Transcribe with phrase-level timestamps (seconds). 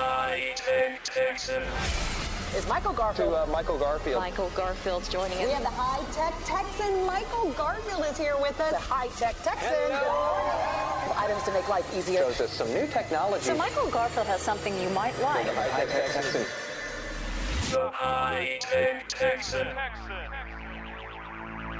[0.00, 1.62] High Tech Texan.
[2.56, 3.30] Is Michael Garfield?
[3.30, 4.20] To uh, Michael Garfield.
[4.20, 5.44] Michael Garfield's joining us.
[5.44, 7.06] we have the high tech Texan.
[7.06, 8.72] Michael Garfield is here with us.
[8.72, 9.92] The high tech Texan.
[11.16, 12.22] Items to make life easier.
[12.22, 13.44] Shows us some new technology.
[13.44, 15.44] So Michael Garfield has something you might like.
[15.46, 16.44] The high tech Texan.
[17.70, 19.68] The High Tech Texan.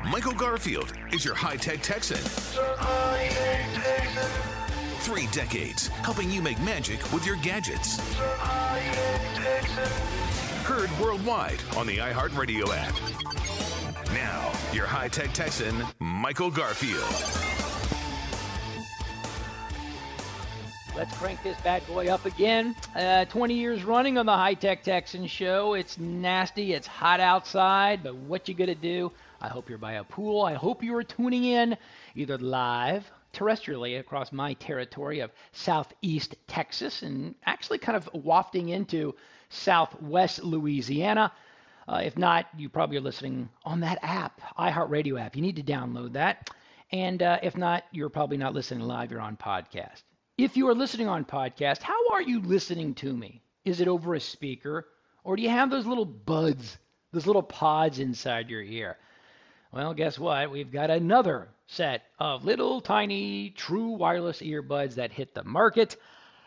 [0.08, 2.22] Michael Garfield is your high tech Texan.
[2.54, 4.59] The High Tech Texan.
[5.00, 7.98] Three decades helping you make magic with your gadgets.
[10.62, 12.94] Heard worldwide on the iHeartRadio app.
[14.12, 17.00] Now, your high tech Texan, Michael Garfield.
[20.94, 22.76] Let's crank this bad boy up again.
[22.94, 25.72] Uh, 20 years running on the High Tech Texan Show.
[25.72, 29.10] It's nasty, it's hot outside, but what you gonna do?
[29.40, 30.42] I hope you're by a pool.
[30.42, 31.78] I hope you are tuning in
[32.14, 39.14] either live, terrestrially across my territory of southeast Texas, and actually kind of wafting into
[39.48, 41.32] southwest Louisiana.
[41.88, 45.34] Uh, if not, you probably are listening on that app, iHeartRadio app.
[45.34, 46.50] You need to download that.
[46.92, 49.10] And uh, if not, you're probably not listening live.
[49.10, 50.02] You're on podcast.
[50.38, 53.42] If you are listening on podcast, how are you listening to me?
[53.64, 54.88] Is it over a speaker,
[55.22, 56.78] or do you have those little buds,
[57.12, 58.96] those little pods inside your ear?
[59.72, 60.50] Well, guess what?
[60.50, 65.96] We've got another set of little tiny true wireless earbuds that hit the market.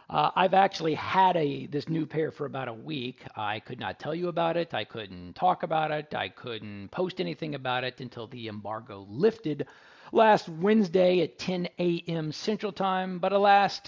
[0.10, 3.24] Uh, I've actually had a this new pair for about a week.
[3.34, 4.74] I could not tell you about it.
[4.74, 6.14] I couldn't talk about it.
[6.14, 9.68] I couldn't post anything about it until the embargo lifted
[10.12, 12.34] last Wednesday at 10 a.m.
[12.34, 13.20] Central Time.
[13.20, 13.80] But alas,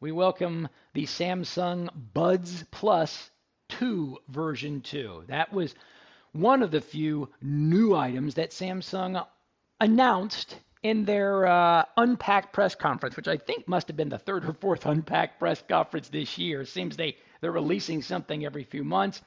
[0.00, 3.28] we welcome the Samsung Buds Plus
[3.68, 5.24] 2 version 2.
[5.28, 5.74] That was
[6.32, 9.26] one of the few new items that Samsung
[9.80, 14.44] announced in their uh, Unpacked press conference, which I think must have been the third
[14.44, 16.64] or fourth Unpacked press conference this year.
[16.64, 19.20] Seems they, they're releasing something every few months.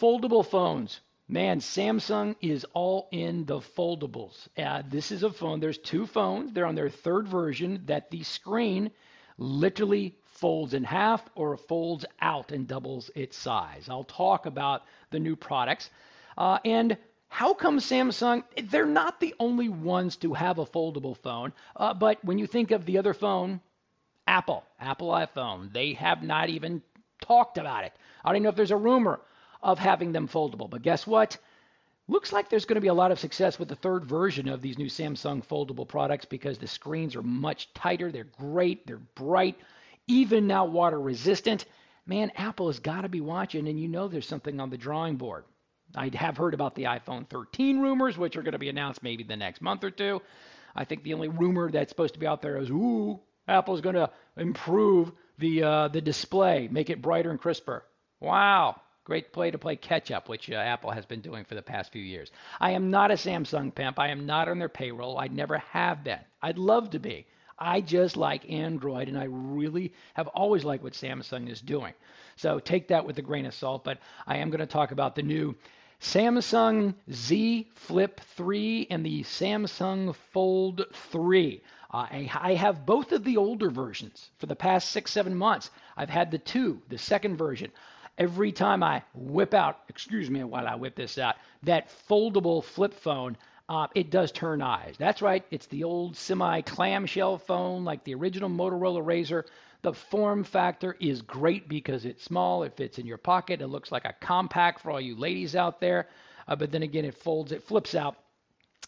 [0.00, 1.00] Foldable phones.
[1.26, 4.46] Man, Samsung is all in the foldables.
[4.58, 5.58] Uh, this is a phone.
[5.58, 6.52] There's two phones.
[6.52, 8.90] They're on their third version that the screen
[9.38, 13.88] literally folds in half or folds out and doubles its size.
[13.88, 15.88] I'll talk about the new products.
[16.36, 16.96] Uh, and
[17.28, 22.24] how come Samsung, they're not the only ones to have a foldable phone, uh, but
[22.24, 23.60] when you think of the other phone,
[24.26, 26.82] Apple, Apple iPhone, they have not even
[27.20, 27.92] talked about it.
[28.24, 29.20] I don't know if there's a rumor
[29.62, 31.36] of having them foldable, but guess what?
[32.06, 34.60] Looks like there's going to be a lot of success with the third version of
[34.60, 39.56] these new Samsung foldable products because the screens are much tighter, they're great, they're bright,
[40.06, 41.64] even now water resistant.
[42.06, 45.16] Man, Apple has got to be watching, and you know there's something on the drawing
[45.16, 45.44] board.
[45.94, 49.22] I have heard about the iPhone 13 rumors, which are going to be announced maybe
[49.24, 50.20] the next month or two.
[50.74, 53.94] I think the only rumor that's supposed to be out there is, ooh, Apple's going
[53.94, 57.84] to improve the uh, the display, make it brighter and crisper.
[58.20, 61.62] Wow, great play to play catch up, which uh, Apple has been doing for the
[61.62, 62.30] past few years.
[62.60, 63.98] I am not a Samsung pimp.
[63.98, 65.18] I am not on their payroll.
[65.18, 66.20] I never have been.
[66.42, 67.26] I'd love to be.
[67.58, 71.94] I just like Android, and I really have always liked what Samsung is doing.
[72.36, 73.84] So take that with a grain of salt.
[73.84, 75.54] But I am going to talk about the new
[76.00, 81.62] Samsung Z Flip 3 and the Samsung Fold 3.
[81.90, 85.70] Uh, I, have both of the older versions for the past six, seven months.
[85.96, 87.70] I've had the two, the second version.
[88.18, 92.94] Every time I whip out, excuse me while I whip this out, that foldable flip
[92.94, 93.36] phone,
[93.68, 94.96] uh, it does turn eyes.
[94.98, 99.44] That's right, it's the old semi clamshell phone like the original Motorola Razr.
[99.84, 103.92] The form factor is great because it's small, it fits in your pocket, it looks
[103.92, 106.08] like a compact for all you ladies out there.
[106.48, 108.16] Uh, but then again, it folds, it flips out,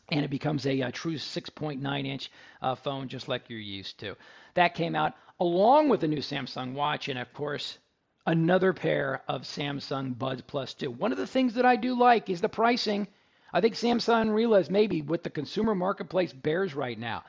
[0.09, 2.31] and it becomes a, a true 6.9 inch
[2.63, 4.17] uh, phone just like you're used to.
[4.55, 7.77] That came out along with the new Samsung Watch, and of course,
[8.25, 10.91] another pair of Samsung Buds Plus 2.
[10.91, 13.07] One of the things that I do like is the pricing.
[13.53, 17.25] I think Samsung realized maybe what the consumer marketplace bears right now.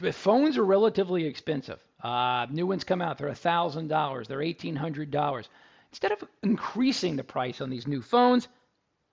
[0.00, 1.78] The phones are relatively expensive.
[2.04, 5.48] Uh, new ones come out, they're $1,000, they're $1,800.
[5.90, 8.46] Instead of increasing the price on these new phones,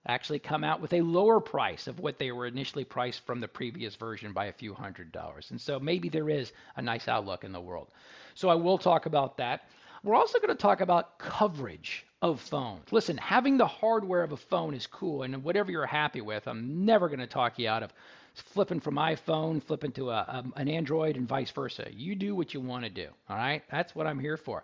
[0.06, 3.48] actually come out with a lower price of what they were initially priced from the
[3.48, 5.50] previous version by a few hundred dollars.
[5.50, 7.88] And so maybe there is a nice outlook in the world.
[8.34, 9.62] So I will talk about that.
[10.02, 12.92] We're also going to talk about coverage of phones.
[12.92, 16.84] Listen, having the hardware of a phone is cool, and whatever you're happy with, I'm
[16.84, 17.92] never going to talk you out of
[18.34, 21.88] flipping from iPhone, flipping to a, a, an Android, and vice versa.
[21.92, 23.08] You do what you want to do.
[23.28, 24.62] All right, that's what I'm here for.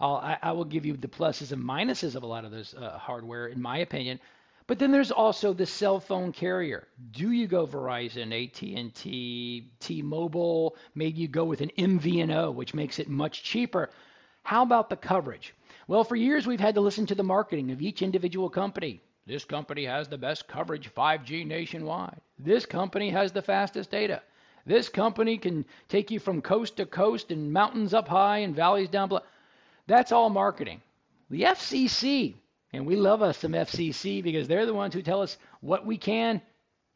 [0.00, 2.74] I'll, I, I will give you the pluses and minuses of a lot of this
[2.74, 4.18] uh, hardware, in my opinion.
[4.66, 6.86] But then there's also the cell phone carrier.
[7.10, 10.76] Do you go Verizon, AT&T, T-Mobile?
[10.94, 13.90] Maybe you go with an MVNO, which makes it much cheaper.
[14.44, 15.54] How about the coverage?
[15.88, 19.02] Well, for years we've had to listen to the marketing of each individual company.
[19.26, 22.20] This company has the best coverage 5G nationwide.
[22.38, 24.22] This company has the fastest data.
[24.66, 28.88] This company can take you from coast to coast and mountains up high and valleys
[28.88, 29.22] down below.
[29.86, 30.82] That's all marketing.
[31.30, 32.34] The FCC,
[32.72, 35.96] and we love us some FCC because they're the ones who tell us what we
[35.96, 36.42] can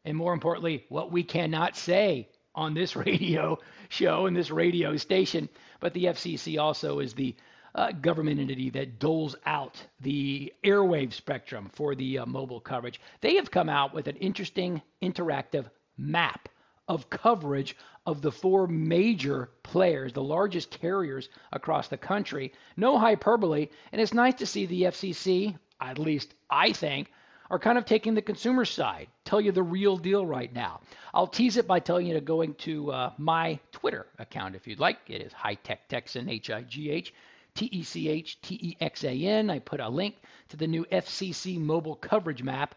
[0.05, 3.57] and more importantly, what we cannot say on this radio
[3.89, 5.49] show and this radio station.
[5.79, 7.35] But the FCC also is the
[7.75, 13.01] uh, government entity that doles out the airwave spectrum for the uh, mobile coverage.
[13.21, 15.65] They have come out with an interesting interactive
[15.97, 16.47] map
[16.87, 17.75] of coverage
[18.05, 22.53] of the four major players, the largest carriers across the country.
[22.77, 27.11] No hyperbole, and it's nice to see the FCC, at least I think,
[27.49, 30.79] are kind of taking the consumer side, tell you the real deal right now.
[31.13, 34.79] I'll tease it by telling you to going to uh, my Twitter account if you'd
[34.79, 34.97] like.
[35.07, 37.13] It is High Tech Texan, H I G H
[37.55, 39.49] T E C H T E X A N.
[39.49, 40.15] I put a link
[40.49, 42.75] to the new FCC mobile coverage map.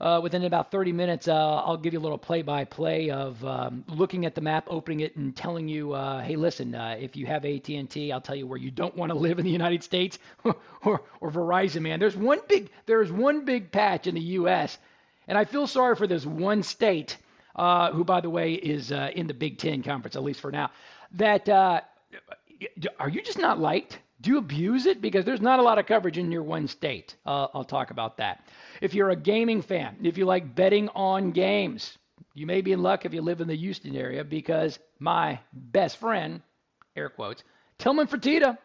[0.00, 4.26] Uh, within about 30 minutes, uh, I'll give you a little play-by-play of um, looking
[4.26, 7.44] at the map, opening it, and telling you, uh, hey, listen, uh, if you have
[7.44, 11.02] AT&T, I'll tell you where you don't want to live in the United States, or,
[11.20, 11.82] or Verizon.
[11.82, 14.76] Man, there's one big, there's one big patch in the U.S.,
[15.28, 17.16] and I feel sorry for this one state,
[17.54, 20.50] uh, who, by the way, is uh, in the Big Ten conference, at least for
[20.50, 20.70] now.
[21.12, 21.48] That
[22.98, 23.98] are you just not liked?
[24.24, 25.02] Do you abuse it?
[25.02, 27.14] Because there's not a lot of coverage in your one state.
[27.26, 28.48] Uh, I'll talk about that.
[28.80, 31.98] If you're a gaming fan, if you like betting on games,
[32.32, 35.98] you may be in luck if you live in the Houston area because my best
[35.98, 36.40] friend,
[36.96, 37.44] air quotes,
[37.76, 38.56] Tillman Fertitta,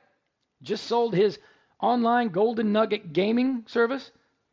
[0.61, 1.38] just sold his
[1.81, 4.11] online Golden Nugget gaming service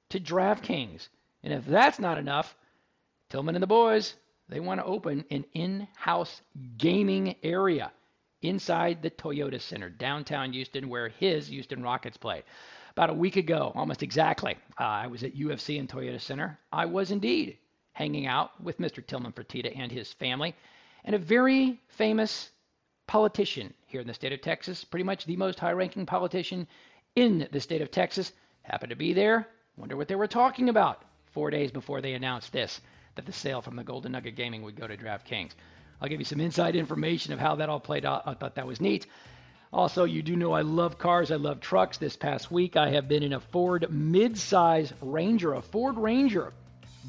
[0.08, 1.08] to DraftKings.
[1.44, 2.56] And if that's not enough,
[3.30, 4.16] Tillman and the boys,
[4.48, 6.42] they want to open an in house
[6.76, 7.92] gaming area
[8.48, 12.42] inside the Toyota Center, downtown Houston, where his Houston Rockets play.
[12.92, 16.58] About a week ago, almost exactly, uh, I was at UFC and Toyota Center.
[16.72, 17.58] I was indeed
[17.92, 19.06] hanging out with Mr.
[19.06, 20.54] Tillman Fertitta and his family,
[21.04, 22.50] and a very famous
[23.06, 26.66] politician here in the state of Texas, pretty much the most high ranking politician
[27.14, 28.32] in the state of Texas,
[28.62, 29.48] happened to be there.
[29.76, 31.02] Wonder what they were talking about
[31.32, 32.80] four days before they announced this
[33.14, 35.52] that the sale from the Golden Nugget Gaming would go to DraftKings.
[36.00, 38.22] I'll give you some inside information of how that all played out.
[38.26, 39.06] I thought that was neat.
[39.72, 41.30] Also, you do know I love cars.
[41.30, 41.98] I love trucks.
[41.98, 46.52] This past week, I have been in a Ford midsize Ranger, a Ford Ranger.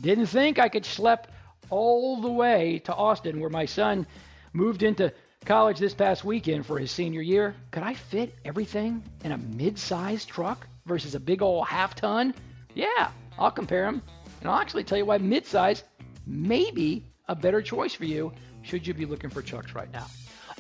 [0.02, 1.26] Didn't think I could schlep
[1.70, 4.08] all the way to Austin, where my son
[4.54, 5.14] moved into
[5.46, 7.56] college this past weekend for his senior year.
[7.72, 12.34] Could I fit everything in a mid-size truck versus a big old half ton?
[12.74, 14.02] Yeah, I'll compare them.
[14.42, 15.84] And I'll actually tell you why mid-size
[16.26, 18.34] may be a better choice for you
[18.68, 20.06] should you be looking for trucks right now.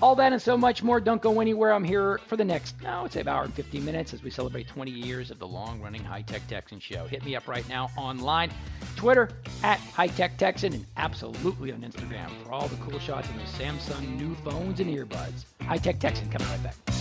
[0.02, 1.00] All that and so much more.
[1.00, 1.74] Don't go anywhere.
[1.74, 4.30] I'm here for the next, I would say, about hour and 15 minutes as we
[4.30, 7.08] celebrate 20 years of the long running High Tech Texan show.
[7.08, 8.52] Hit me up right now online,
[8.96, 9.30] Twitter
[9.64, 13.64] at High Tech Texan, and absolutely on Instagram for all the cool shots of the
[13.64, 15.46] Samsung new phones and earbuds.
[15.64, 16.97] High Tech Texan coming right back.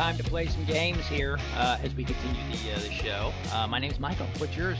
[0.00, 3.32] Time to play some games here uh, as we continue the, uh, the show.
[3.52, 4.24] Uh, my name's Michael.
[4.38, 4.78] What's yours?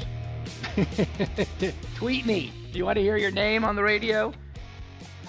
[1.95, 2.51] Tweet me.
[2.73, 4.33] Do you want to hear your name on the radio?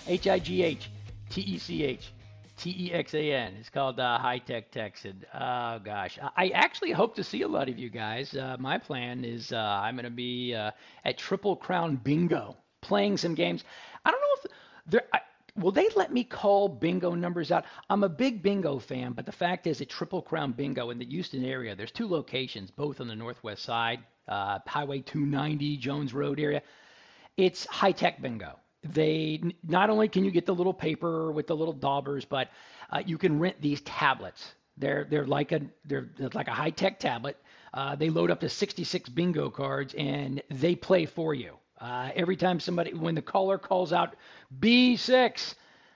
[0.08, 0.90] H I G H
[1.30, 2.14] T E C H
[2.56, 3.54] T E X A N.
[3.60, 5.26] It's called uh, High Tech Texan.
[5.34, 6.18] Oh, gosh.
[6.38, 8.34] I actually hope to see a lot of you guys.
[8.34, 13.36] Uh, my plan is uh, I'm going to be at Triple Crown Bingo playing some
[13.36, 13.66] games.
[14.06, 14.52] I don't know if
[14.90, 15.04] there.
[15.12, 15.20] I,
[15.58, 17.66] will they let me call bingo numbers out?
[17.90, 21.06] I'm a big bingo fan, but the fact is, at Triple Crown Bingo in the
[21.06, 26.40] Houston area, there's two locations, both on the northwest side, uh, Highway 290, Jones Road
[26.40, 26.62] area.
[27.38, 28.58] It's high tech bingo.
[28.84, 32.50] They not only can you get the little paper with the little daubers, but
[32.90, 34.54] uh, you can rent these tablets.
[34.78, 37.38] They're they're like a they're, they're like a high tech tablet.
[37.74, 41.58] Uh, they load up to 66 bingo cards and they play for you.
[41.82, 44.16] Uh, every time somebody, when the caller calls out
[44.60, 45.56] B6,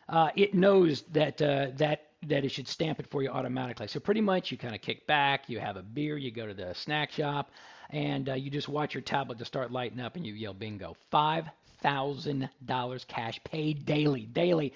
[0.10, 3.88] uh, it knows that uh, that that it should stamp it for you automatically.
[3.88, 6.56] So pretty much, you kind of kick back, you have a beer, you go to
[6.56, 7.52] the snack shop,
[7.92, 10.96] and uh, you just watch your tablet to start lighting up, and you yell bingo.
[11.12, 11.46] Five
[11.82, 14.74] thousand dollars cash paid daily, daily.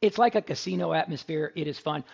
[0.00, 1.52] It's like a casino atmosphere.
[1.56, 2.04] It is fun.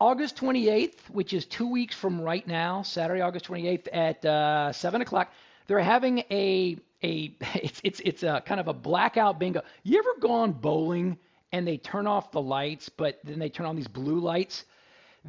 [0.00, 5.00] August 28th, which is two weeks from right now, Saturday, August 28th at uh, 7
[5.00, 5.32] o'clock,
[5.66, 9.62] they're having a a it's it's it's a kind of a blackout bingo.
[9.82, 11.18] You ever gone bowling
[11.52, 14.64] and they turn off the lights, but then they turn on these blue lights?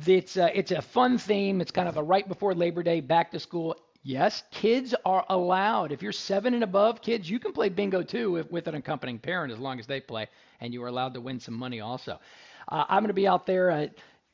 [0.06, 1.62] It's a, it's a fun theme.
[1.62, 3.77] It's kind of a right before Labor Day, back to school.
[4.04, 5.92] Yes, kids are allowed.
[5.92, 9.20] If you're seven and above, kids, you can play bingo too if, with an accompanying
[9.20, 10.27] parent as long as they play,
[10.60, 12.20] and you are allowed to win some money also.
[12.68, 13.72] Uh, I'm going to be out there.
[13.72, 13.88] Uh,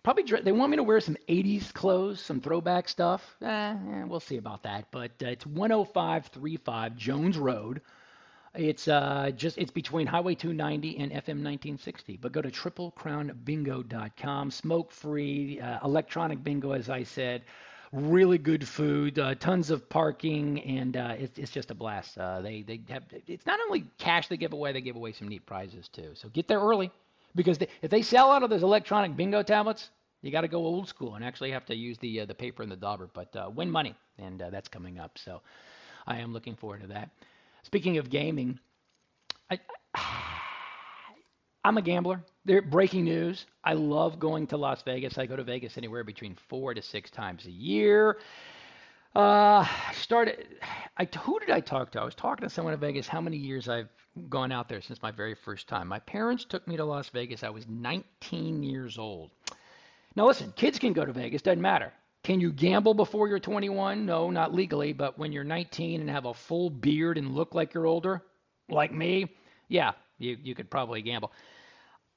[0.03, 3.35] probably they want me to wear some 80s clothes, some throwback stuff.
[3.41, 4.85] Eh, eh, we'll see about that.
[4.91, 7.81] But uh, it's 10535 Jones Road.
[8.53, 12.17] It's uh, just it's between Highway 290 and FM 1960.
[12.17, 14.51] But go to triplecrownbingo.com.
[14.51, 17.43] Smoke free, uh, electronic bingo, as I said.
[17.93, 22.17] Really good food, uh, tons of parking, and uh, it's, it's just a blast.
[22.17, 25.27] Uh, they they have it's not only cash they give away, they give away some
[25.27, 26.11] neat prizes too.
[26.13, 26.89] So get there early
[27.35, 29.89] because they, if they sell out of those electronic bingo tablets,
[30.21, 32.63] you got to go old school and actually have to use the uh, the paper
[32.63, 33.09] and the dauber.
[33.13, 35.17] But uh, win money, and uh, that's coming up.
[35.17, 35.41] So
[36.07, 37.09] I am looking forward to that.
[37.63, 38.59] Speaking of gaming,
[39.49, 39.59] I,
[41.63, 42.23] I'm a gambler.
[42.45, 43.45] There, breaking news.
[43.63, 45.17] I love going to Las Vegas.
[45.17, 48.17] I go to Vegas anywhere between four to six times a year.
[49.15, 50.47] Uh, started.
[50.97, 52.01] I who did I talk to?
[52.01, 53.07] I was talking to someone in Vegas.
[53.07, 53.89] How many years I've
[54.29, 55.87] gone out there since my very first time?
[55.87, 57.43] My parents took me to Las Vegas.
[57.43, 59.31] I was 19 years old.
[60.15, 61.41] Now listen, kids can go to Vegas.
[61.41, 61.91] Doesn't matter.
[62.23, 64.05] Can you gamble before you're 21?
[64.05, 64.93] No, not legally.
[64.93, 68.21] But when you're 19 and have a full beard and look like you're older,
[68.69, 69.27] like me,
[69.67, 71.33] yeah, you you could probably gamble.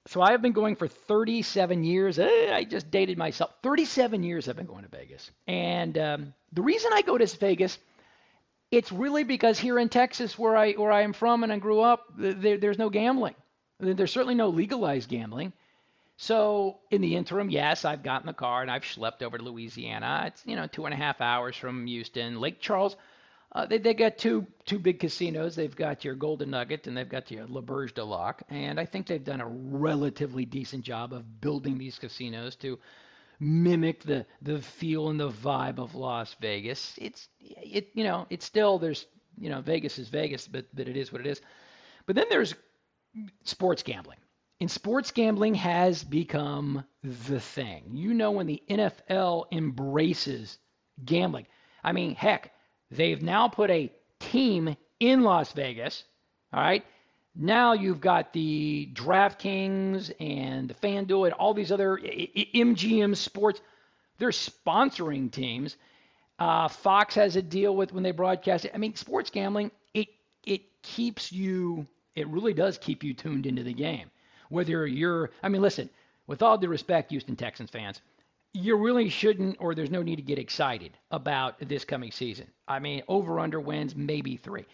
[0.06, 2.18] So I have been going for 37 years.
[2.18, 3.52] Eh, I just dated myself.
[3.62, 5.30] 37 years I've been going to Vegas.
[5.46, 7.78] And um, the reason I go to Vegas,
[8.70, 11.80] it's really because here in Texas, where I where I am from and I grew
[11.80, 13.34] up, there, there's no gambling.
[13.80, 15.52] There's certainly no legalized gambling.
[16.16, 20.24] So in the interim, yes, I've gotten the car and I've schlepped over to Louisiana.
[20.26, 22.96] It's you know two and a half hours from Houston, Lake Charles.
[23.54, 25.54] Uh, they they got two two big casinos.
[25.54, 29.06] They've got your Golden Nugget and they've got your L'Auberge du Lac, and I think
[29.06, 32.78] they've done a relatively decent job of building these casinos to
[33.38, 36.98] mimic the the feel and the vibe of Las Vegas.
[37.00, 39.06] It's it you know it's still there's
[39.38, 41.40] you know Vegas is Vegas, but but it is what it is.
[42.06, 42.54] But then there's
[43.44, 44.18] sports gambling.
[44.60, 47.90] And sports gambling has become the thing.
[47.92, 50.58] You know when the NFL embraces
[51.04, 51.46] gambling.
[51.82, 52.53] I mean, heck,
[52.94, 56.04] They've now put a team in Las Vegas.
[56.52, 56.84] All right.
[57.36, 63.60] Now you've got the DraftKings and the FanDuel and all these other MGM sports.
[64.18, 65.76] They're sponsoring teams.
[66.38, 68.72] Uh, Fox has a deal with when they broadcast it.
[68.74, 70.08] I mean, sports gambling, it
[70.44, 74.10] it keeps you, it really does keep you tuned into the game.
[74.48, 75.90] Whether you're, I mean, listen,
[76.26, 78.00] with all due respect, Houston Texans fans,
[78.54, 82.46] you really shouldn't, or there's no need to get excited about this coming season.
[82.68, 84.64] I mean, over under wins, maybe three.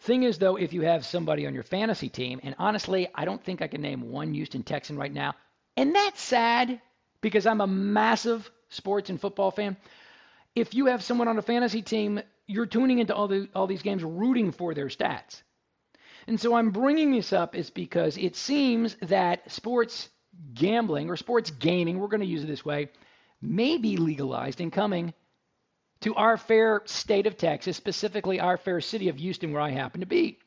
[0.00, 3.44] Thing is, though, if you have somebody on your fantasy team, and honestly, I don't
[3.44, 5.34] think I can name one Houston Texan right now,
[5.76, 6.80] and that's sad
[7.20, 9.76] because I'm a massive sports and football fan.
[10.56, 13.82] If you have someone on a fantasy team, you're tuning into all the all these
[13.82, 15.42] games, rooting for their stats.
[16.26, 20.08] And so I'm bringing this up is because it seems that sports
[20.54, 22.88] gambling or sports gaming, we're going to use it this way,
[23.40, 25.14] may be legalized and coming
[26.00, 30.00] to our fair state of Texas, specifically our fair city of Houston, where I happen
[30.00, 30.38] to be.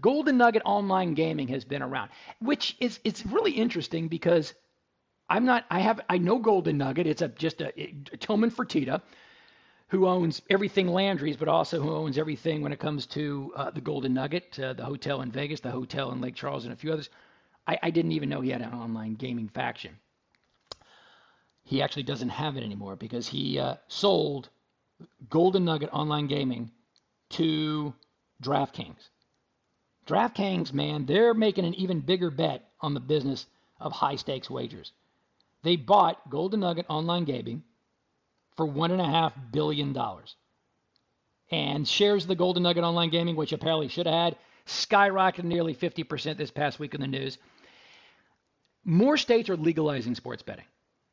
[0.00, 2.10] Golden Nugget online gaming has been around,
[2.40, 4.54] which is it's really interesting because
[5.28, 7.06] I'm not I have I know Golden Nugget.
[7.06, 9.02] It's a just a, a Tillman Fertitta
[9.88, 13.80] who owns everything Landry's, but also who owns everything when it comes to uh, the
[13.80, 16.92] Golden Nugget, uh, the hotel in Vegas, the hotel in Lake Charles, and a few
[16.92, 17.08] others.
[17.68, 19.98] I, I didn't even know he had an online gaming faction.
[21.64, 24.48] He actually doesn't have it anymore because he uh, sold
[25.28, 26.70] Golden Nugget Online Gaming
[27.30, 27.92] to
[28.42, 29.10] DraftKings.
[30.06, 33.46] DraftKings, man, they're making an even bigger bet on the business
[33.78, 34.92] of high stakes wagers.
[35.62, 37.62] They bought Golden Nugget Online Gaming
[38.56, 39.96] for $1.5 billion.
[41.50, 45.74] And shares of the Golden Nugget Online Gaming, which apparently should have had, skyrocketed nearly
[45.74, 47.36] 50% this past week in the news.
[48.88, 50.64] More states are legalizing sports betting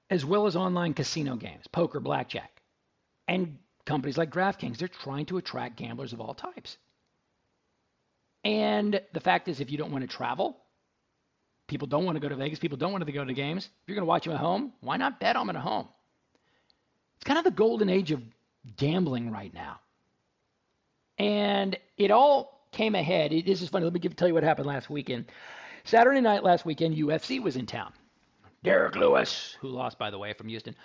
[0.09, 2.61] as well as online casino games, poker, blackjack.
[3.27, 6.77] And companies like DraftKings, they're trying to attract gamblers of all types.
[8.45, 10.55] And the fact is, if you don't want to travel,
[11.67, 13.65] people don't want to go to Vegas, people don't want to go to games.
[13.65, 15.89] If you're going to watch them at home, why not bet on them at home?
[17.17, 18.21] It's kind of the golden age of
[18.77, 19.81] gambling right now.
[21.17, 23.31] And it all came ahead.
[23.45, 23.83] This is funny.
[23.83, 25.25] Let me give, tell you what happened last weekend.
[25.85, 27.93] Saturday night last weekend, UFC was in town.
[28.63, 30.75] Derrick Lewis, who lost by the way from Houston,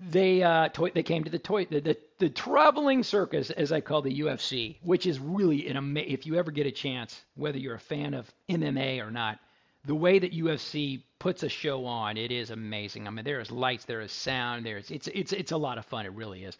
[0.00, 3.80] they uh, toy, they came to the toy the, the, the traveling circus as I
[3.82, 7.58] call the UFC, which is really an ama- if you ever get a chance, whether
[7.58, 9.38] you're a fan of MMA or not,
[9.86, 13.06] the way that UFC puts a show on, it is amazing.
[13.08, 15.86] I mean, there is lights, there is sound, there's it's it's it's a lot of
[15.86, 16.06] fun.
[16.06, 16.56] It really is.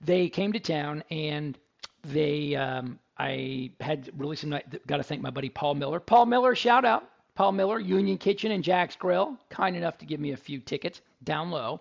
[0.00, 1.58] they came to town and
[2.04, 4.50] they um, I had really some
[4.86, 6.00] got to thank my buddy Paul Miller.
[6.00, 7.08] Paul Miller, shout out.
[7.36, 11.00] Paul Miller, Union Kitchen and Jack's Grill, kind enough to give me a few tickets
[11.22, 11.80] down low.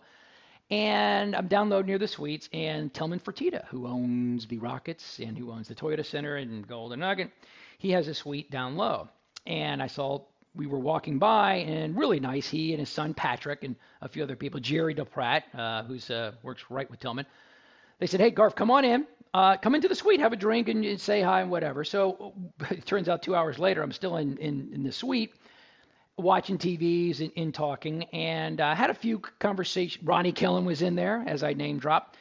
[0.70, 5.36] And I'm down low near the suites, and Tillman Fertitta, who owns the Rockets and
[5.36, 7.32] who owns the Toyota Center and Golden Nugget,
[7.80, 9.10] he has a suite down low.
[9.48, 10.22] And I saw
[10.56, 12.48] we were walking by, and really nice.
[12.48, 16.34] He and his son Patrick and a few other people, Jerry DePratt, uh, who's uh,
[16.44, 17.26] works right with Tillman.
[17.98, 19.08] They said, "Hey, Garf, come on in.
[19.34, 22.34] Uh, come into the suite, have a drink, and, say hi and whatever." So
[22.70, 25.34] it turns out two hours later, I'm still in in, in the suite
[26.18, 30.04] watching TVs and, and talking, and I uh, had a few conversations.
[30.04, 32.18] Ronnie Killen was in there, as I name dropped.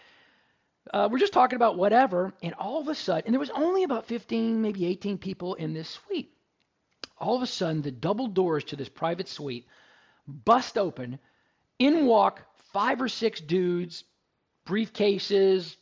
[0.92, 3.84] Uh, we're just talking about whatever, and all of a sudden, and there was only
[3.84, 6.32] about 15, maybe 18 people in this suite.
[7.18, 9.66] All of a sudden, the double doors to this private suite
[10.26, 11.18] bust open.
[11.78, 14.04] In walk five or six dudes,
[14.66, 15.76] briefcases,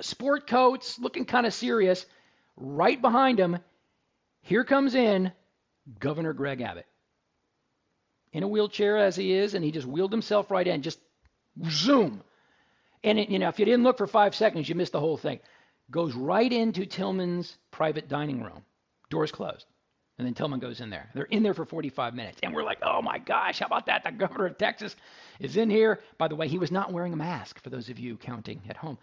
[0.00, 2.06] sport coats, looking kind of serious.
[2.56, 3.58] Right behind him,
[4.40, 5.32] here comes in
[5.98, 6.86] Governor Greg Abbott
[8.32, 10.98] in a wheelchair as he is, and he just wheeled himself right in, just
[11.68, 12.22] zoom.
[13.02, 15.16] And it, you know, if you didn't look for five seconds, you missed the whole
[15.16, 15.40] thing.
[15.90, 18.62] Goes right into Tillman's private dining room.
[19.10, 19.66] Doors closed.
[20.18, 21.08] And then Tillman goes in there.
[21.14, 22.38] They're in there for 45 minutes.
[22.42, 24.02] And we're like, oh my gosh, how about that?
[24.02, 24.96] The governor of Texas
[25.38, 26.00] is in here.
[26.18, 28.76] By the way, he was not wearing a mask, for those of you counting at
[28.76, 28.98] home.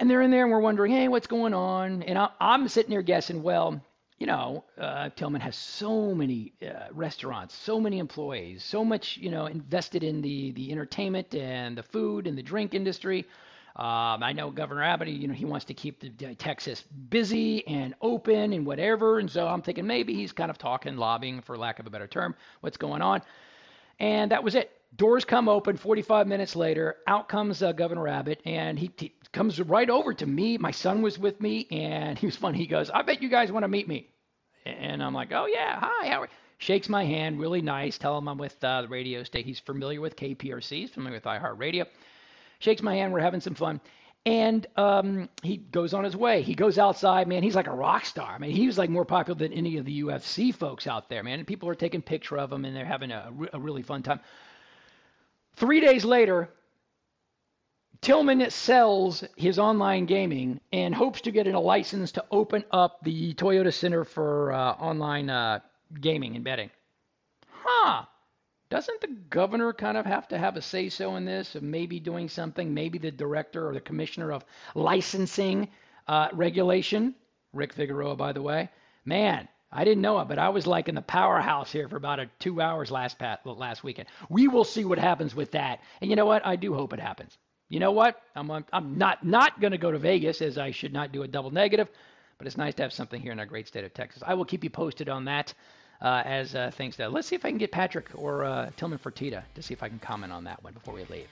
[0.00, 2.02] And they're in there and we're wondering, hey, what's going on?
[2.04, 3.80] And I'm sitting there guessing, well,
[4.18, 9.30] you know, uh, Tillman has so many uh, restaurants, so many employees, so much, you
[9.30, 13.26] know, invested in the the entertainment and the food and the drink industry.
[13.76, 17.94] Um, I know Governor Abbott, you know, he wants to keep the, Texas busy and
[18.02, 19.20] open and whatever.
[19.20, 22.08] And so I'm thinking maybe he's kind of talking, lobbying, for lack of a better
[22.08, 23.22] term, what's going on.
[24.00, 24.77] And that was it.
[24.96, 25.76] Doors come open.
[25.76, 30.26] 45 minutes later, out comes uh, Governor Abbott, and he, he comes right over to
[30.26, 30.58] me.
[30.58, 32.58] My son was with me, and he was funny.
[32.58, 34.08] He goes, "I bet you guys want to meet me."
[34.64, 36.28] And I'm like, "Oh yeah, hi, how are?"
[36.60, 37.98] Shakes my hand, really nice.
[37.98, 39.46] Tell him I'm with uh, the radio state.
[39.46, 40.70] He's familiar with KPRC.
[40.70, 41.86] He's familiar with iHeartRadio.
[42.58, 43.12] Shakes my hand.
[43.12, 43.80] We're having some fun.
[44.26, 46.42] And um, he goes on his way.
[46.42, 47.44] He goes outside, man.
[47.44, 48.32] He's like a rock star.
[48.32, 51.22] I mean, he was like more popular than any of the UFC folks out there,
[51.22, 51.38] man.
[51.38, 54.18] And people are taking picture of him, and they're having a, a really fun time.
[55.58, 56.48] Three days later,
[58.00, 63.34] Tillman sells his online gaming and hopes to get a license to open up the
[63.34, 65.58] Toyota Center for uh, online uh,
[66.00, 66.70] gaming and betting.
[67.50, 68.04] Huh.
[68.70, 71.98] Doesn't the governor kind of have to have a say so in this of maybe
[71.98, 72.72] doing something?
[72.72, 74.44] Maybe the director or the commissioner of
[74.76, 75.68] licensing
[76.06, 77.16] uh, regulation,
[77.52, 78.70] Rick Figueroa, by the way.
[79.04, 82.20] Man, I didn't know it, but I was like in the powerhouse here for about
[82.20, 84.08] a two hours last pat, last weekend.
[84.30, 85.80] We will see what happens with that.
[86.00, 86.46] And you know what?
[86.46, 87.36] I do hope it happens.
[87.68, 88.22] You know what?
[88.34, 91.28] I'm I'm not not going to go to Vegas as I should not do a
[91.28, 91.88] double negative,
[92.38, 94.22] but it's nice to have something here in our great state of Texas.
[94.26, 95.52] I will keep you posted on that
[96.00, 97.08] uh, as uh, things go.
[97.08, 99.90] Let's see if I can get Patrick or uh, Tillman Fertitta to see if I
[99.90, 101.26] can comment on that one before we leave.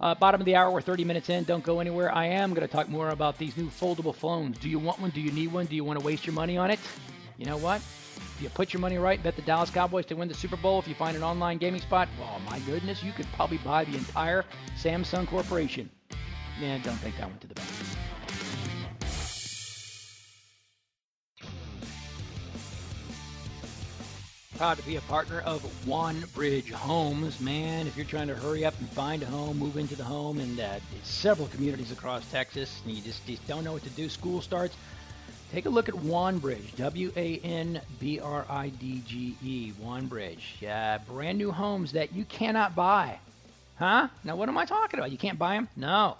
[0.00, 1.44] Uh, bottom of the hour, we're 30 minutes in.
[1.44, 2.10] Don't go anywhere.
[2.14, 4.56] I am going to talk more about these new foldable phones.
[4.56, 5.10] Do you want one?
[5.10, 5.66] Do you need one?
[5.66, 6.78] Do you want to waste your money on it?
[7.40, 7.80] You know what?
[8.16, 10.78] If you put your money right, bet the Dallas Cowboys to win the Super Bowl.
[10.78, 13.96] If you find an online gaming spot, oh my goodness, you could probably buy the
[13.96, 14.44] entire
[14.78, 15.90] Samsung Corporation.
[16.60, 17.68] Man, don't take that one to the bank.
[24.58, 27.40] Proud to be a partner of One Bridge Homes.
[27.40, 30.40] Man, if you're trying to hurry up and find a home, move into the home,
[30.40, 34.10] and uh, several communities across Texas, and you just, just don't know what to do,
[34.10, 34.76] school starts
[35.52, 40.60] Take a look at Wanbridge, W A N B R I D G E, Wanbridge.
[40.60, 43.18] Yeah, brand new homes that you cannot buy.
[43.76, 44.06] Huh?
[44.22, 45.10] Now, what am I talking about?
[45.10, 45.68] You can't buy them?
[45.74, 46.16] No.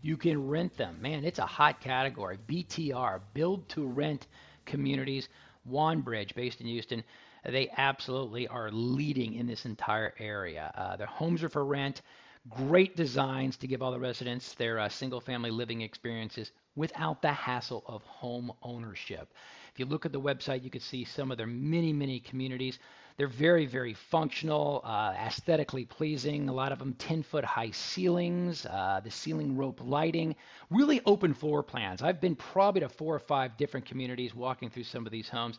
[0.00, 0.96] You can rent them.
[1.02, 2.38] Man, it's a hot category.
[2.48, 4.26] BTR, build to rent
[4.64, 5.28] communities.
[5.70, 7.04] Wanbridge, based in Houston,
[7.44, 10.72] they absolutely are leading in this entire area.
[10.74, 12.00] Uh, their homes are for rent.
[12.48, 17.32] Great designs to give all the residents their uh, single family living experiences without the
[17.32, 19.34] hassle of home ownership.
[19.74, 22.78] If you look at the website, you can see some of their many, many communities.
[23.18, 26.48] They're very, very functional, uh, aesthetically pleasing.
[26.48, 30.34] A lot of them 10 foot high ceilings, uh, the ceiling rope lighting,
[30.70, 32.00] really open floor plans.
[32.00, 35.58] I've been probably to four or five different communities walking through some of these homes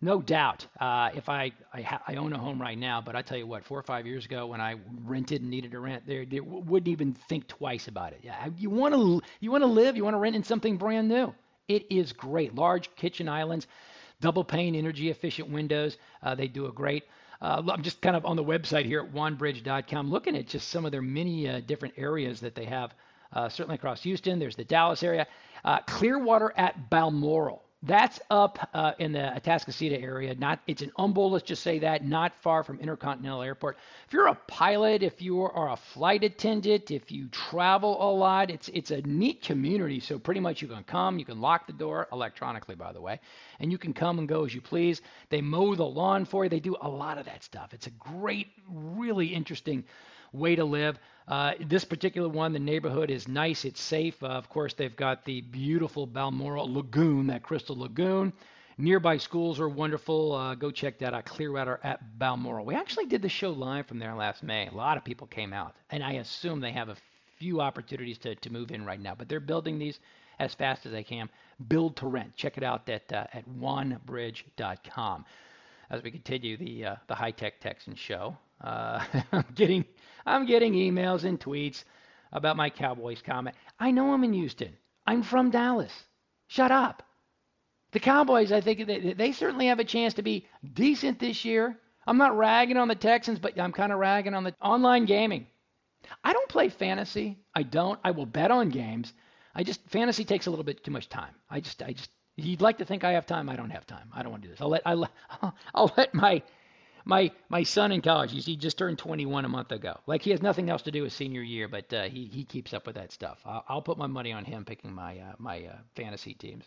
[0.00, 3.22] no doubt, uh, if I I, ha- I, own a home right now, but I
[3.22, 6.06] tell you what, four or five years ago when I rented and needed to rent,
[6.06, 8.20] they, they wouldn't even think twice about it.
[8.22, 11.08] Yeah, you want to you want to live, you want to rent in something brand
[11.08, 11.34] new.
[11.66, 12.54] It is great.
[12.54, 13.66] Large kitchen islands,
[14.20, 15.98] double pane, energy efficient windows.
[16.22, 17.04] Uh, they do a great.
[17.40, 20.84] Uh, I'm just kind of on the website here at wanbridge.com looking at just some
[20.84, 22.94] of their many uh, different areas that they have
[23.32, 24.38] uh, certainly across Houston.
[24.38, 25.26] There's the Dallas area.
[25.64, 27.62] Uh, Clearwater at Balmoral.
[27.82, 30.34] That's up uh, in the Atascocita area.
[30.34, 33.78] Not it's an Humble, let's just say that, not far from Intercontinental Airport.
[34.04, 38.50] If you're a pilot, if you are a flight attendant, if you travel a lot,
[38.50, 40.00] it's it's a neat community.
[40.00, 43.20] So pretty much you can come, you can lock the door electronically, by the way,
[43.60, 45.00] and you can come and go as you please.
[45.30, 46.50] They mow the lawn for you.
[46.50, 47.72] They do a lot of that stuff.
[47.74, 49.84] It's a great, really interesting
[50.32, 50.98] way to live.
[51.28, 54.22] Uh, this particular one, the neighborhood is nice, it's safe.
[54.22, 58.32] Uh, of course, they've got the beautiful Balmoral Lagoon, that crystal lagoon.
[58.78, 60.32] Nearby schools are wonderful.
[60.32, 62.64] Uh, go check that out, Clearwater at Balmoral.
[62.64, 64.68] We actually did the show live from there last May.
[64.68, 66.96] A lot of people came out, and I assume they have a
[67.38, 70.00] few opportunities to, to move in right now, but they're building these
[70.38, 71.28] as fast as they can.
[71.68, 72.36] Build to rent.
[72.36, 75.26] Check it out at, uh, at wanbridge.com.
[75.90, 79.84] As we continue the, uh, the high tech Texan show, uh, I'm getting
[80.26, 81.84] I'm getting emails and tweets
[82.32, 83.56] about my Cowboys comment.
[83.78, 84.76] I know I'm in Houston.
[85.06, 85.92] I'm from Dallas.
[86.48, 87.02] Shut up.
[87.92, 91.78] The Cowboys, I think they, they certainly have a chance to be decent this year.
[92.06, 95.46] I'm not ragging on the Texans, but I'm kind of ragging on the online gaming.
[96.22, 97.38] I don't play fantasy.
[97.54, 97.98] I don't.
[98.04, 99.12] I will bet on games.
[99.54, 101.34] I just fantasy takes a little bit too much time.
[101.50, 103.48] I just I just you'd like to think I have time.
[103.48, 104.10] I don't have time.
[104.14, 104.60] I don't want to do this.
[104.60, 105.10] I'll let I'll,
[105.74, 106.42] I'll let my
[107.08, 108.30] my my son in college.
[108.44, 109.98] He just turned 21 a month ago.
[110.06, 112.74] Like he has nothing else to do his senior year, but uh, he he keeps
[112.74, 113.38] up with that stuff.
[113.44, 116.64] I'll, I'll put my money on him picking my uh, my uh, fantasy teams.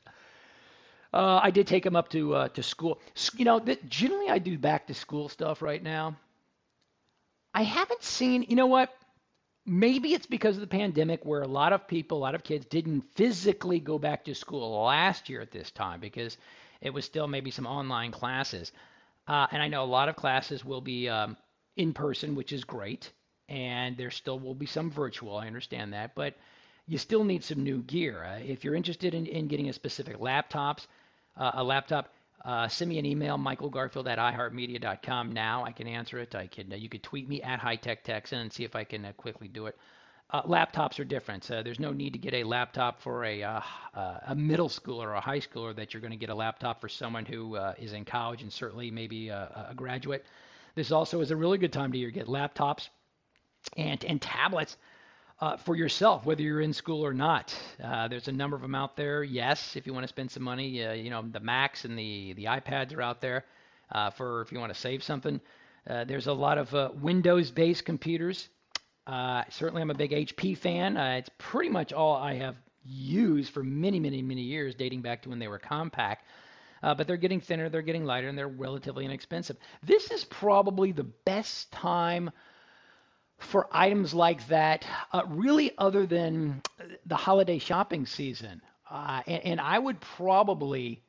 [1.13, 2.99] Uh, I did take him up to uh, to school.
[3.37, 6.17] You know, that generally I do back to school stuff right now.
[7.53, 8.45] I haven't seen.
[8.49, 8.89] You know what?
[9.63, 12.65] Maybe it's because of the pandemic, where a lot of people, a lot of kids,
[12.65, 16.35] didn't physically go back to school last year at this time because
[16.81, 18.71] it was still maybe some online classes.
[19.31, 21.37] Uh, and I know a lot of classes will be um,
[21.77, 23.13] in person, which is great,
[23.47, 25.37] and there still will be some virtual.
[25.37, 26.35] I understand that, but
[26.85, 28.25] you still need some new gear.
[28.25, 30.85] Uh, if you're interested in, in getting a specific laptops,
[31.37, 32.13] uh, a laptop,
[32.43, 35.31] uh, send me an email, michaelgarfield at iheartmedia.com.
[35.31, 36.35] Now I can answer it.
[36.35, 36.69] I can.
[36.69, 39.47] You could tweet me at High Tech Texan and see if I can uh, quickly
[39.47, 39.77] do it.
[40.31, 41.43] Uh, laptops are different.
[41.43, 43.61] So there's no need to get a laptop for a uh,
[43.93, 45.75] uh, a middle schooler or a high schooler.
[45.75, 48.51] That you're going to get a laptop for someone who uh, is in college and
[48.51, 50.25] certainly maybe a, a graduate.
[50.73, 52.87] This also is a really good time to year get laptops
[53.75, 54.77] and and tablets
[55.41, 57.53] uh, for yourself, whether you're in school or not.
[57.83, 59.23] Uh, there's a number of them out there.
[59.23, 62.31] Yes, if you want to spend some money, uh, you know the Macs and the
[62.33, 63.43] the iPads are out there
[63.91, 65.41] uh, for if you want to save something.
[65.89, 68.47] Uh, there's a lot of uh, Windows-based computers
[69.07, 70.97] uh, certainly, I'm a big HP fan.
[70.97, 75.23] Uh, it's pretty much all I have used for many, many, many years, dating back
[75.23, 76.17] to when they were Compaq.
[76.83, 79.57] Uh, but they're getting thinner, they're getting lighter, and they're relatively inexpensive.
[79.83, 82.31] This is probably the best time
[83.37, 86.61] for items like that, uh, really, other than
[87.05, 88.61] the holiday shopping season.
[88.89, 91.03] Uh, and, and I would probably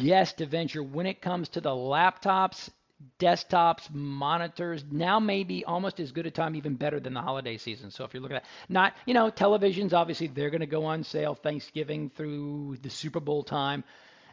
[0.00, 2.70] guess to venture when it comes to the laptops
[3.18, 7.90] desktops, monitors, now maybe almost as good a time, even better than the holiday season.
[7.90, 11.04] So if you're looking at not, you know, televisions, obviously they're going to go on
[11.04, 13.84] sale Thanksgiving through the Super Bowl time.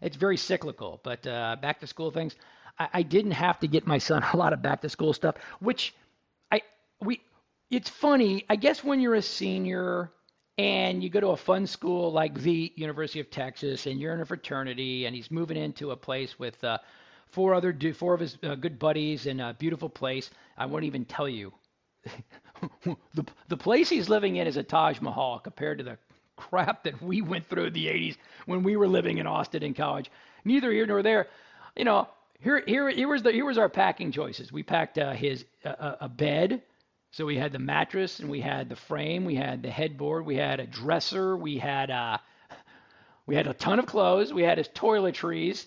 [0.01, 2.35] It's very cyclical, but uh, back to school things,
[2.77, 5.35] I, I didn't have to get my son a lot of back to school stuff,
[5.59, 5.93] which
[6.51, 6.61] I
[7.01, 7.21] we.
[7.69, 10.09] It's funny, I guess when you're a senior
[10.57, 14.19] and you go to a fun school like the University of Texas, and you're in
[14.19, 16.79] a fraternity, and he's moving into a place with uh,
[17.31, 20.29] four other four of his uh, good buddies in a beautiful place.
[20.57, 21.53] I won't even tell you.
[23.13, 25.97] the the place he's living in is a Taj Mahal compared to the
[26.35, 29.73] crap that we went through in the 80s when we were living in Austin in
[29.73, 30.09] college.
[30.45, 31.27] Neither here nor there.
[31.75, 32.07] You know,
[32.39, 34.51] here here here was the here was our packing choices.
[34.51, 36.61] We packed uh, his uh, a bed.
[37.11, 40.35] So we had the mattress and we had the frame, we had the headboard, we
[40.35, 42.19] had a dresser, we had uh,
[43.25, 45.65] we had a ton of clothes, we had his toiletries,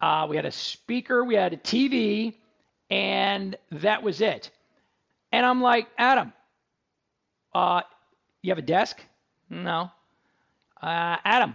[0.00, 2.34] uh, we had a speaker, we had a TV,
[2.90, 4.50] and that was it.
[5.32, 6.32] And I'm like, Adam,
[7.54, 7.82] uh,
[8.42, 9.00] you have a desk?
[9.50, 9.90] No.
[10.80, 11.54] Uh, Adam,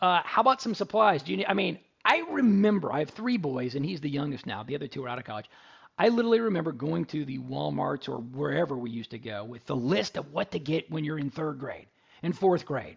[0.00, 1.22] uh, how about some supplies?
[1.22, 1.46] Do you need?
[1.46, 4.62] I mean, I remember I have three boys, and he's the youngest now.
[4.62, 5.50] The other two are out of college.
[5.98, 9.76] I literally remember going to the Walmarts or wherever we used to go with the
[9.76, 11.86] list of what to get when you're in third grade
[12.22, 12.96] and fourth grade.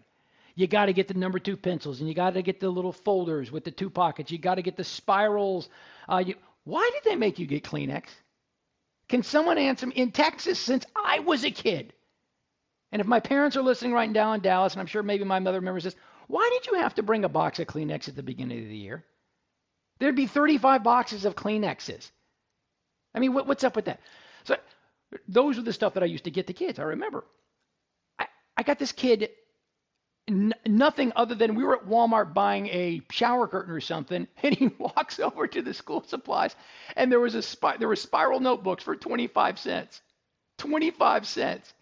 [0.58, 2.90] You got to get the number two pencils, and you got to get the little
[2.90, 4.32] folders with the two pockets.
[4.32, 5.68] You got to get the spirals.
[6.08, 8.06] Uh, you, why did they make you get Kleenex?
[9.08, 9.94] Can someone answer me?
[9.94, 11.92] In Texas, since I was a kid,
[12.90, 15.38] and if my parents are listening right now in Dallas, and I'm sure maybe my
[15.38, 15.94] mother remembers this,
[16.26, 18.76] why did you have to bring a box of Kleenex at the beginning of the
[18.76, 19.04] year?
[20.00, 22.10] There'd be 35 boxes of Kleenexes.
[23.14, 24.00] I mean, what, what's up with that?
[24.42, 24.56] So
[25.28, 26.80] those are the stuff that I used to get the kids.
[26.80, 27.22] I remember.
[28.56, 29.30] I got this kid
[30.28, 34.54] n- nothing other than we were at Walmart buying a shower curtain or something, and
[34.54, 36.56] he walks over to the school supplies,
[36.96, 40.02] and there was a spi- there were spiral notebooks for 25 cents,
[40.58, 41.74] 25 cents,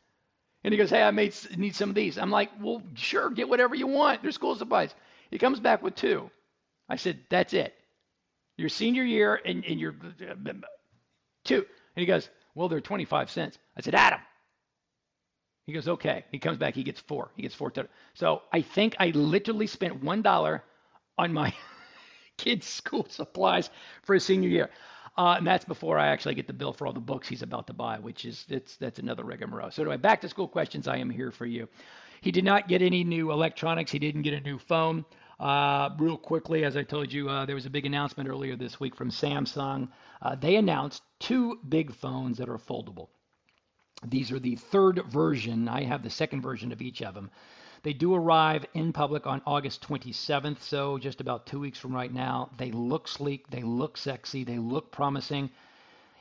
[0.64, 3.48] and he goes, "Hey, I made need some of these." I'm like, "Well, sure, get
[3.48, 4.22] whatever you want.
[4.22, 4.94] They're school supplies."
[5.30, 6.30] He comes back with two.
[6.88, 7.74] I said, "That's it.
[8.58, 10.34] Your senior year and, and your uh,
[11.44, 11.66] two." And
[12.02, 14.20] he goes, "Well, they're 25 cents." I said, "Adam."
[15.66, 16.24] He goes, okay.
[16.30, 16.74] He comes back.
[16.74, 17.30] He gets four.
[17.34, 17.72] He gets four.
[18.14, 20.62] So I think I literally spent one dollar
[21.18, 21.52] on my
[22.38, 23.68] kid's school supplies
[24.04, 24.70] for his senior year,
[25.18, 27.66] uh, and that's before I actually get the bill for all the books he's about
[27.66, 29.72] to buy, which is it's that's another rigmarole.
[29.72, 30.86] So anyway, back to school questions.
[30.86, 31.68] I am here for you.
[32.20, 33.90] He did not get any new electronics.
[33.90, 35.04] He didn't get a new phone.
[35.40, 38.78] Uh, real quickly, as I told you, uh, there was a big announcement earlier this
[38.78, 39.88] week from Samsung.
[40.22, 43.08] Uh, they announced two big phones that are foldable.
[44.04, 45.68] These are the third version.
[45.68, 47.30] I have the second version of each of them.
[47.82, 52.12] They do arrive in public on August 27th, so just about two weeks from right
[52.12, 52.50] now.
[52.58, 55.50] They look sleek, they look sexy, they look promising.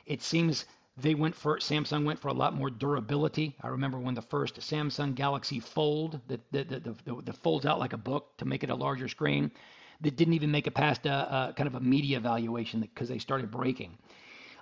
[0.06, 0.64] It seems
[0.96, 3.54] they went for Samsung went for a lot more durability.
[3.60, 7.78] I remember when the first Samsung Galaxy Fold that that, that, that, that folds out
[7.78, 9.50] like a book to make it a larger screen,
[10.00, 13.18] that didn't even make it past a, a kind of a media evaluation because they
[13.18, 13.98] started breaking.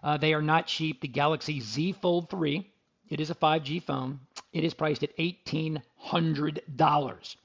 [0.03, 1.01] Uh, they are not cheap.
[1.01, 2.69] The Galaxy Z Fold 3
[3.09, 4.21] it is a 5G phone.
[4.53, 7.37] It is priced at $1,800.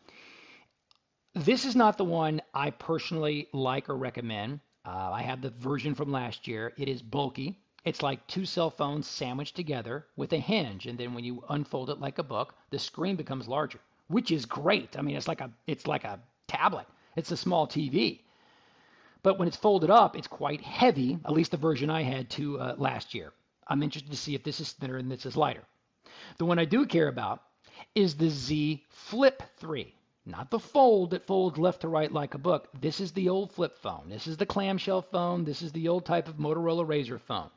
[1.36, 4.60] This is not the one I personally like or recommend.
[4.86, 6.74] Uh, I have the version from last year.
[6.78, 7.60] It is bulky.
[7.86, 11.90] It's like two cell phones sandwiched together with a hinge, and then when you unfold
[11.90, 14.98] it like a book, the screen becomes larger, which is great.
[14.98, 16.88] I mean, it's like a it's like a tablet.
[17.16, 18.22] It's a small TV.
[19.24, 21.20] But when it's folded up, it's quite heavy.
[21.26, 23.34] At least the version I had to uh, last year.
[23.70, 25.64] I'm interested to see if this is thinner and this is lighter.
[26.40, 27.44] The one I do care about
[27.94, 29.94] is the Z Flip 3.
[30.26, 32.68] Not the fold that folds left to right like a book.
[32.80, 34.10] This is the old flip phone.
[34.10, 35.44] This is the clamshell phone.
[35.44, 37.50] This is the old type of Motorola Razr phone.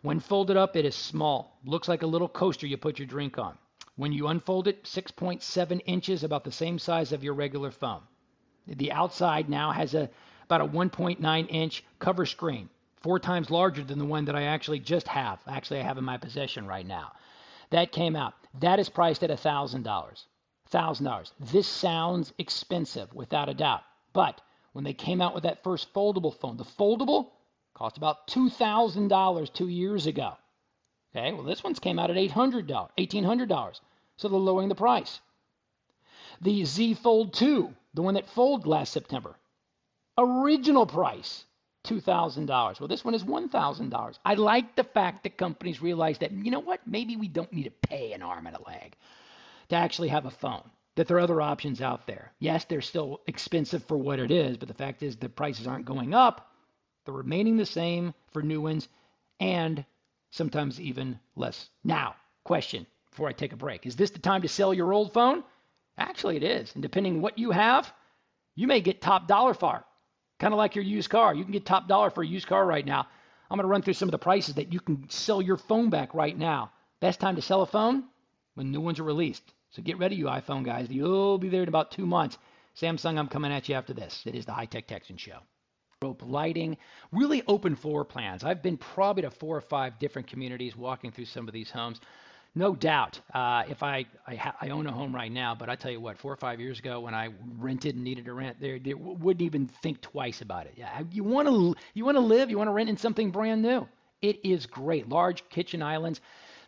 [0.00, 1.58] When folded up, it is small.
[1.64, 3.56] Looks like a little coaster you put your drink on.
[3.96, 8.02] When you unfold it, 6.7 inches, about the same size of your regular phone.
[8.66, 10.10] The outside now has a
[10.44, 12.68] about a 1.9 inch cover screen
[13.02, 15.40] four times larger than the one that I actually just have.
[15.46, 17.12] Actually, I have in my possession right now.
[17.70, 18.34] That came out.
[18.60, 19.82] That is priced at $1,000.
[20.72, 21.32] $1,000.
[21.40, 23.82] This sounds expensive, without a doubt.
[24.12, 24.40] But
[24.72, 27.30] when they came out with that first foldable phone, the foldable
[27.74, 30.36] cost about $2,000 two years ago.
[31.14, 33.80] Okay, well, this one's came out at $800, $1,800.
[34.16, 35.20] So they're lowering the price.
[36.40, 39.36] The Z Fold 2, the one that folded last September,
[40.16, 41.44] original price
[41.84, 42.80] $2,000.
[42.80, 44.18] Well, this one is $1,000.
[44.24, 47.64] I like the fact that companies realize that, you know what, maybe we don't need
[47.64, 48.94] to pay an arm and a leg
[49.68, 52.32] to actually have a phone, that there are other options out there.
[52.38, 55.86] Yes, they're still expensive for what it is, but the fact is the prices aren't
[55.86, 56.52] going up.
[57.04, 58.88] They're remaining the same for new ones
[59.40, 59.84] and
[60.30, 61.68] sometimes even less.
[61.82, 62.14] Now,
[62.44, 65.42] question before I take a break Is this the time to sell your old phone?
[65.98, 66.72] Actually, it is.
[66.74, 67.92] And depending what you have,
[68.54, 69.82] you may get top dollar for it
[70.42, 71.32] kind of like your used car.
[71.32, 73.06] You can get top dollar for a used car right now.
[73.48, 75.88] I'm going to run through some of the prices that you can sell your phone
[75.88, 76.72] back right now.
[76.98, 78.04] Best time to sell a phone?
[78.54, 79.44] When new ones are released.
[79.70, 80.90] So get ready, you iPhone guys.
[80.90, 82.38] You'll be there in about two months.
[82.76, 84.20] Samsung, I'm coming at you after this.
[84.26, 85.38] It is the High Tech Texan Show.
[86.02, 86.76] Rope lighting,
[87.12, 88.42] really open floor plans.
[88.42, 92.00] I've been probably to four or five different communities walking through some of these homes.
[92.54, 95.74] No doubt, uh, if I I, ha- I, own a home right now, but I
[95.74, 98.60] tell you what, four or five years ago when I rented and needed to rent,
[98.60, 100.74] they, they wouldn't even think twice about it.
[100.76, 103.62] Yeah, you want to you want to live, you want to rent in something brand
[103.62, 103.88] new.
[104.20, 105.08] It is great.
[105.08, 106.20] Large kitchen islands,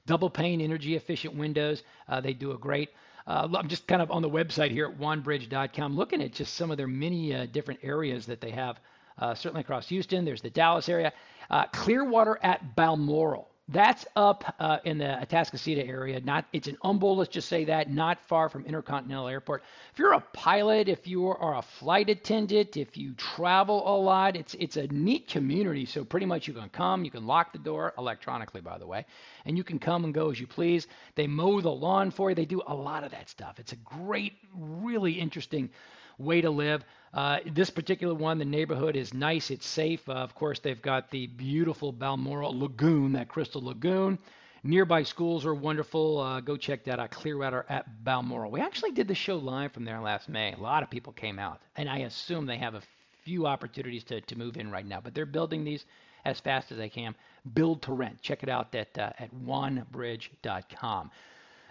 [0.07, 1.83] double pane, energy efficient windows.
[2.09, 2.89] Uh, they do a great.
[3.27, 6.71] Uh, I'm just kind of on the website here at wanbridge.com, looking at just some
[6.71, 8.81] of their many uh, different areas that they have.
[9.19, 11.13] Uh, certainly across Houston, there's the Dallas area,
[11.51, 13.49] uh, Clearwater at Balmoral.
[13.69, 16.21] That's up uh, in the Atascocita area.
[16.21, 19.63] Not it's an Humble, let's just say that, not far from Intercontinental Airport.
[19.91, 24.37] If you're a pilot, if you are a flight attendant, if you travel a lot,
[24.37, 25.87] it's it's a neat community.
[25.87, 29.07] So pretty much you can come, you can lock the door electronically, by the way,
[29.47, 30.87] and you can come and go as you please.
[31.15, 32.35] They mow the lawn for you.
[32.35, 33.59] They do a lot of that stuff.
[33.59, 35.71] It's a great, really interesting
[36.19, 36.85] way to live.
[37.13, 40.09] Uh, this particular one, the neighborhood is nice, it's safe.
[40.09, 44.19] Uh, of course, they've got the beautiful Balmoral Lagoon, that crystal lagoon.
[44.67, 46.19] Nearby schools are wonderful.
[46.19, 48.51] Uh, go check that out, Clearwater at Balmoral.
[48.51, 50.55] We actually did the show live from there last May.
[50.55, 52.83] A lot of people came out, and I assume they have a
[53.25, 55.85] few opportunities to, to move in right now, but they're building these
[56.25, 57.15] as fast as they can.
[57.53, 58.23] Build to rent.
[58.23, 61.11] Check it out at, uh, at wanbridge.com.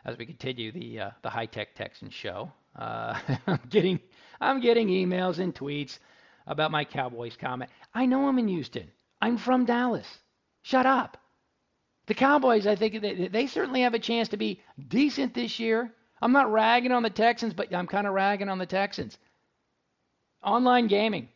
[0.06, 2.52] as we continue the uh, the high tech Texan show.
[2.76, 4.00] Uh, I'm getting
[4.42, 6.00] I'm getting emails and tweets
[6.48, 7.72] about my Cowboys comment.
[7.94, 8.92] I know I'm in Houston.
[9.22, 10.08] I'm from Dallas.
[10.64, 11.18] Shut up.
[12.08, 15.94] The Cowboys, I think they, they certainly have a chance to be decent this year.
[16.22, 19.18] I'm not ragging on the Texans, but I'm kind of ragging on the Texans.
[20.44, 21.30] Online gaming.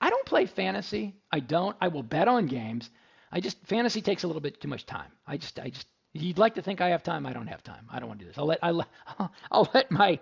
[0.00, 1.16] I don't play fantasy.
[1.32, 1.76] I don't.
[1.80, 2.90] I will bet on games.
[3.32, 5.10] I just fantasy takes a little bit too much time.
[5.26, 7.26] I just I just you'd like to think I have time.
[7.26, 7.86] I don't have time.
[7.90, 8.38] I don't want to do this.
[8.38, 8.86] I'll let I'll,
[9.50, 10.18] I'll let my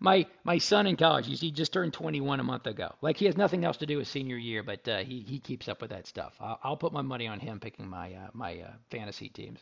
[0.00, 1.26] my my son in college.
[1.40, 2.94] He just turned 21 a month ago.
[3.00, 5.68] Like he has nothing else to do with senior year, but uh, he he keeps
[5.68, 6.34] up with that stuff.
[6.40, 9.60] I'll, I'll put my money on him picking my uh, my uh, fantasy teams.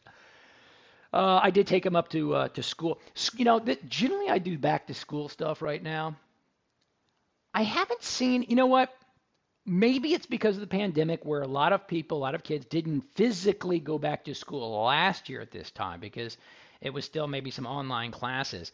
[1.12, 3.00] Uh, I did take him up to uh, to school.
[3.36, 6.16] You know, th- generally I do back to school stuff right now.
[7.52, 8.46] I haven't seen.
[8.48, 8.92] You know what?
[9.66, 12.66] maybe it's because of the pandemic where a lot of people, a lot of kids
[12.66, 16.36] didn't physically go back to school last year at this time because
[16.80, 18.72] it was still maybe some online classes.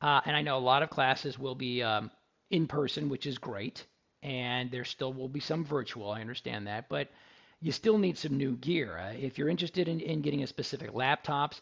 [0.00, 2.10] Uh, and I know a lot of classes will be um,
[2.50, 3.84] in person, which is great.
[4.22, 6.10] And there still will be some virtual.
[6.10, 6.88] I understand that.
[6.88, 7.08] But
[7.60, 8.98] you still need some new gear.
[8.98, 11.60] Uh, if you're interested in, in getting a specific laptops,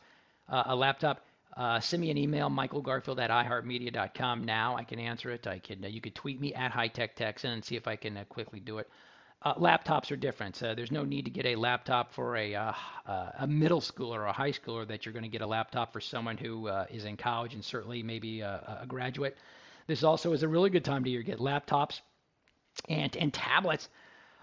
[0.49, 1.25] uh, a laptop,
[1.57, 4.45] uh, send me an email, michaelgarfield at iheartmedia.com.
[4.45, 5.47] Now I can answer it.
[5.47, 5.85] I can.
[5.85, 8.25] Uh, you could tweet me at High Tech Texan and see if I can uh,
[8.25, 8.89] quickly do it.
[9.47, 10.57] Uh, laptops are different.
[10.57, 12.73] So there's no need to get a laptop for a uh,
[13.07, 14.85] uh, a middle schooler or a high schooler.
[14.89, 18.03] That you're going to get a laptop for someone who is in college and certainly
[18.03, 19.37] maybe a, a graduate.
[19.87, 22.01] This also is a really good time to get laptops
[22.89, 23.89] and and tablets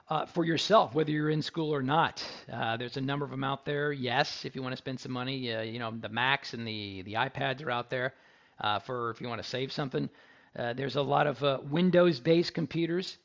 [0.09, 2.23] uh, for yourself, whether you're in school or not.
[2.49, 3.91] Uh, there's a number of them out there.
[3.91, 7.01] Yes, if you want to spend some money, uh, you know the Macs and the
[7.01, 8.13] the iPads are out there
[8.61, 10.09] uh, for if you want to save something.
[10.57, 13.17] Uh, there's a lot of uh, Windows-based computers.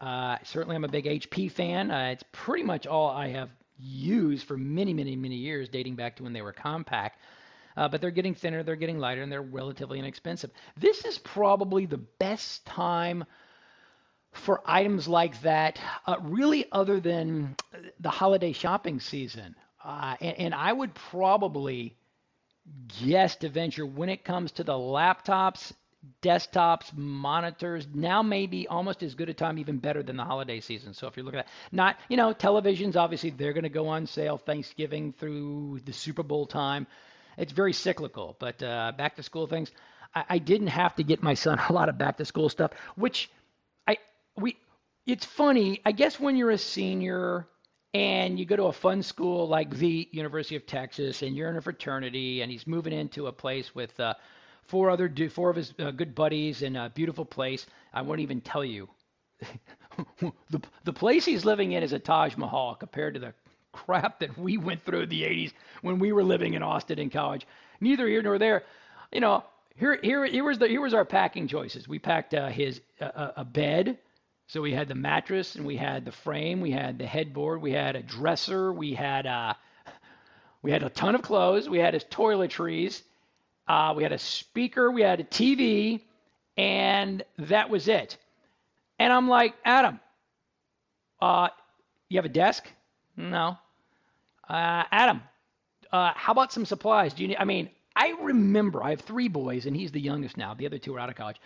[0.00, 1.90] Certainly, I'm a big HP fan.
[1.90, 6.22] it's pretty much all I have used for many, many, many years, dating back to
[6.22, 7.10] when they were Compaq.
[7.76, 10.50] but they're getting thinner, they're getting lighter, and they're relatively inexpensive.
[10.76, 13.24] This is probably the best time
[14.32, 17.56] for items like that, uh, really, other than
[18.00, 19.54] the holiday shopping season.
[19.82, 21.96] Uh, and, and, I would probably
[23.00, 25.72] guess to venture when it comes to the laptops,
[26.22, 30.94] desktops, monitors, now maybe almost as good a time, even better than the holiday season.
[30.94, 34.06] So if you're looking at not, you know, televisions, obviously they're going to go on
[34.06, 36.86] sale Thanksgiving through the Super Bowl time.
[37.36, 39.70] It's very cyclical, but uh, back to school things.
[40.14, 42.72] I, I didn't have to get my son a lot of back to school stuff,
[42.96, 43.30] which
[43.86, 43.98] I,
[44.36, 44.56] we
[45.06, 45.80] it's funny.
[45.86, 47.46] I guess when you're a senior
[47.94, 51.56] and you go to a fun school like the University of Texas, and you're in
[51.56, 54.14] a fraternity, and he's moving into a place with uh,
[54.68, 57.66] four other four of his uh, good buddies in a beautiful place.
[57.92, 58.88] I won't even tell you.
[60.50, 63.34] the the place he's living in is a Taj Mahal compared to the
[63.72, 65.52] crap that we went through in the 80s
[65.82, 67.46] when we were living in Austin in college.
[67.80, 68.64] Neither here nor there.
[69.12, 71.88] You know, here here here was the here was our packing choices.
[71.88, 73.98] We packed uh, his uh, a bed
[74.48, 77.72] so we had the mattress and we had the frame, we had the headboard, we
[77.72, 79.52] had a dresser, we had uh,
[80.62, 83.02] we had a ton of clothes, we had his toiletries,
[83.68, 86.00] uh, we had a speaker, we had a TV,
[86.56, 88.16] and that was it.
[88.98, 90.00] And I'm like, Adam,
[91.20, 91.48] uh,
[92.08, 92.66] you have a desk?
[93.16, 93.58] No.
[94.48, 95.22] Uh, Adam,
[95.92, 97.12] uh, how about some supplies?
[97.12, 97.36] Do you need?
[97.38, 100.54] I mean, I remember I have three boys, and he's the youngest now.
[100.54, 101.40] The other two are out of college.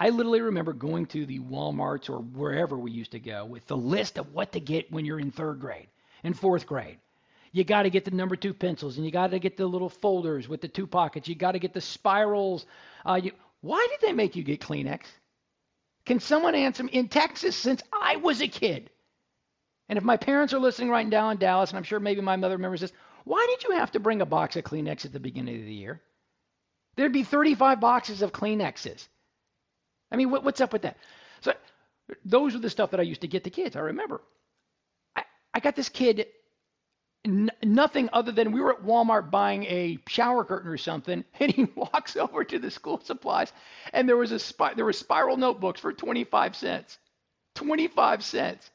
[0.00, 3.76] I literally remember going to the Walmarts or wherever we used to go with the
[3.76, 5.88] list of what to get when you're in third grade
[6.22, 6.98] and fourth grade.
[7.52, 9.88] You got to get the number two pencils and you got to get the little
[9.88, 11.28] folders with the two pockets.
[11.28, 12.66] You got to get the spirals.
[13.06, 15.00] Uh, you, why did they make you get Kleenex?
[16.04, 16.92] Can someone answer me?
[16.92, 18.90] In Texas, since I was a kid,
[19.88, 22.36] and if my parents are listening right now in Dallas, and I'm sure maybe my
[22.36, 22.92] mother remembers this,
[23.24, 25.74] why did you have to bring a box of Kleenex at the beginning of the
[25.74, 26.00] year?
[26.96, 29.06] There'd be 35 boxes of Kleenexes.
[30.10, 30.96] I mean, what, what's up with that?
[31.40, 31.52] So
[32.24, 33.76] those are the stuff that I used to get the kids.
[33.76, 34.20] I remember.
[35.14, 36.26] I, I got this kid
[37.64, 41.64] nothing other than we were at Walmart buying a shower curtain or something, and he
[41.64, 43.52] walks over to the school supplies,
[43.92, 46.98] and there was a spi- there were spiral notebooks for 25 cents.
[47.54, 48.70] 25 cents.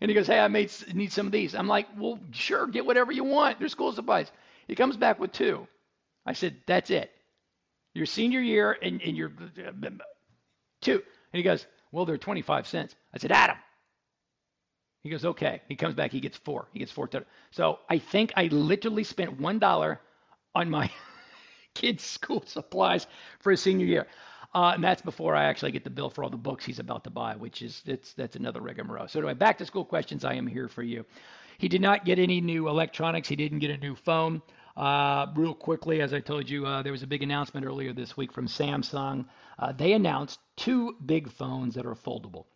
[0.00, 2.86] And he goes, "Hey, I made need some of these." I'm like, "Well, sure, get
[2.86, 3.58] whatever you want.
[3.58, 4.30] They're school supplies."
[4.68, 5.66] He comes back with two.
[6.26, 7.10] I said, "That's it.
[7.94, 9.32] Your senior year, and, and your
[9.66, 9.90] uh,
[10.80, 11.02] two.
[11.32, 12.94] And he goes, Well, they're 25 cents.
[13.14, 13.56] I said, Adam.
[15.06, 15.62] He goes, Okay.
[15.68, 16.66] He comes back, he gets four.
[16.72, 17.06] He gets four.
[17.06, 17.28] Total.
[17.52, 19.98] So I think I literally spent $1
[20.56, 20.90] on my
[21.74, 23.06] kid's school supplies
[23.38, 24.08] for his senior year.
[24.52, 27.04] Uh, and that's before I actually get the bill for all the books he's about
[27.04, 27.82] to buy, which is
[28.16, 29.06] that's another rigmarole.
[29.06, 30.24] So anyway, back to school questions.
[30.24, 31.04] I am here for you.
[31.58, 33.28] He did not get any new electronics.
[33.28, 34.42] He didn't get a new phone.
[34.76, 38.16] Uh, real quickly, as I told you, uh, there was a big announcement earlier this
[38.16, 39.26] week from Samsung.
[39.56, 42.46] Uh, they announced two big phones that are foldable.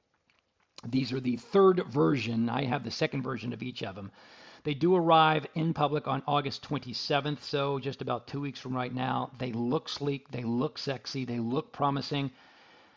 [0.87, 2.49] These are the third version.
[2.49, 4.11] I have the second version of each of them.
[4.62, 8.93] They do arrive in public on August 27th, so just about two weeks from right
[8.93, 9.31] now.
[9.39, 12.31] They look sleek, they look sexy, they look promising.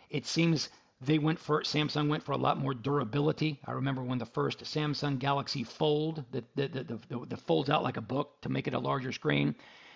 [0.10, 0.70] It seems
[1.02, 3.60] they went for Samsung went for a lot more durability.
[3.66, 7.84] I remember when the first Samsung Galaxy Fold that that, that, that, that folds out
[7.84, 9.56] like a book to make it a larger screen,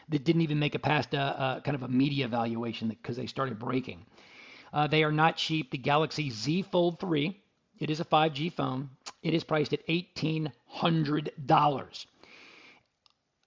[0.09, 3.27] that didn't even make it past a, a kind of a media evaluation because they
[3.27, 4.05] started breaking.
[4.73, 5.71] Uh, they are not cheap.
[5.71, 7.37] The Galaxy Z Fold 3,
[7.79, 8.89] it is a 5G phone.
[9.21, 12.05] It is priced at $1,800.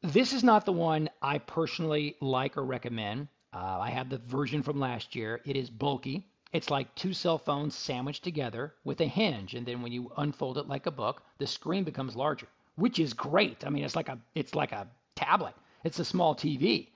[0.02, 3.28] This is not the one I personally like or recommend.
[3.52, 5.40] Uh, I have the version from last year.
[5.44, 6.24] It is bulky.
[6.52, 10.58] It's like two cell phones sandwiched together with a hinge, and then when you unfold
[10.58, 13.64] it like a book, the screen becomes larger, which is great.
[13.64, 15.54] I mean, it's like a it's like a tablet.
[15.84, 16.88] It's a small TV.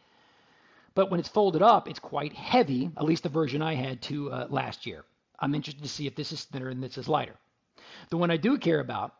[0.94, 2.90] But when it's folded up, it's quite heavy.
[2.96, 5.04] At least the version I had to uh, last year.
[5.38, 7.36] I'm interested to see if this is thinner and this is lighter.
[8.10, 9.14] The one I do care about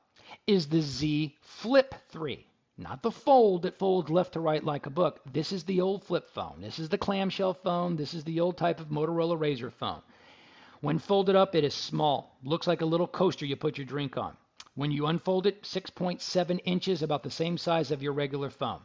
[0.47, 2.47] is the Z Flip 3.
[2.77, 5.21] Not the fold that folds left to right like a book.
[5.33, 6.61] This is the old flip phone.
[6.61, 7.95] This is the clamshell phone.
[7.95, 10.03] This is the old type of Motorola Razr phone.
[10.81, 12.37] When folded up, it is small.
[12.43, 14.37] Looks like a little coaster you put your drink on.
[14.75, 18.81] When you unfold it, 6.7 inches, about the same size of your regular phone.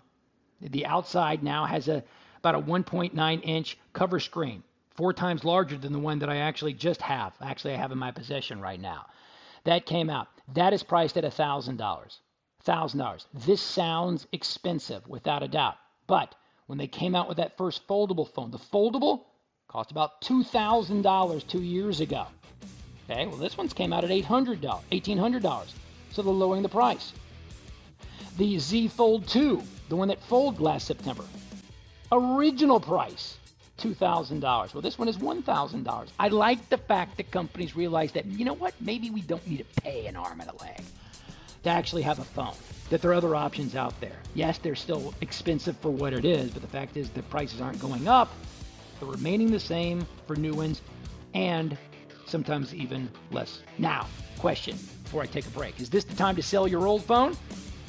[0.62, 2.04] The outside now has a
[2.38, 4.64] about a 1.9 inch cover screen,
[5.00, 7.34] four times larger than the one that I actually just have.
[7.41, 9.06] Actually, I have in my possession right now.
[9.64, 10.28] That came out.
[10.54, 11.78] That is priced at $1,000.
[11.78, 13.26] $1,000.
[13.34, 15.78] This sounds expensive, without a doubt.
[16.06, 16.36] But
[16.68, 19.22] when they came out with that first foldable phone, the foldable
[19.70, 22.26] Cost about $2,000 two years ago.
[23.08, 25.72] Okay, well, this one's came out at $800, $1,800.
[26.12, 27.14] So they're lowering the price.
[28.38, 31.24] The Z Fold 2, the one that folded last September,
[32.12, 33.38] original price,
[33.80, 34.74] $2,000.
[34.74, 36.10] Well, this one is $1,000.
[36.20, 39.58] I like the fact that companies realize that, you know what, maybe we don't need
[39.60, 40.84] to pay an arm and a leg
[41.64, 42.54] to actually have a phone,
[42.90, 44.18] that there are other options out there.
[44.34, 47.80] Yes, they're still expensive for what it is, but the fact is the prices aren't
[47.82, 48.30] going up
[49.00, 50.82] They're remaining the same for new ones
[51.34, 51.78] and
[52.26, 53.62] sometimes even less.
[53.78, 54.08] Now,
[54.38, 57.36] question before I take a break Is this the time to sell your old phone?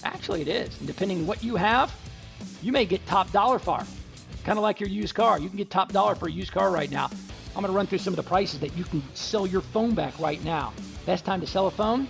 [0.03, 0.77] Actually, it is.
[0.79, 1.95] And depending what you have,
[2.63, 3.85] you may get top dollar for
[4.45, 5.39] Kind of like your used car.
[5.39, 7.11] You can get top dollar for a used car right now.
[7.55, 9.95] I'm going to run through some of the prices that you can sell your phone
[9.95, 10.73] back right now.
[11.05, 12.09] Best time to sell a phone?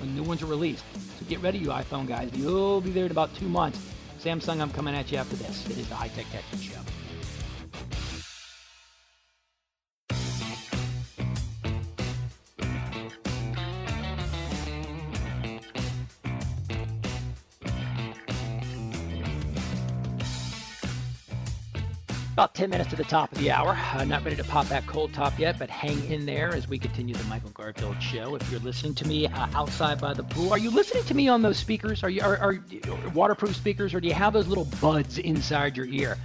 [0.00, 0.84] When new ones are released.
[1.18, 2.30] So get ready, you iPhone guys.
[2.34, 3.80] You'll be there in about two months.
[4.20, 5.66] Samsung, I'm coming at you after this.
[5.66, 6.87] It is the High Tech Texan Show.
[22.58, 23.78] 10 minutes to the top of the hour.
[23.94, 26.76] Uh, not ready to pop that cold top yet, but hang in there as we
[26.76, 28.34] continue the Michael Garfield show.
[28.34, 31.28] If you're listening to me uh, outside by the pool, are you listening to me
[31.28, 32.02] on those speakers?
[32.02, 32.58] Are you are, are
[33.14, 36.18] waterproof speakers, or do you have those little buds inside your ear?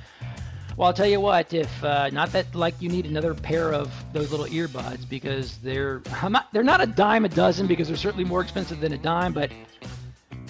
[0.76, 1.54] Well, I'll tell you what.
[1.54, 6.02] If uh, not that, like you need another pair of those little earbuds because they're
[6.28, 9.34] not, they're not a dime a dozen because they're certainly more expensive than a dime,
[9.34, 9.52] but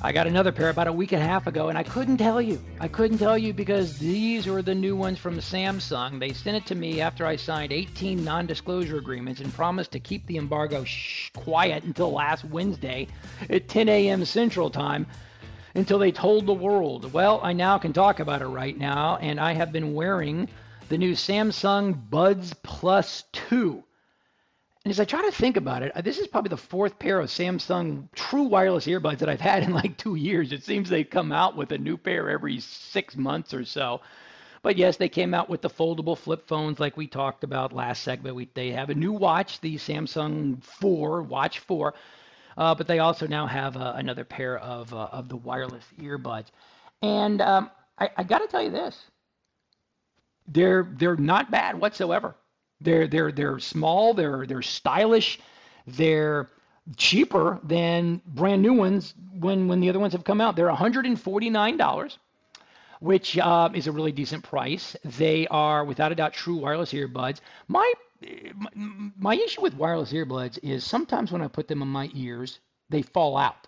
[0.05, 2.41] I got another pair about a week and a half ago, and I couldn't tell
[2.41, 2.61] you.
[2.81, 6.19] I couldn't tell you because these were the new ones from Samsung.
[6.19, 10.01] They sent it to me after I signed 18 non disclosure agreements and promised to
[10.01, 13.07] keep the embargo shh, quiet until last Wednesday
[13.49, 14.25] at 10 a.m.
[14.25, 15.07] Central Time
[15.73, 17.13] until they told the world.
[17.13, 20.49] Well, I now can talk about it right now, and I have been wearing
[20.89, 23.81] the new Samsung Buds Plus 2.
[24.85, 27.29] And as I try to think about it, this is probably the fourth pair of
[27.29, 30.51] Samsung true wireless earbuds that I've had in like two years.
[30.51, 34.01] It seems they come out with a new pair every six months or so.
[34.61, 38.03] But yes, they came out with the foldable flip phones like we talked about last
[38.03, 38.35] segment.
[38.35, 41.93] We, they have a new watch, the Samsung 4, Watch 4.
[42.57, 46.47] Uh, but they also now have uh, another pair of, uh, of the wireless earbuds.
[47.01, 48.99] And um, I, I got to tell you this
[50.47, 52.35] they're, they're not bad whatsoever.
[52.83, 54.13] They're they're they're small.
[54.13, 55.39] They're they're stylish.
[55.87, 56.49] They're
[56.97, 60.55] cheaper than brand new ones when when the other ones have come out.
[60.55, 62.17] They're 149 dollars,
[62.99, 64.95] which uh, is a really decent price.
[65.03, 67.39] They are without a doubt true wireless earbuds.
[67.67, 67.91] My
[69.17, 72.59] my issue with wireless earbuds is sometimes when I put them in my ears,
[72.89, 73.67] they fall out.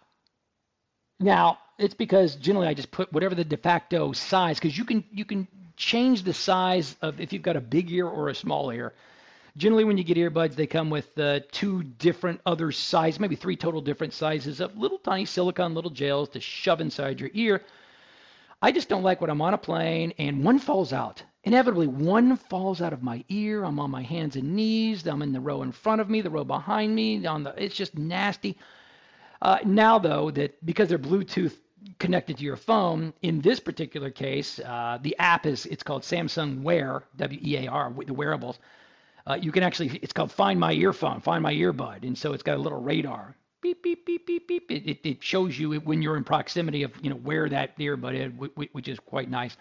[1.19, 5.03] Now, it's because generally I just put whatever the de facto size because you can
[5.11, 8.71] you can change the size of if you've got a big ear or a small
[8.71, 8.93] ear.
[9.57, 13.55] Generally, when you get earbuds, they come with uh, two different other sizes, maybe three
[13.55, 17.61] total different sizes of little tiny silicone little gels to shove inside your ear.
[18.61, 21.23] I just don't like when I'm on a plane and one falls out.
[21.43, 23.63] Inevitably, one falls out of my ear.
[23.63, 25.05] I'm on my hands and knees.
[25.05, 27.25] I'm in the row in front of me, the row behind me.
[27.25, 28.57] On the, it's just nasty.
[29.41, 31.53] Uh, now, though, that because they're Bluetooth
[31.99, 36.61] connected to your phone, in this particular case, uh, the app is it's called Samsung
[36.61, 38.59] Wear, W-E-A-R, the wearables.
[39.27, 42.43] Uh, you can actually, it's called Find My Earphone, Find My Earbud, and so it's
[42.43, 43.35] got a little radar.
[43.61, 44.71] Beep beep beep beep beep.
[44.71, 48.13] It, it, it shows you when you're in proximity of you know where that earbud
[48.13, 49.57] is, which is quite nice.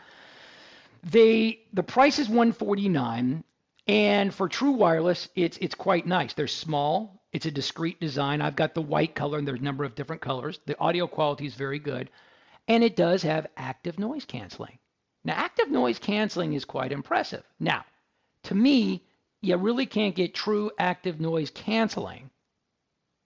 [1.05, 3.45] They the price is 149
[3.87, 6.35] and for true wireless it's it's quite nice.
[6.35, 8.41] They're small, it's a discreet design.
[8.41, 10.61] I've got the white color and there's a number of different colors.
[10.66, 12.09] The audio quality is very good
[12.68, 14.78] and it does have active noise canceling.
[15.24, 17.43] Now active noise canceling is quite impressive.
[17.59, 17.85] Now,
[18.45, 19.03] to me,
[19.43, 22.30] you really can't get true active noise canceling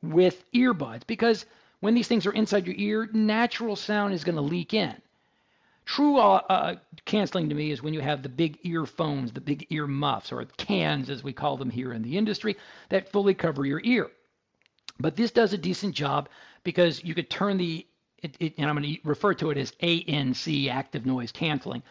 [0.03, 1.45] with earbuds because
[1.81, 4.95] when these things are inside your ear, natural sound is going to leak in.
[5.89, 6.75] True uh, uh,
[7.07, 10.45] canceling to me is when you have the big earphones, the big ear muffs, or
[10.59, 12.59] cans as we call them here in the industry,
[12.91, 14.11] that fully cover your ear.
[15.01, 16.29] But this does a decent job
[16.63, 17.87] because you could turn the,
[18.23, 21.83] it, it, and I'm going to refer to it as ANC, active noise canceling.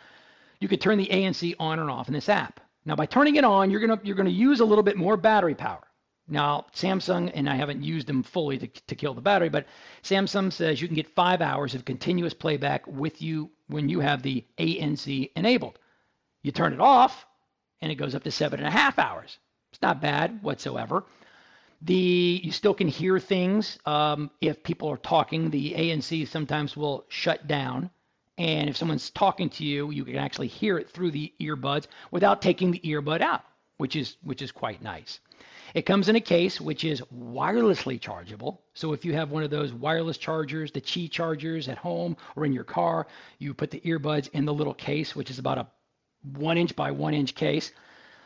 [0.59, 2.59] You could turn the ANC on and off in this app.
[2.85, 4.95] Now, by turning it on, you're going to you're going to use a little bit
[4.95, 5.86] more battery power.
[6.27, 9.65] Now, Samsung, and I haven't used them fully to, to kill the battery, but
[10.03, 14.21] Samsung says you can get five hours of continuous playback with you when you have
[14.21, 15.79] the ANC enabled.
[16.41, 17.25] You turn it off,
[17.81, 19.37] and it goes up to seven and a half hours.
[19.71, 21.05] It's not bad whatsoever.
[21.81, 25.49] The you still can hear things um, if people are talking.
[25.49, 27.91] The ANC sometimes will shut down,
[28.37, 32.41] and if someone's talking to you, you can actually hear it through the earbuds without
[32.41, 33.43] taking the earbud out,
[33.77, 35.19] which is which is quite nice.
[35.77, 38.63] It comes in a case which is wirelessly chargeable.
[38.73, 42.47] So if you have one of those wireless chargers, the Qi chargers at home or
[42.47, 43.05] in your car,
[43.37, 45.67] you put the earbuds in the little case, which is about a
[46.35, 47.73] one inch by one inch case.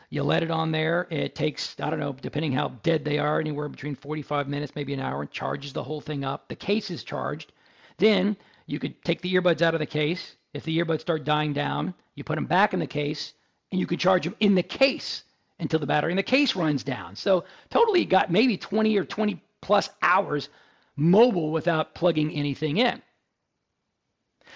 [0.08, 1.06] You let it on there.
[1.10, 4.94] It takes, I don't know, depending how dead they are, anywhere between 45 minutes, maybe
[4.94, 6.48] an hour, and charges the whole thing up.
[6.48, 7.52] The case is charged.
[7.98, 8.34] Then
[8.64, 10.36] you could take the earbuds out of the case.
[10.54, 13.34] If the earbuds start dying down, you put them back in the case
[13.70, 15.24] and you could charge them in the case
[15.62, 17.16] until the battery in the case runs down.
[17.16, 20.48] So totally got maybe 20 or 20 plus hours
[20.96, 23.00] mobile without plugging anything in.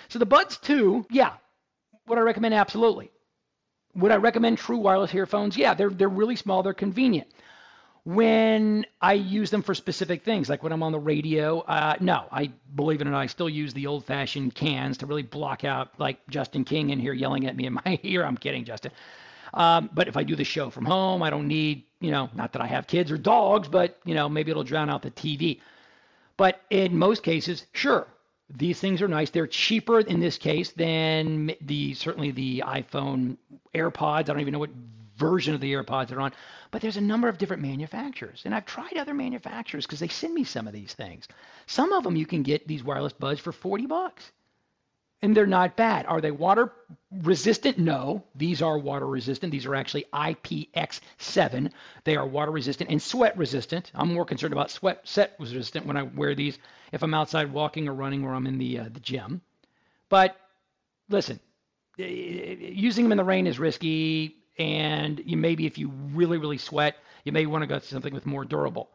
[0.09, 1.35] So the Buds 2, yeah,
[2.07, 2.55] would I recommend?
[2.55, 3.11] Absolutely.
[3.95, 5.57] Would I recommend true wireless earphones?
[5.57, 7.29] Yeah, they're they're really small, they're convenient.
[8.05, 12.27] When I use them for specific things, like when I'm on the radio, uh, no,
[12.31, 15.99] I believe it or not, I still use the old-fashioned cans to really block out
[15.99, 18.25] like Justin King in here yelling at me in my ear.
[18.25, 18.93] I'm kidding, Justin.
[19.57, 22.53] Um, but if I do the show from home, I don't need, you know, not
[22.53, 25.61] that I have kids or dogs, but, you know, maybe it'll drown out the TV.
[26.37, 28.07] But in most cases, sure,
[28.55, 29.31] these things are nice.
[29.31, 33.39] They're cheaper in this case than the certainly the iPhone
[33.75, 34.19] AirPods.
[34.19, 34.71] I don't even know what
[35.17, 36.33] version of the AirPods they're on,
[36.71, 38.43] but there's a number of different manufacturers.
[38.45, 41.27] And I've tried other manufacturers because they send me some of these things.
[41.67, 44.33] Some of them you can get these wireless buds for 40 bucks
[45.23, 46.07] and they're not bad.
[46.07, 46.73] Are they water
[47.11, 47.79] resistant?
[47.79, 49.51] No, these are water resistant.
[49.51, 51.71] These are actually IPX7.
[52.05, 53.91] They are water resistant and sweat resistant.
[53.95, 56.59] I'm more concerned about sweat set resistant when I wear these
[56.93, 59.41] if I'm outside walking or running or I'm in the uh, the gym.
[60.09, 60.37] But
[61.09, 61.41] listen,
[61.97, 66.97] using them in the rain is risky, and you maybe if you really really sweat,
[67.25, 68.91] you may want to go to something with more durable.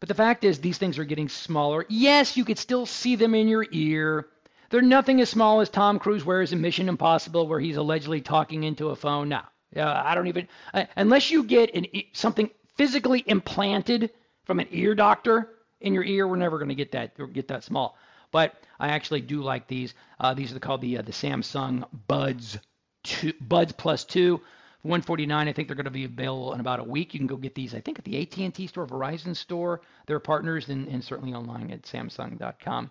[0.00, 1.86] But the fact is, these things are getting smaller.
[1.88, 4.26] Yes, you could still see them in your ear
[4.70, 8.64] they're nothing as small as Tom Cruise wears in Mission Impossible, where he's allegedly talking
[8.64, 9.28] into a phone.
[9.28, 14.10] Now, uh, I don't even uh, unless you get an, something physically implanted
[14.44, 15.50] from an ear doctor
[15.80, 16.26] in your ear.
[16.26, 17.96] We're never going to get that get that small.
[18.30, 19.94] But I actually do like these.
[20.18, 22.58] Uh, these are called the uh, the Samsung Buds
[23.02, 24.40] two, Buds Plus two.
[24.82, 27.36] 149 i think they're going to be available in about a week you can go
[27.36, 31.32] get these i think at the at&t store verizon store they're partners and, and certainly
[31.32, 32.90] online at samsung.com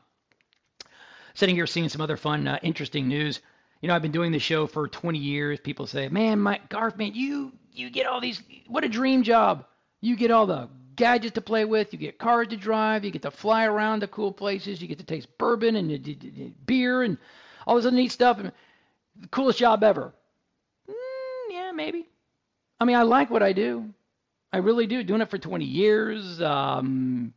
[1.34, 3.42] sitting here seeing some other fun, uh, interesting news.
[3.82, 5.60] You know, I've been doing the show for 20 years.
[5.60, 8.42] People say, "Man, Mike Garf, man, you you get all these.
[8.68, 9.66] What a dream job!
[10.02, 11.94] You get all the gadgets to play with.
[11.94, 13.04] You get cars to drive.
[13.04, 14.82] You get to fly around to cool places.
[14.82, 17.18] You get to taste bourbon and beer and
[17.66, 18.40] all this other neat stuff.
[18.40, 18.52] And
[19.20, 20.14] the coolest job ever.
[20.90, 22.08] Mm, yeah, maybe.
[22.80, 23.94] I mean, I like what I do.
[24.52, 25.04] I really do.
[25.04, 26.42] Doing it for 20 years.
[26.42, 27.34] Um,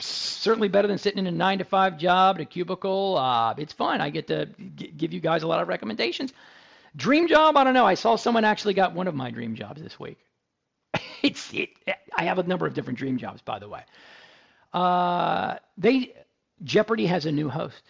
[0.00, 3.16] certainly better than sitting in a nine to five job at a cubicle.
[3.18, 4.00] Uh, it's fun.
[4.00, 6.32] I get to g- give you guys a lot of recommendations.
[6.96, 7.56] Dream job?
[7.56, 7.86] I don't know.
[7.86, 10.18] I saw someone actually got one of my dream jobs this week.
[11.22, 11.70] it's it,
[12.16, 13.82] I have a number of different dream jobs, by the way.
[14.72, 16.14] Uh, they
[16.64, 17.82] Jeopardy has a new host.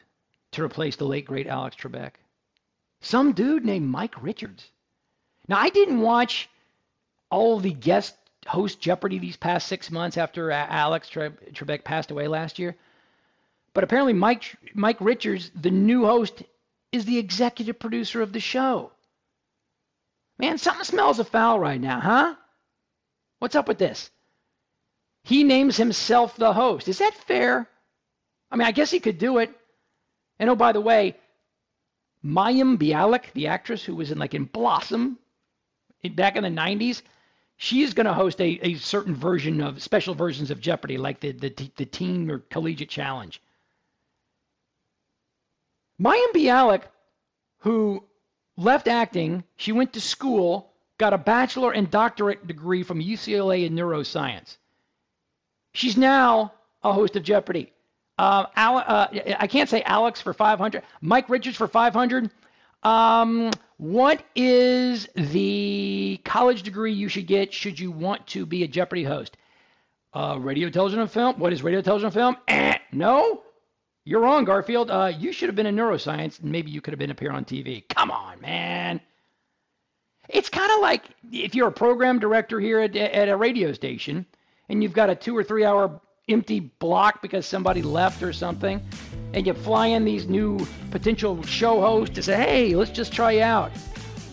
[0.52, 2.12] to replace the late great Alex Trebek?
[3.00, 4.70] Some dude named Mike Richards.
[5.48, 6.48] Now I didn't watch
[7.30, 8.14] all the guest
[8.46, 12.76] host Jeopardy these past six months after Alex Tre- Trebek passed away last year.
[13.74, 16.42] But apparently, Mike Mike Richards, the new host,
[16.90, 18.92] is the executive producer of the show.
[20.38, 22.34] Man, something smells a foul right now, huh?
[23.38, 24.10] What's up with this?
[25.24, 26.88] He names himself the host.
[26.88, 27.68] Is that fair?
[28.50, 29.50] I mean, I guess he could do it.
[30.38, 31.16] And oh, by the way,
[32.24, 35.18] Mayim Bialik, the actress who was in like in Blossom
[36.14, 37.02] back in the 90s,
[37.62, 41.30] she's going to host a, a certain version of special versions of Jeopardy, like the,
[41.30, 43.40] the, the teen or collegiate challenge.
[46.00, 46.82] Mayim Bialik,
[47.58, 48.02] who
[48.56, 53.74] left acting, she went to school, got a bachelor and doctorate degree from UCLA in
[53.74, 54.56] neuroscience.
[55.72, 56.52] She's now
[56.82, 57.72] a host of Jeopardy.
[58.18, 59.06] Uh, Al, uh,
[59.38, 60.82] I can't say Alex for 500.
[61.00, 62.28] Mike Richards for 500.
[62.82, 68.68] Um, what is the college degree you should get should you want to be a
[68.68, 69.36] Jeopardy host?
[70.14, 71.38] Uh, radio, television, and film.
[71.38, 72.36] What is radio, television, and film?
[72.48, 73.42] Eh, no.
[74.04, 74.90] You're wrong, Garfield.
[74.90, 77.30] Uh, you should have been in neuroscience, and maybe you could have been up here
[77.30, 77.88] on TV.
[77.88, 79.00] Come on, man.
[80.28, 84.26] It's kind of like if you're a program director here at, at a radio station,
[84.68, 86.00] and you've got a two or three hour
[86.32, 88.80] empty block because somebody left or something,
[89.34, 90.58] and you fly in these new
[90.90, 93.72] potential show hosts to say, hey, let's just try you out.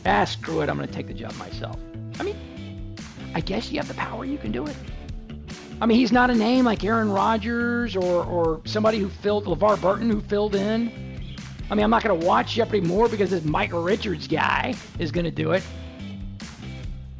[0.05, 1.77] Ah, screw it, I'm going to take the job myself.
[2.19, 2.95] I mean,
[3.33, 4.75] I guess you have the power, you can do it.
[5.81, 9.79] I mean, he's not a name like Aaron Rodgers or, or somebody who filled, LeVar
[9.81, 10.91] Burton who filled in.
[11.71, 15.11] I mean, I'm not going to watch Jeopardy more because this Mike Richards guy is
[15.11, 15.63] going to do it.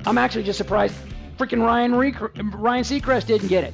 [0.06, 0.96] I'm actually just surprised
[1.38, 3.74] freaking Ryan, Ryan Seacrest didn't get it.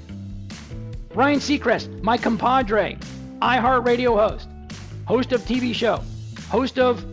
[1.16, 2.98] Ryan Seacrest, my compadre,
[3.42, 4.50] iHeartRadio host,
[5.06, 6.04] host of TV show,
[6.50, 7.06] host of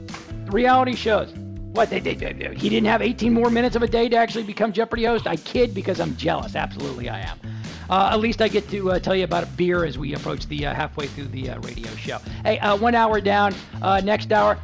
[0.53, 1.33] reality shows.
[1.73, 2.21] What they did?
[2.59, 5.29] He didn't have 18 more minutes of a day to actually become Jeopardy host.
[5.29, 6.57] I kid because I'm jealous.
[6.57, 7.39] Absolutely, I am.
[7.89, 10.49] Uh, at least I get to uh, tell you about a beer as we approach
[10.49, 12.19] the uh, halfway through the uh, radio show.
[12.45, 13.55] Hey, uh, one hour down.
[13.81, 14.59] Uh, next hour,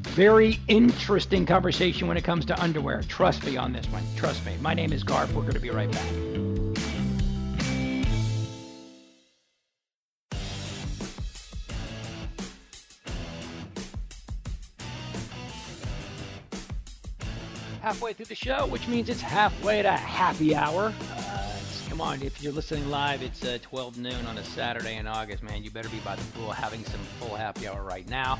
[0.00, 3.02] very interesting conversation when it comes to underwear.
[3.02, 4.02] Trust me on this one.
[4.16, 4.56] Trust me.
[4.62, 5.30] My name is Garf.
[5.32, 6.47] We're going to be right back.
[17.88, 20.92] Halfway through the show, which means it's halfway to happy hour.
[21.16, 21.56] Uh,
[21.88, 25.42] come on, if you're listening live, it's uh, 12 noon on a Saturday in August,
[25.42, 25.64] man.
[25.64, 28.38] You better be by the pool having some full happy hour right now.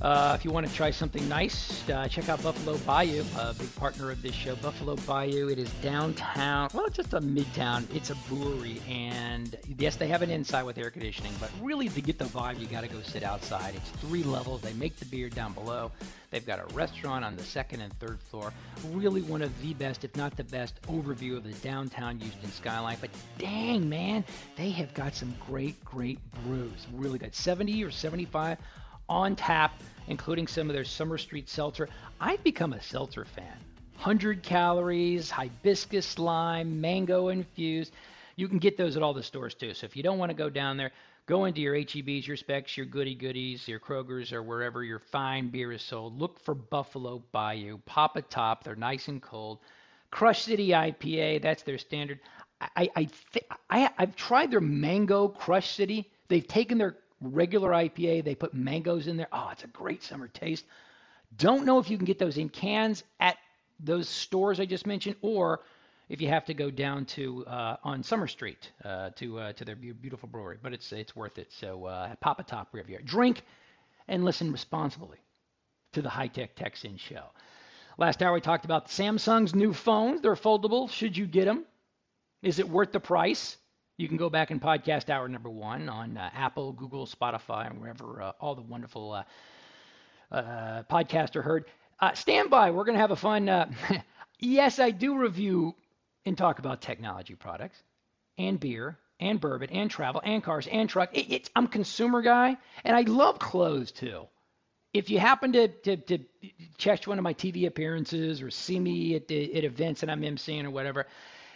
[0.00, 3.74] Uh, if you want to try something nice, uh, check out Buffalo Bayou, a big
[3.76, 4.56] partner of this show.
[4.56, 6.70] Buffalo Bayou, it is downtown.
[6.72, 7.84] Well, just a midtown.
[7.94, 12.00] It's a brewery, and yes, they have an inside with air conditioning, but really to
[12.00, 13.74] get the vibe, you got to go sit outside.
[13.74, 14.62] It's three levels.
[14.62, 15.92] They make the beer down below.
[16.30, 18.54] They've got a restaurant on the second and third floor.
[18.92, 22.96] Really one of the best, if not the best, overview of the downtown Houston skyline.
[23.02, 24.24] But dang, man,
[24.56, 26.86] they have got some great, great brews.
[26.94, 27.34] Really good.
[27.34, 28.56] 70 or 75
[29.10, 31.88] on tap, including some of their Summer Street seltzer.
[32.20, 33.58] I've become a seltzer fan.
[33.96, 37.92] 100 calories, hibiscus lime, mango infused.
[38.36, 39.74] You can get those at all the stores too.
[39.74, 40.92] So if you don't want to go down there,
[41.26, 45.48] go into your HEBs, your Spec's, your goody goodies, your Kroger's, or wherever your fine
[45.48, 46.18] beer is sold.
[46.18, 47.78] Look for Buffalo Bayou.
[47.84, 48.64] Pop a top.
[48.64, 49.58] They're nice and cold.
[50.10, 51.42] Crush City IPA.
[51.42, 52.20] That's their standard.
[52.60, 56.10] I, I, th- I I've tried their Mango Crush City.
[56.28, 58.24] They've taken their regular IPA.
[58.24, 59.28] They put mangoes in there.
[59.32, 60.64] Oh, it's a great summer taste.
[61.36, 63.36] Don't know if you can get those in cans at
[63.78, 65.60] those stores I just mentioned, or
[66.08, 69.64] if you have to go down to uh, on Summer Street uh, to uh, to
[69.64, 70.58] their beautiful brewery.
[70.60, 71.52] But it's it's worth it.
[71.52, 73.02] So uh, pop a top are.
[73.04, 73.42] Drink
[74.08, 75.18] and listen responsibly
[75.92, 77.24] to the High Tech Texan Show.
[77.96, 80.20] Last hour we talked about Samsung's new phones.
[80.20, 80.90] They're foldable.
[80.90, 81.64] Should you get them?
[82.42, 83.56] Is it worth the price?
[84.00, 87.78] You can go back and podcast hour number one on uh, Apple, Google, Spotify, and
[87.78, 89.24] wherever uh, all the wonderful uh,
[90.34, 91.66] uh podcasts are heard.
[92.00, 92.70] Uh, stand by.
[92.70, 93.50] We're going to have a fun.
[93.50, 93.70] Uh,
[94.38, 95.74] yes, I do review
[96.24, 97.76] and talk about technology products
[98.38, 101.14] and beer and bourbon and travel and cars and truck.
[101.14, 104.28] It, it's, I'm consumer guy, and I love clothes too.
[104.94, 106.18] If you happen to, to, to
[106.78, 110.64] catch one of my TV appearances or see me at, at events that I'm emceeing
[110.64, 111.06] or whatever,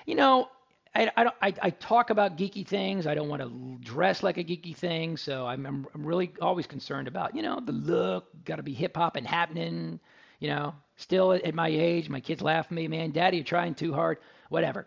[0.04, 0.48] you know,
[0.94, 3.06] I, I, I, I, talk about geeky things.
[3.06, 5.16] I don't want to dress like a geeky thing.
[5.16, 8.96] So I'm, I'm, really always concerned about, you know, the look, got to be hip
[8.96, 9.98] hop and happening,
[10.38, 13.74] you know, still at, my age, my kids laugh at me, man, daddy, you're trying
[13.74, 14.18] too hard,
[14.50, 14.86] whatever.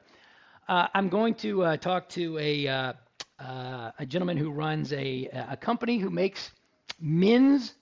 [0.70, 2.94] Uh, I'm going to uh, talk to a, uh,
[3.40, 6.52] uh a gentleman who runs a, a company who makes
[7.00, 7.74] men's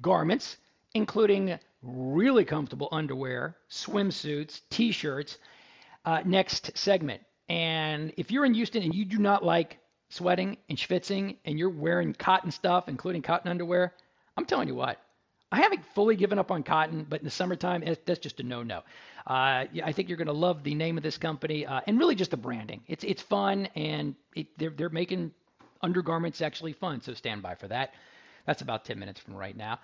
[0.00, 0.56] garments,
[0.94, 5.38] including really comfortable underwear, swimsuits, t-shirts.
[6.04, 7.22] Uh, next segment.
[7.48, 9.78] And if you're in Houston and you do not like
[10.08, 13.94] sweating and schwitzing and you're wearing cotton stuff, including cotton underwear,
[14.36, 14.98] I'm telling you what,
[15.52, 18.78] I haven't fully given up on cotton, but in the summertime, that's just a no-no.
[19.26, 22.14] Uh, I think you're going to love the name of this company uh, and really
[22.14, 22.82] just the branding.
[22.86, 25.32] It's it's fun and it, they're they're making
[25.82, 27.00] undergarments actually fun.
[27.02, 27.94] So stand by for that.
[28.46, 29.74] That's about 10 minutes from right now.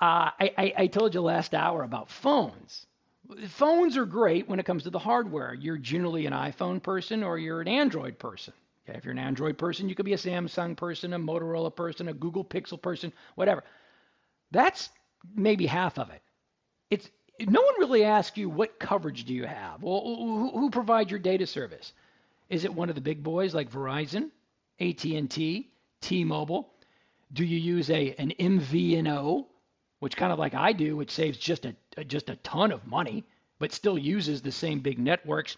[0.00, 2.86] Uh, I, I, I told you last hour about phones.
[3.48, 5.54] Phones are great when it comes to the hardware.
[5.54, 8.54] You're generally an iPhone person or you're an Android person.
[8.88, 12.08] Okay, if you're an Android person, you could be a Samsung person, a Motorola person,
[12.08, 13.62] a Google Pixel person, whatever.
[14.50, 14.88] That's
[15.34, 16.22] maybe half of it.
[16.90, 17.10] It's
[17.40, 19.82] no one really asks you what coverage do you have.
[19.82, 21.92] Well, who, who provides your data service?
[22.48, 24.30] Is it one of the big boys like Verizon,
[24.80, 25.68] AT&T,
[26.00, 26.72] T-Mobile?
[27.32, 29.44] Do you use a an MVNO,
[30.00, 31.74] which kind of like I do, which saves just a
[32.04, 33.24] just a ton of money,
[33.58, 35.56] but still uses the same big networks?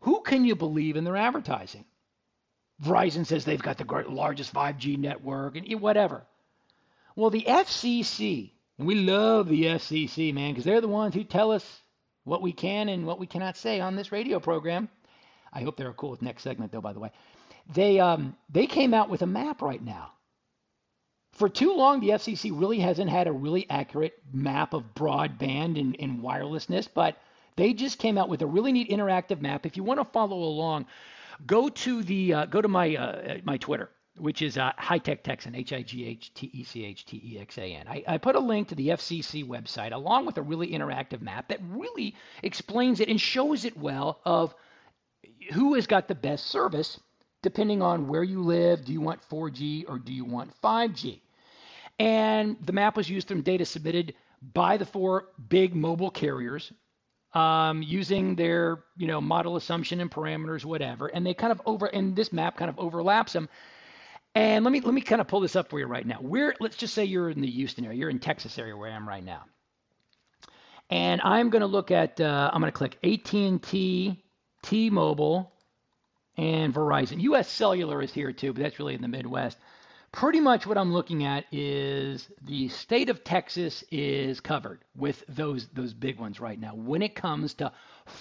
[0.00, 1.84] Who can you believe in their advertising?
[2.82, 6.26] Verizon says they've got the largest 5G network and whatever.
[7.14, 11.50] Well, the FCC, and we love the FCC, man, because they're the ones who tell
[11.50, 11.80] us
[12.24, 14.90] what we can and what we cannot say on this radio program.
[15.52, 16.82] I hope they're cool with next segment, though.
[16.82, 17.10] By the way,
[17.74, 20.12] they um, they came out with a map right now.
[21.36, 25.94] For too long, the FCC really hasn't had a really accurate map of broadband and,
[26.00, 27.18] and wirelessness, but
[27.56, 29.66] they just came out with a really neat interactive map.
[29.66, 30.86] If you want to follow along,
[31.46, 35.24] go to the uh, go to my uh, my Twitter, which is uh, High Tech
[35.24, 37.86] Texan, H I G H T E C H T E X A N.
[37.86, 41.48] I, I put a link to the FCC website along with a really interactive map
[41.48, 44.54] that really explains it and shows it well of
[45.52, 46.98] who has got the best service
[47.42, 48.86] depending on where you live.
[48.86, 51.20] Do you want 4G or do you want 5G?
[51.98, 54.14] And the map was used from data submitted
[54.52, 56.72] by the four big mobile carriers
[57.36, 61.06] um, using their you know model assumption and parameters, whatever.
[61.06, 63.48] And they kind of over and this map kind of overlaps them.
[64.34, 66.18] And let me let me kind of pull this up for you right now.
[66.20, 68.94] We're let's just say you're in the Houston area, you're in Texas area where I
[68.94, 69.44] am right now.
[70.88, 74.22] And I'm going to look at uh, I'm going to click AT&T,
[74.62, 75.52] T-Mobile,
[76.36, 77.20] and Verizon.
[77.22, 77.50] U.S.
[77.50, 79.58] Cellular is here too, but that's really in the Midwest.
[80.12, 85.68] Pretty much what I'm looking at is the state of Texas is covered with those
[85.68, 87.72] those big ones right now when it comes to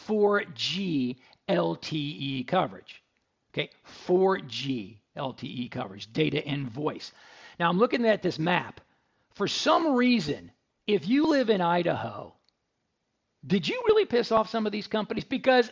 [0.08, 1.18] 4G
[1.48, 3.02] LTE coverage.
[3.54, 3.70] Okay,
[4.08, 7.14] 4G LTE coverage, data and voice.
[7.60, 8.82] Now I'm looking at this map.
[9.36, 10.52] For some reason,
[10.88, 12.34] if you live in Idaho,
[13.46, 15.24] did you really piss off some of these companies?
[15.24, 15.72] Because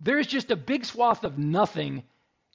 [0.00, 2.02] there's just a big swath of nothing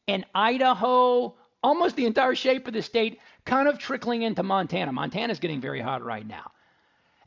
[0.07, 4.91] in Idaho, almost the entire shape of the state, kind of trickling into Montana.
[4.91, 6.51] Montana's getting very hot right now.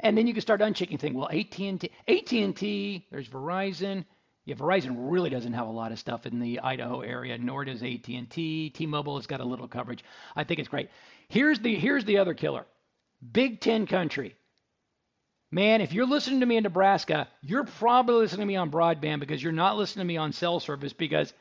[0.00, 1.14] And then you can start unchecking thing.
[1.14, 4.04] Well, AT&T, AT&T, there's Verizon.
[4.44, 7.82] Yeah, Verizon really doesn't have a lot of stuff in the Idaho area, nor does
[7.82, 8.70] AT&T.
[8.70, 10.04] T-Mobile has got a little coverage.
[10.34, 10.90] I think it's great.
[11.28, 12.66] Here's the here's the other killer.
[13.32, 14.34] Big 10 country.
[15.52, 19.20] Man, if you're listening to me in Nebraska, you're probably listening to me on broadband
[19.20, 21.32] because you're not listening to me on cell service because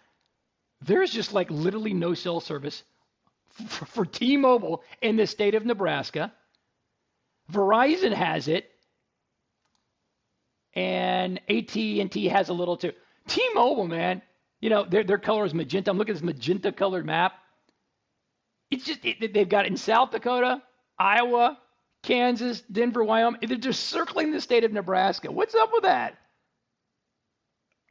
[0.81, 2.83] there's just like literally no cell service
[3.67, 6.31] for, for T-Mobile in the state of Nebraska.
[7.51, 8.69] Verizon has it,
[10.73, 12.93] and AT&T has a little too.
[13.27, 14.21] T-Mobile, man,
[14.61, 15.91] you know their their color is magenta.
[15.91, 17.33] I'm looking at this magenta colored map.
[18.69, 20.61] It's just it, they've got it in South Dakota,
[20.97, 21.57] Iowa,
[22.03, 23.41] Kansas, Denver, Wyoming.
[23.45, 25.31] They're just circling the state of Nebraska.
[25.31, 26.17] What's up with that?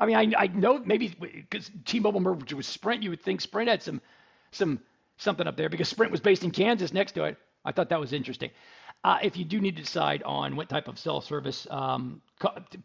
[0.01, 3.69] I mean, I, I know maybe because T-Mobile merged with Sprint, you would think Sprint
[3.69, 4.01] had some
[4.51, 4.81] some
[5.19, 7.37] something up there because Sprint was based in Kansas next to it.
[7.65, 8.51] I thought that was interesting.
[9.05, 12.23] Uh, if you do need to decide on what type of cell service, um,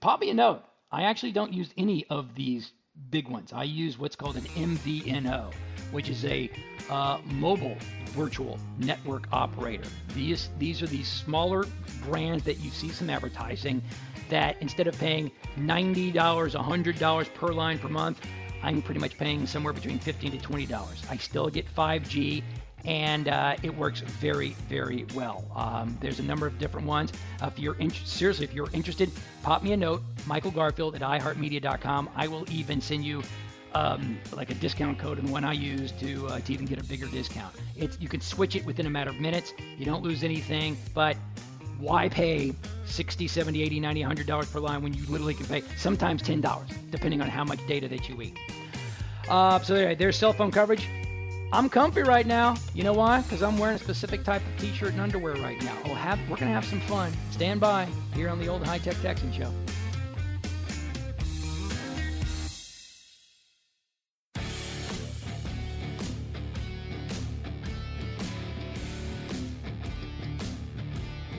[0.01, 0.63] pop me a note.
[0.91, 2.71] I actually don't use any of these
[3.09, 3.51] big ones.
[3.53, 5.53] I use what's called an MVNO,
[5.91, 6.49] which is a
[6.89, 9.89] uh, mobile virtual network operator.
[10.13, 11.65] These these are these smaller
[12.03, 13.81] brands that you see some advertising
[14.29, 18.21] that instead of paying $90, $100 per line per month,
[18.63, 21.11] I'm pretty much paying somewhere between 15 to $20.
[21.11, 22.43] I still get 5G
[22.85, 25.45] and uh, it works very, very well.
[25.55, 27.11] Um, there's a number of different ones.
[27.41, 29.11] Uh, if you're in- seriously, if you're interested,
[29.43, 32.09] pop me a note, Michael Garfield at iHeartMedia.com.
[32.15, 33.23] I will even send you
[33.73, 36.83] um, like a discount code and one I use to uh, to even get a
[36.83, 37.53] bigger discount.
[37.75, 39.53] It's you can switch it within a matter of minutes.
[39.77, 41.17] You don't lose anything, but
[41.79, 42.53] why pay
[42.85, 46.41] 60 70 80 90 100 dollars per line when you literally can pay sometimes 10
[46.41, 48.37] dollars depending on how much data that you eat
[49.27, 50.87] uh, so anyway, there's cell phone coverage
[51.53, 52.57] I'm comfy right now.
[52.73, 53.21] You know why?
[53.21, 55.75] Because I'm wearing a specific type of t-shirt and underwear right now.
[55.93, 57.13] Have we're gonna have some fun.
[57.31, 59.53] Stand by here on the old High Tech Texan Show.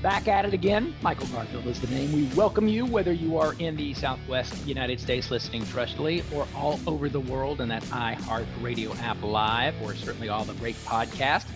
[0.06, 0.94] Back at it again.
[1.02, 2.12] Michael Garfield is the name.
[2.12, 6.78] We welcome you, whether you are in the Southwest United States listening trustfully or all
[6.86, 11.48] over the world in that iHeartRadio app live, or certainly all the great podcasts.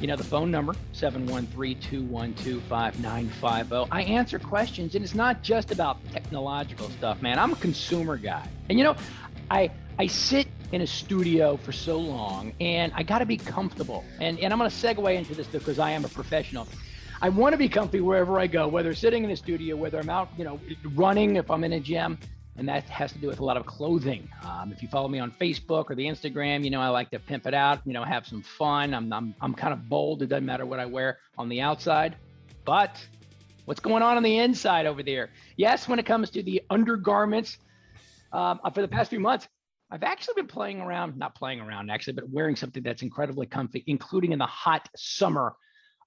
[0.00, 3.88] You know, the phone number, 713-212-5950.
[3.92, 7.38] I answer questions, and it's not just about technological stuff, man.
[7.38, 8.48] I'm a consumer guy.
[8.68, 8.96] And you know,
[9.48, 14.02] I I sit in a studio for so long, and I got to be comfortable.
[14.20, 16.66] And, and I'm going to segue into this because I am a professional.
[17.24, 20.10] I want to be comfy wherever I go, whether sitting in a studio, whether I'm
[20.10, 20.58] out, you know,
[20.96, 22.18] running, if I'm in a gym,
[22.56, 24.28] and that has to do with a lot of clothing.
[24.42, 27.20] Um, if you follow me on Facebook or the Instagram, you know I like to
[27.20, 28.92] pimp it out, you know, have some fun.
[28.92, 30.22] I'm I'm I'm kind of bold.
[30.22, 32.16] It doesn't matter what I wear on the outside,
[32.64, 33.00] but
[33.66, 35.30] what's going on on the inside over there?
[35.56, 37.56] Yes, when it comes to the undergarments,
[38.32, 39.46] um, for the past few months,
[39.92, 43.84] I've actually been playing around, not playing around actually, but wearing something that's incredibly comfy,
[43.86, 45.54] including in the hot summer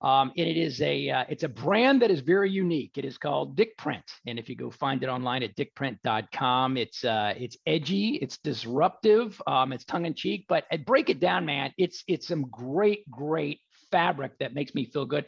[0.06, 2.92] um, and it is a uh, it's a brand that is very unique.
[2.96, 7.04] It is called Dick Print, and if you go find it online at dickprint.com, it's
[7.04, 10.46] uh, it's edgy, it's disruptive, um, it's tongue in cheek.
[10.48, 11.74] But I uh, break it down, man.
[11.80, 15.26] It's it's some great great fabric that makes me feel good.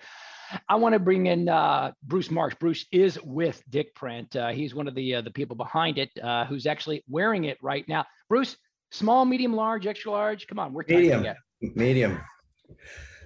[0.69, 2.53] I want to bring in uh, Bruce Marsh.
[2.59, 4.36] Bruce is with Dick Print.
[4.36, 7.57] Uh, he's one of the uh, the people behind it, uh, who's actually wearing it
[7.63, 8.05] right now.
[8.30, 8.55] Bruce,
[8.91, 10.45] small, medium, large, extra large.
[10.45, 11.25] Come on, we're medium.
[11.61, 12.21] Medium.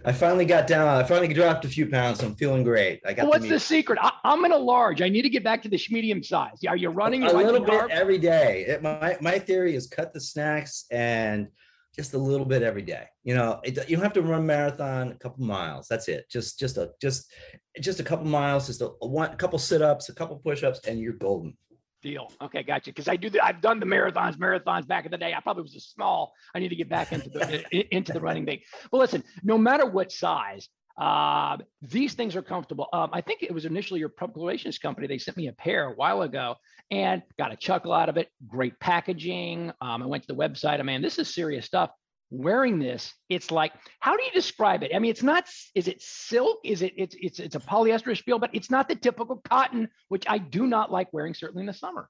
[0.03, 0.87] I finally got down.
[0.87, 2.23] I finally dropped a few pounds.
[2.23, 3.01] I'm feeling great.
[3.05, 3.27] I got.
[3.27, 3.99] What's the, secret?
[4.01, 5.01] I, am in a large.
[5.01, 6.59] I need to get back to the medium size.
[6.67, 8.65] Are you running a little bit every day?
[8.67, 11.47] It, my my theory is cut the snacks and
[11.95, 13.05] just a little bit every day.
[13.23, 15.11] You know, it, you don't have to run marathon.
[15.11, 15.87] A couple miles.
[15.87, 16.25] That's it.
[16.29, 17.31] Just just a just
[17.79, 18.67] just a couple miles.
[18.67, 21.55] Just a, a one a couple sit ups, a couple push ups, and you're golden.
[22.01, 22.31] Deal.
[22.41, 22.91] Okay, gotcha.
[22.91, 25.33] Because I do the, I've done the marathons, marathons back in the day.
[25.33, 26.33] I probably was a small.
[26.55, 28.61] I need to get back into the into the running thing.
[28.91, 32.87] But listen, no matter what size, uh, these things are comfortable.
[32.93, 35.07] Um, I think it was initially your public relations company.
[35.07, 36.55] They sent me a pair a while ago
[36.89, 38.29] and got a chuckle out of it.
[38.47, 39.71] Great packaging.
[39.81, 40.79] Um, I went to the website.
[40.79, 41.91] I mean, this is serious stuff
[42.31, 44.91] wearing this it's like how do you describe it?
[44.95, 46.59] I mean it's not is it silk?
[46.63, 50.25] Is it it's it's, it's a polyester feel but it's not the typical cotton which
[50.27, 52.07] i do not like wearing certainly in the summer.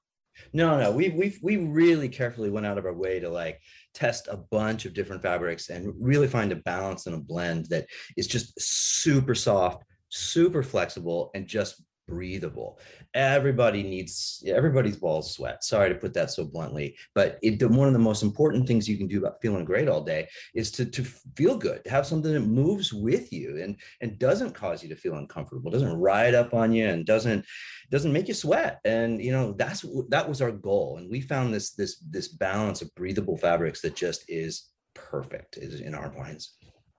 [0.52, 3.60] No no we we we really carefully went out of our way to like
[3.94, 7.86] test a bunch of different fabrics and really find a balance and a blend that
[8.16, 11.82] is just super soft super flexible and just
[12.12, 12.78] breathable.
[13.14, 15.64] Everybody needs everybody's balls sweat.
[15.64, 18.98] Sorry to put that so bluntly, but it, one of the most important things you
[18.98, 21.04] can do about feeling great all day is to to
[21.36, 24.96] feel good, to have something that moves with you and and doesn't cause you to
[24.96, 27.44] feel uncomfortable, doesn't ride up on you, and doesn't
[27.90, 28.80] doesn't make you sweat.
[28.84, 32.82] And you know that's that was our goal, and we found this this this balance
[32.82, 36.56] of breathable fabrics that just is perfect is in our minds.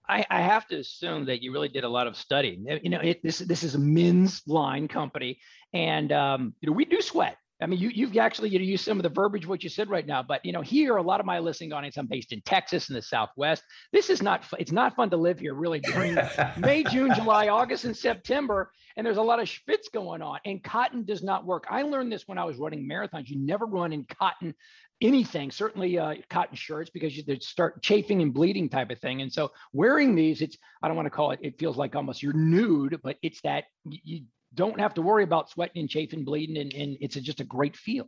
[0.08, 2.66] I, I, have to assume that you really did a lot of studying.
[2.84, 5.40] You know, it, this this is a men's line company,
[5.74, 7.38] and um, you know we do sweat.
[7.62, 9.90] I mean, you you've actually you know used some of the verbiage what you said
[9.90, 11.98] right now, but you know here a lot of my listening audience.
[11.98, 13.64] I'm based in Texas in the Southwest.
[13.92, 16.16] This is not it's not fun to live here really during
[16.58, 18.72] May, June, July, August, and September.
[18.98, 21.66] And there's a lot of spits going on, and cotton does not work.
[21.70, 23.30] I learned this when I was running marathons.
[23.30, 24.54] You never run in cotton
[25.02, 29.22] anything, certainly uh, cotton shirts, because you start chafing and bleeding type of thing.
[29.22, 31.40] And so wearing these, it's I don't want to call it.
[31.42, 34.24] It feels like almost you're nude, but it's that you
[34.56, 37.46] don't have to worry about sweating and chafing, bleeding, and, and it's a, just a
[37.46, 38.08] great feel.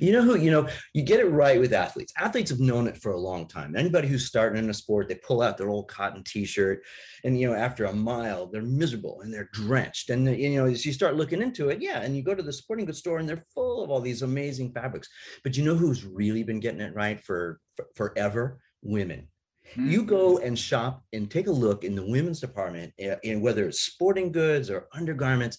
[0.00, 2.12] You know who, you know, you get it right with athletes.
[2.18, 3.76] Athletes have known it for a long time.
[3.76, 6.82] Anybody who's starting in a sport, they pull out their old cotton t-shirt
[7.22, 10.10] and, you know, after a mile, they're miserable and they're drenched.
[10.10, 12.52] And, you know, as you start looking into it, yeah, and you go to the
[12.52, 15.08] sporting goods store and they're full of all these amazing fabrics.
[15.44, 18.58] But you know who's really been getting it right for, for forever?
[18.82, 19.28] Women.
[19.72, 19.90] Mm-hmm.
[19.90, 23.66] You go and shop and take a look in the women's department, in eh, whether
[23.66, 25.58] it's sporting goods or undergarments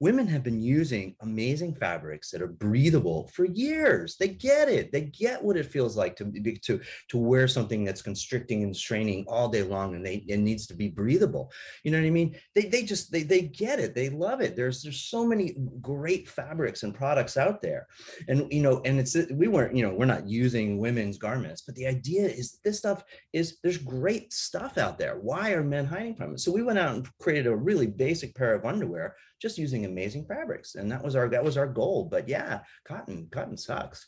[0.00, 4.16] women have been using amazing fabrics that are breathable for years.
[4.16, 4.90] They get it.
[4.90, 6.32] They get what it feels like to
[6.62, 10.66] to to wear something that's constricting and straining all day long, and they it needs
[10.68, 11.52] to be breathable.
[11.84, 12.34] You know what I mean?
[12.54, 13.94] They they just they they get it.
[13.94, 14.56] They love it.
[14.56, 17.86] There's there's so many great fabrics and products out there,
[18.28, 21.74] and you know, and it's we weren't you know we're not using women's garments, but
[21.74, 25.18] the idea is this stuff is there's great stuff out there.
[25.20, 26.40] Why are men hiding from it?
[26.40, 30.26] So we went out and created a really basic pair of underwear just using amazing
[30.26, 30.74] fabrics.
[30.74, 32.08] And that was our that was our goal.
[32.10, 34.06] But yeah, cotton, cotton sucks.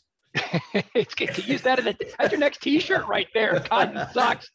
[0.95, 3.59] it's good to use that the, that's your next t-shirt right there.
[3.59, 4.49] Cotton sucks.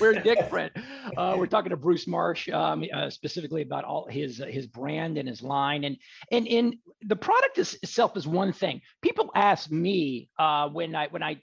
[0.00, 0.72] we're dick print.
[1.16, 5.18] Uh, we're talking to Bruce Marsh um, uh, specifically about all his uh, his brand
[5.18, 5.96] and his line, and
[6.32, 8.80] and in the product is, itself is one thing.
[9.02, 11.40] People ask me uh, when I when I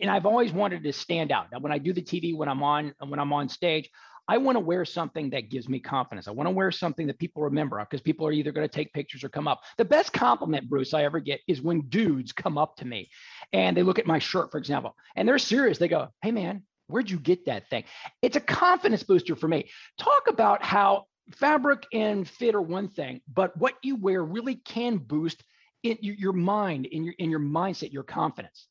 [0.00, 1.46] and I've always wanted to stand out.
[1.52, 3.88] Now, when I do the TV, when I'm on when I'm on stage,
[4.30, 6.28] I want to wear something that gives me confidence.
[6.28, 8.92] I want to wear something that people remember because people are either going to take
[8.92, 9.60] pictures or come up.
[9.76, 13.10] The best compliment, Bruce, I ever get is when dudes come up to me
[13.52, 15.78] and they look at my shirt, for example, and they're serious.
[15.78, 17.82] They go, Hey, man, where'd you get that thing?
[18.22, 19.68] It's a confidence booster for me.
[19.98, 24.98] Talk about how fabric and fit are one thing, but what you wear really can
[24.98, 25.42] boost
[25.82, 28.68] in your mind, in your in your mindset, your confidence.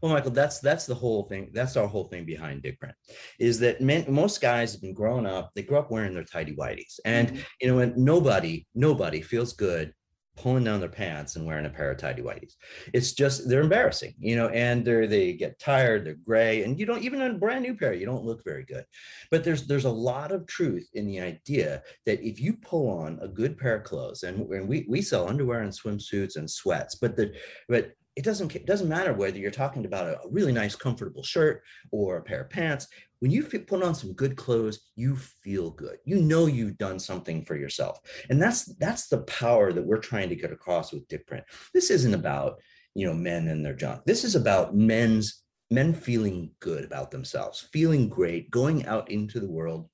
[0.00, 1.50] Well, Michael, that's that's the whole thing.
[1.52, 2.94] That's our whole thing behind Dick Print
[3.38, 5.50] is that men, most guys have been growing up.
[5.54, 7.40] They grew up wearing their tidy whities, and mm-hmm.
[7.60, 9.92] you know, and nobody, nobody feels good
[10.36, 12.54] pulling down their pants and wearing a pair of tidy whities.
[12.92, 16.86] It's just they're embarrassing, you know, and they're they get tired, they're gray, and you
[16.86, 18.84] don't even a brand new pair, you don't look very good.
[19.30, 23.18] But there's there's a lot of truth in the idea that if you pull on
[23.22, 26.96] a good pair of clothes, and, and we we sell underwear and swimsuits and sweats,
[26.96, 27.34] but the
[27.68, 31.62] but it doesn't it doesn't matter whether you're talking about a really nice comfortable shirt
[31.90, 32.86] or a pair of pants
[33.18, 35.96] when you put on some good clothes you feel good.
[36.04, 37.98] You know you've done something for yourself.
[38.30, 41.90] And that's that's the power that we're trying to get across with dick print this
[41.90, 42.60] isn't about
[42.94, 44.02] you know men and their junk.
[44.04, 49.50] This is about men's men feeling good about themselves feeling great going out into the
[49.50, 49.88] world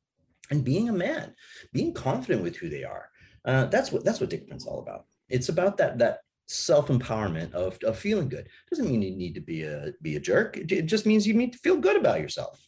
[0.51, 1.33] and being a man
[1.73, 3.09] being confident with who they are.
[3.45, 5.07] Uh, that's what that's what dick print's all about.
[5.31, 6.19] It's about that that
[6.51, 8.49] self-empowerment of, of feeling good.
[8.71, 10.57] Doesn't mean you need to be a be a jerk.
[10.57, 12.61] It just means you need to feel good about yourself.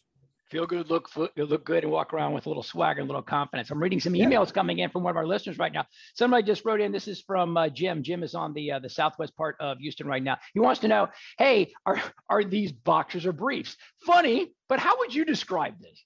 [0.49, 3.23] Feel good look look good and walk around with a little swagger and a little
[3.23, 3.71] confidence.
[3.71, 4.53] I'm reading some emails yeah.
[4.53, 5.85] coming in from one of our listeners right now.
[6.15, 8.03] Somebody just wrote in this is from uh, jim.
[8.03, 10.37] Jim is on the uh, the southwest part of houston right now.
[10.53, 11.07] He wants to know
[11.37, 13.75] hey are are these boxers or briefs?
[14.05, 16.03] Funny but how would you describe this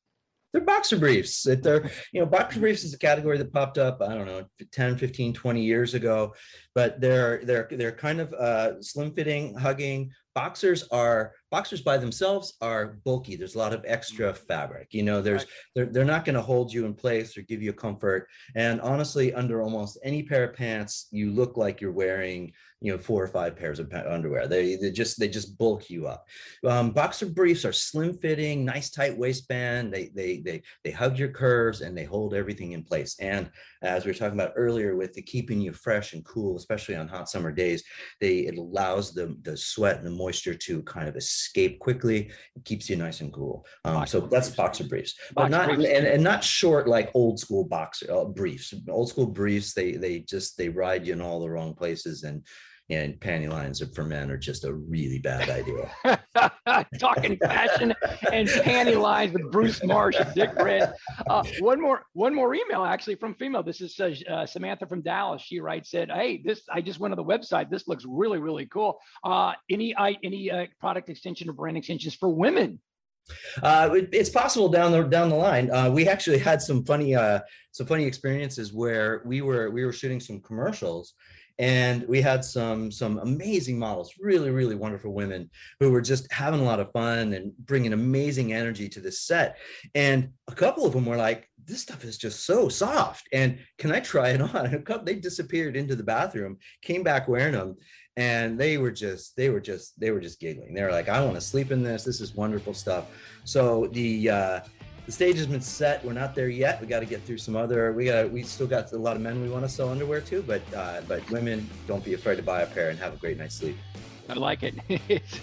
[0.58, 1.44] they're boxer briefs.
[1.44, 4.98] They're, you know, boxer briefs is a category that popped up, I don't know, 10,
[4.98, 6.34] 15, 20 years ago,
[6.74, 10.12] but they're they're they're kind of uh, slim fitting, hugging.
[10.34, 13.36] Boxers are boxers by themselves are bulky.
[13.36, 14.38] There's a lot of extra mm.
[14.38, 14.90] fabric.
[14.92, 15.46] You know, there's
[15.76, 18.28] they're, they're not going to hold you in place or give you comfort.
[18.56, 22.98] And honestly, under almost any pair of pants, you look like you're wearing you know
[22.98, 26.28] four or five pairs of underwear they, they just they just bulk you up
[26.68, 31.30] um, boxer briefs are slim fitting nice tight waistband they they they they hug your
[31.30, 33.50] curves and they hold everything in place and
[33.82, 37.08] as we were talking about earlier with the keeping you fresh and cool especially on
[37.08, 37.84] hot summer days
[38.22, 41.37] they it allows the the sweat and the moisture to kind of escape
[41.80, 42.32] quickly.
[42.56, 43.66] It keeps you nice and cool.
[43.86, 45.16] Um, so that's boxer briefs.
[45.34, 45.90] But not briefs.
[45.90, 48.74] And, and not short like old school boxer uh, briefs.
[48.90, 52.44] Old school briefs they they just they ride you in all the wrong places and
[52.90, 55.92] and panty lines for men are just a really bad idea.
[57.00, 57.94] Talking fashion
[58.32, 60.90] and panty lines with Bruce Marsh and Dick Print.
[61.30, 63.64] Uh, one more, one more email actually from female.
[63.64, 65.42] This is uh, uh, Samantha from Dallas.
[65.42, 67.70] She writes, "said Hey, this I just went to the website.
[67.70, 69.00] This looks really, really cool.
[69.24, 72.80] Uh, any I, any uh, product extension or brand extensions for women?"
[73.62, 75.70] Uh, it, it's possible down the down the line.
[75.72, 77.40] Uh, we actually had some funny uh,
[77.72, 81.14] some funny experiences where we were we were shooting some commercials,
[81.60, 85.50] and we had some some amazing models really really wonderful women
[85.80, 89.58] who were just having a lot of fun and bringing amazing energy to the set.
[89.96, 93.92] And a couple of them were like this stuff is just so soft and can
[93.92, 94.74] i try it on?
[94.74, 97.76] A couple they disappeared into the bathroom came back wearing them
[98.18, 100.74] and they were just they were just they were just giggling.
[100.74, 102.04] They were like i want to sleep in this.
[102.04, 103.06] This is wonderful stuff.
[103.46, 104.60] So the uh
[105.08, 106.04] the stage has been set.
[106.04, 106.82] We're not there yet.
[106.82, 107.94] We got to get through some other.
[107.94, 108.30] We got.
[108.30, 111.02] We still got a lot of men we want to sell underwear to, but uh,
[111.08, 113.78] but women, don't be afraid to buy a pair and have a great night's sleep.
[114.30, 114.76] I like it.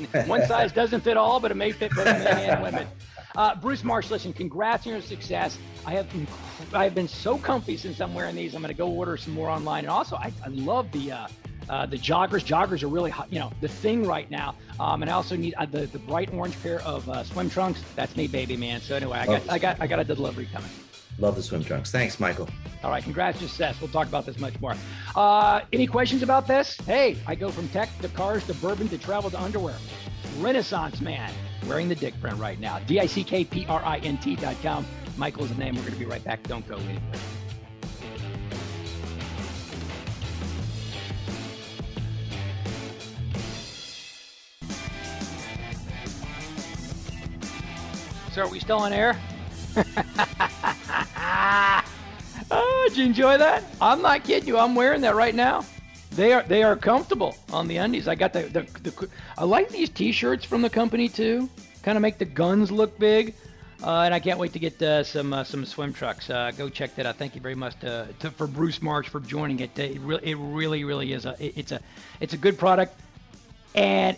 [0.29, 2.87] one size doesn't fit all, but it may fit both men and women.
[3.35, 5.59] Uh, Bruce Marsh, listen, congrats on your success.
[5.87, 6.29] I have been,
[6.75, 8.55] I have been so comfy since I'm wearing these.
[8.55, 11.13] I'm going to go order some more online, and also I, I love the.
[11.13, 11.29] Uh,
[11.69, 14.55] uh, the joggers, joggers are really, hot, you know, the thing right now.
[14.81, 17.83] Um, and I also need uh, the, the bright orange pair of uh, swim trunks.
[17.97, 18.81] That's me, baby, man.
[18.81, 20.71] So anyway, I got, I got, I got a delivery coming.
[21.19, 21.93] Love the swim trunks.
[21.93, 22.49] Thanks, Michael.
[22.83, 23.81] All right, congrats to Seth.
[23.81, 24.75] We'll talk about this much more.
[25.15, 26.77] Uh, any questions about this?
[26.87, 29.77] Hey, I go from tech to cars to bourbon to travel to underwear.
[30.39, 31.33] Renaissance man,
[31.69, 32.81] wearing the dick print right now.
[32.81, 34.85] D I C K P R I N T dot com.
[35.17, 35.77] Michael's the name.
[35.77, 36.43] We're going to be right back.
[36.43, 37.01] Don't go anywhere.
[48.35, 49.17] So are we still on air?
[52.51, 53.63] oh, did you enjoy that?
[53.81, 54.59] I'm not kidding you.
[54.59, 55.65] I'm wearing that right now.
[56.11, 58.09] They are they are comfortable on the undies.
[58.09, 59.09] I got the the, the
[59.39, 61.49] I like these T-shirts from the company too.
[61.85, 63.35] Kind of make the guns look big.
[63.81, 66.29] Uh, and I can't wait to get uh, some uh, some swim trucks.
[66.29, 67.15] Uh, go check that out.
[67.15, 69.79] Thank you very much to, to, for Bruce Marks for joining it.
[69.79, 71.81] It, re- it really, really is a it- it's a
[72.19, 73.01] it's a good product.
[73.77, 74.17] And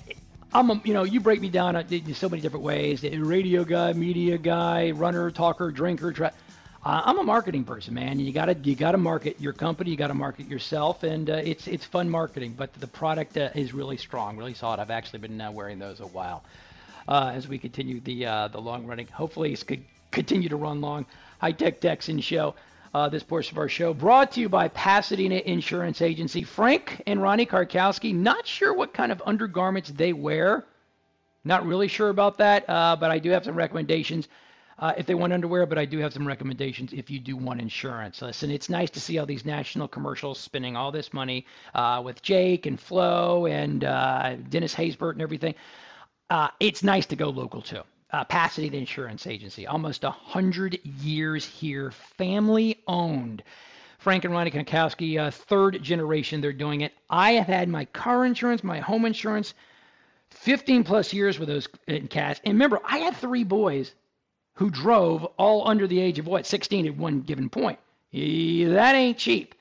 [0.57, 3.02] I'm a, you know you break me down in so many different ways.
[3.02, 6.12] The radio guy, media guy, runner, talker, drinker.
[6.12, 6.32] Tra-
[6.82, 8.18] I'm a marketing person, man.
[8.18, 9.90] You gotta you gotta market your company.
[9.90, 12.54] You gotta market yourself, and uh, it's it's fun marketing.
[12.57, 14.80] But the product uh, is really strong, really solid.
[14.80, 16.42] I've actually been uh, wearing those a while
[17.07, 19.09] uh, as we continue the uh, the long running.
[19.09, 21.04] Hopefully, it's could continue to run long.
[21.38, 22.54] High Tech Texan Show.
[22.97, 26.42] Uh, this portion of our show brought to you by Pasadena Insurance Agency.
[26.44, 28.14] Frank and Ronnie Karkowski.
[28.14, 30.64] Not sure what kind of undergarments they wear.
[31.44, 34.28] Not really sure about that, uh, but I do have some recommendations
[34.78, 37.61] uh, if they want underwear, but I do have some recommendations if you do want
[37.61, 38.22] insurance.
[38.22, 41.44] Listen, it's nice to see all these national commercials spending all this money
[41.74, 45.55] uh, with Jake and Flo and uh, Dennis Haysbert and everything.
[46.30, 47.82] Uh, it's nice to go local too.
[48.12, 53.42] Uh, Pasadena Insurance Agency, almost a hundred years here, family owned.
[53.98, 56.92] Frank and Ronnie Kankowski, uh, third generation, they're doing it.
[57.11, 59.54] I have had my car insurance, my home insurance,
[60.30, 62.40] 15 plus years with those in cash.
[62.44, 63.92] And remember, I had three boys
[64.54, 67.78] who drove all under the age of what, 16 at one given point.
[68.12, 69.54] That ain't cheap.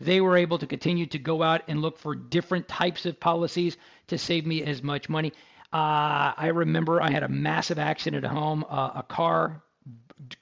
[0.00, 3.76] They were able to continue to go out and look for different types of policies
[4.06, 5.32] to save me as much money.
[5.72, 8.64] Uh, I remember I had a massive accident at home.
[8.68, 9.62] Uh, a car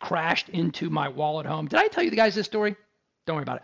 [0.01, 1.67] crashed into my wall at home.
[1.67, 2.77] Did I tell you the guys this story?
[3.27, 3.63] Don't worry about it.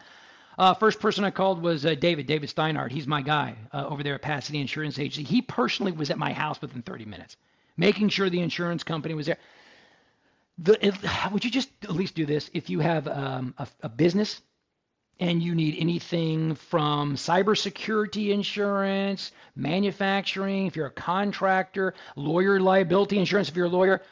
[0.59, 2.93] Uh, first person I called was uh, David, David Steinhardt.
[2.93, 5.25] He's my guy uh, over there at Pasadena Insurance Agency.
[5.25, 7.37] He personally was at my house within 30 minutes,
[7.77, 9.39] making sure the insurance company was there.
[10.59, 13.89] The, if, would you just at least do this if you have um, a, a
[13.89, 14.43] business
[15.21, 23.49] and you need anything from cybersecurity insurance, manufacturing, if you're a contractor, lawyer liability insurance,
[23.49, 24.03] if you're a lawyer,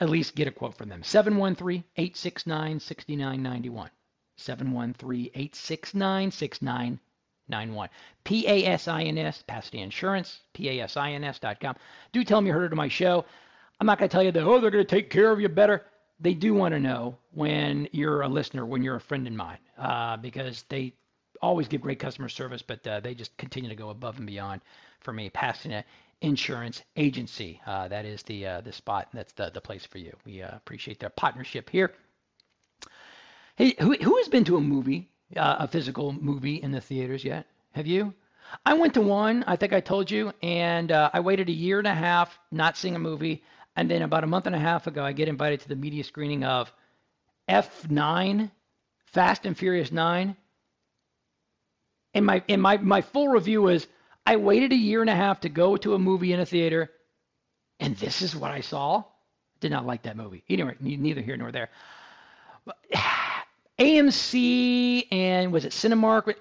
[0.00, 1.02] at least get a quote from them.
[1.02, 3.90] 713 869 6991.
[4.36, 7.88] 713 869 6991.
[8.24, 11.76] PASINS, Pasadena Insurance, PASINS.com.
[12.12, 13.24] Do tell them you heard it on my show.
[13.80, 15.48] I'm not going to tell you that, oh, they're going to take care of you
[15.48, 15.84] better.
[16.20, 19.58] They do want to know when you're a listener, when you're a friend of mine,
[19.78, 20.94] uh, because they
[21.40, 24.60] always give great customer service, but uh, they just continue to go above and beyond
[25.00, 25.30] for me.
[25.30, 25.84] Pasadena
[26.20, 27.60] Insurance Agency.
[27.64, 29.08] Uh, that is the uh, the spot.
[29.14, 30.12] That's the, the place for you.
[30.26, 31.92] We uh, appreciate their partnership here.
[33.56, 37.24] Hey, who, who has been to a movie, uh, a physical movie in the theaters
[37.24, 37.46] yet?
[37.72, 38.14] Have you?
[38.64, 41.86] I went to one, I think I told you, and I waited a year and
[41.86, 43.42] a half not seeing a movie.
[43.78, 46.02] And then about a month and a half ago, I get invited to the media
[46.02, 46.72] screening of
[47.48, 48.50] F9,
[49.06, 50.36] Fast and Furious 9.
[52.12, 53.86] And my, and my, my full review is
[54.26, 56.90] I waited a year and a half to go to a movie in a theater,
[57.78, 59.04] and this is what I saw.
[59.60, 60.42] Did not like that movie.
[60.48, 61.70] Anyway, neither here nor there.
[63.78, 66.34] AMC and was it Cinemark?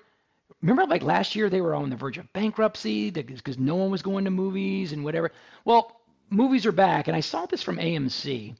[0.63, 4.01] Remember, like last year, they were on the verge of bankruptcy because no one was
[4.01, 5.31] going to movies and whatever.
[5.63, 5.97] Well,
[6.29, 8.55] movies are back, and I saw this from AMC.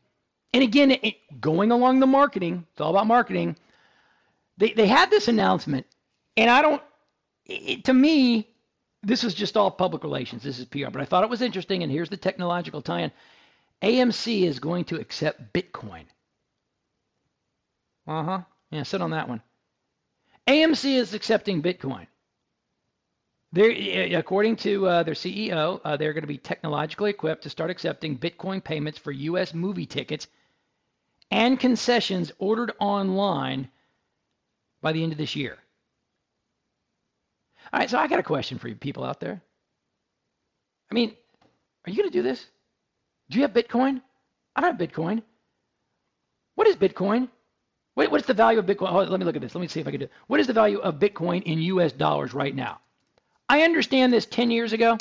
[0.53, 3.55] And again, it, going along the marketing, it's all about marketing.
[4.57, 5.85] They they had this announcement,
[6.35, 6.81] and I don't.
[7.45, 8.47] It, to me,
[9.03, 10.43] this is just all public relations.
[10.43, 11.83] This is PR, but I thought it was interesting.
[11.83, 13.11] And here's the technological tie-in:
[13.81, 16.05] AMC is going to accept Bitcoin.
[18.07, 18.41] Uh huh.
[18.71, 19.41] Yeah, sit on that one.
[20.47, 22.07] AMC is accepting Bitcoin.
[23.57, 27.71] They're, according to uh, their CEO, uh, they're going to be technologically equipped to start
[27.71, 29.55] accepting Bitcoin payments for U.S.
[29.55, 30.27] movie tickets
[31.31, 33.67] and concessions ordered online
[34.83, 35.57] by the end of this year.
[37.73, 39.41] All right, so I got a question for you people out there.
[40.91, 41.15] I mean,
[41.87, 42.45] are you going to do this?
[43.31, 44.03] Do you have Bitcoin?
[44.55, 45.23] I don't have Bitcoin.
[46.53, 47.27] What is Bitcoin?
[47.95, 48.91] What, what's the value of Bitcoin?
[48.91, 49.55] Oh, let me look at this.
[49.55, 50.11] Let me see if I can do it.
[50.27, 52.81] What is the value of Bitcoin in US dollars right now?
[53.49, 54.97] I understand this 10 years ago.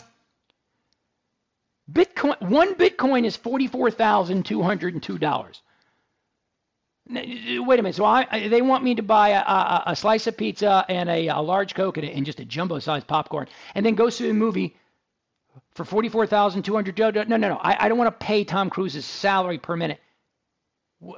[1.90, 5.60] Bitcoin, one Bitcoin is $44,202.
[7.08, 7.94] Wait a minute.
[7.94, 11.28] So I, they want me to buy a, a, a slice of pizza and a,
[11.28, 13.46] a large Coke and, and just a jumbo sized popcorn
[13.76, 14.74] and then go see a movie
[15.74, 17.28] for $44,200.
[17.28, 17.56] No, no, no.
[17.56, 20.00] I, I don't want to pay Tom Cruise's salary per minute.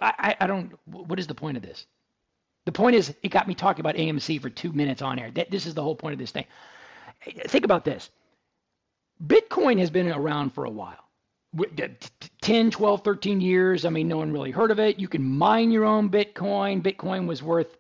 [0.03, 0.73] I, I don't.
[0.87, 1.87] What is the point of this?
[2.67, 5.31] The point is, it got me talking about AMC for two minutes on air.
[5.31, 6.45] That, This is the whole point of this thing.
[7.23, 8.11] Think about this.
[9.25, 11.05] Bitcoin has been around for a while
[12.41, 13.85] 10, 12, 13 years.
[13.85, 14.99] I mean, no one really heard of it.
[14.99, 16.83] You can mine your own Bitcoin.
[16.83, 17.77] Bitcoin was worth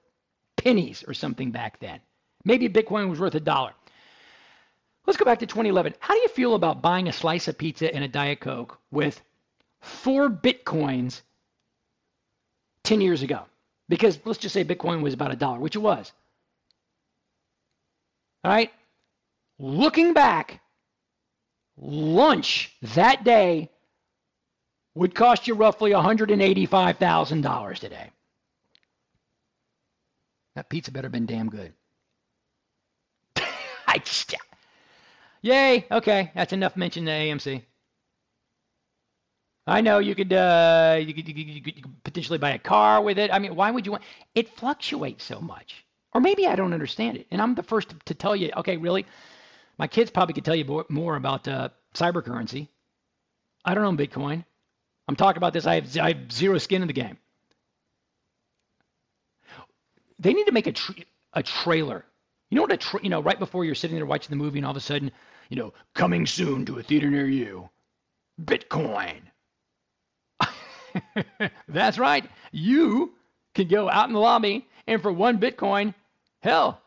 [0.56, 2.00] pennies or something back then.
[2.44, 3.72] Maybe Bitcoin was worth a dollar.
[5.06, 5.94] Let's go back to 2011.
[6.00, 9.20] How do you feel about buying a slice of pizza and a Diet Coke with
[9.80, 11.22] four Bitcoins
[12.84, 13.42] 10 years ago.
[13.88, 16.12] Because let's just say Bitcoin was about a dollar, which it was.
[18.44, 18.70] All right?
[19.58, 20.60] Looking back,
[21.76, 23.70] lunch that day
[24.94, 28.10] would cost you roughly $185,000 today.
[30.54, 31.72] That pizza better have been damn good.
[33.86, 34.34] I just,
[35.42, 37.62] yay, okay, that's enough mention to AMC.
[39.68, 42.50] I know you could, uh, you could, you could, you could, you could potentially buy
[42.52, 43.32] a car with it.
[43.32, 44.04] I mean, why would you want?
[44.34, 47.96] It fluctuates so much, or maybe I don't understand it, and I'm the first to,
[48.06, 48.50] to tell you.
[48.56, 49.04] Okay, really,
[49.78, 52.68] my kids probably could tell you more, about uh, cyber currency.
[53.64, 54.44] I don't own Bitcoin.
[55.06, 55.66] I'm talking about this.
[55.66, 57.16] I have, I have zero skin in the game.
[60.18, 60.92] They need to make a tr-
[61.32, 62.04] a trailer.
[62.50, 64.58] You know what a tra- you know right before you're sitting there watching the movie,
[64.58, 65.12] and all of a sudden,
[65.48, 67.68] you know, coming soon to a theater near you,
[68.42, 69.20] Bitcoin.
[71.68, 72.28] That's right.
[72.50, 73.12] You
[73.54, 75.94] can go out in the lobby, and for one Bitcoin,
[76.40, 76.80] hell,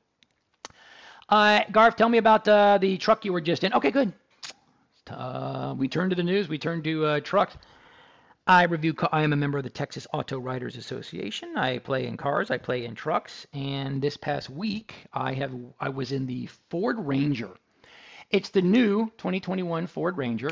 [1.28, 3.72] Uh, Garth, tell me about uh, the truck you were just in.
[3.72, 4.12] Okay, good.
[5.10, 6.48] Uh, we turn to the news.
[6.48, 7.56] We turn to uh, trucks.
[8.46, 8.94] I review.
[9.10, 11.56] I am a member of the Texas Auto Writers Association.
[11.56, 12.50] I play in cars.
[12.50, 13.46] I play in trucks.
[13.52, 15.52] And this past week, I have.
[15.80, 17.50] I was in the Ford Ranger.
[18.30, 20.50] It's the new 2021 Ford Ranger.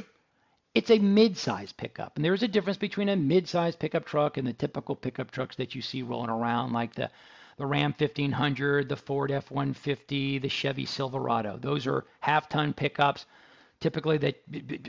[0.74, 4.46] It's a mid-size pickup, and there is a difference between a mid-size pickup truck and
[4.46, 7.10] the typical pickup trucks that you see rolling around, like the
[7.56, 11.56] the Ram 1500, the Ford F150, the Chevy Silverado.
[11.56, 13.26] Those are half ton pickups,
[13.80, 14.42] typically that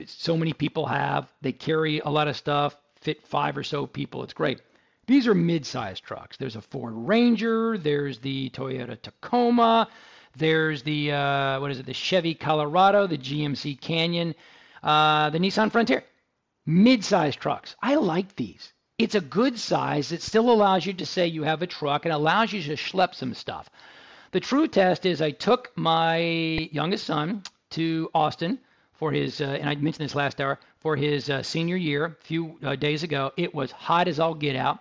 [0.08, 1.32] so many people have.
[1.42, 4.24] They carry a lot of stuff, fit five or so people.
[4.24, 4.62] It's great.
[5.08, 6.38] These are mid sized trucks.
[6.38, 9.88] There's a Ford Ranger, there's the Toyota Tacoma,
[10.36, 14.34] there's the, uh, what is it, the Chevy Colorado, the GMC Canyon,
[14.82, 16.04] uh, the Nissan Frontier.
[16.66, 17.76] Mid sized trucks.
[17.82, 20.12] I like these it's a good size.
[20.12, 23.14] It still allows you to say you have a truck and allows you to schlep
[23.14, 23.70] some stuff.
[24.32, 28.60] The true test is I took my youngest son to Austin
[28.94, 32.24] for his, uh, and I mentioned this last hour, for his uh, senior year a
[32.24, 33.32] few uh, days ago.
[33.38, 34.80] It was hot as all get out.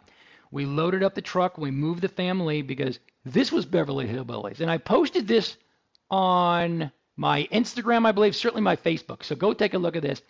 [0.51, 1.59] We loaded up the truck.
[1.59, 4.61] We moved the family because this was Beverly Hillbillies.
[4.61, 5.57] And I posted this
[6.11, 9.25] on my Instagram, I believe, certainly my Facebook.
[9.25, 10.23] So go take a look at this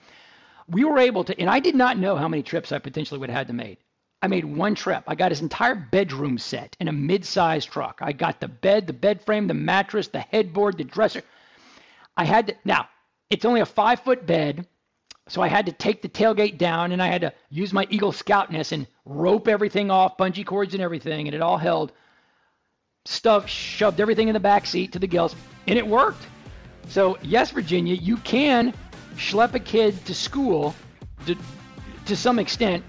[0.68, 3.30] we were able to, and I did not know how many trips I potentially would
[3.30, 3.80] have had to make.
[4.22, 5.04] I made one trip.
[5.06, 7.98] I got his entire bedroom set in a mid-sized truck.
[8.00, 11.22] I got the bed, the bed frame, the mattress, the headboard, the dresser.
[12.16, 12.88] I had to, now,
[13.28, 14.66] it's only a five foot bed,
[15.28, 18.12] so I had to take the tailgate down and I had to use my Eagle
[18.12, 21.92] Scoutness and rope everything off, bungee cords and everything, and it all held.
[23.04, 25.36] Stuff, shoved everything in the back seat to the gills,
[25.66, 26.26] and it worked.
[26.88, 28.72] So, yes, Virginia, you can
[29.16, 30.74] schlep a kid to school
[31.26, 31.36] to,
[32.06, 32.84] to some extent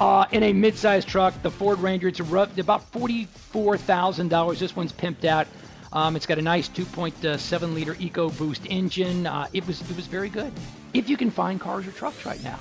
[0.00, 2.08] uh, in a mid-sized truck, the Ford Ranger.
[2.08, 4.60] It's about forty-four thousand dollars.
[4.60, 5.46] This one's pimped out.
[5.92, 9.26] Um, it's got a nice 2.7 liter EcoBoost engine.
[9.26, 10.52] Uh, it was it was very good.
[10.94, 12.58] If you can find cars or trucks right now,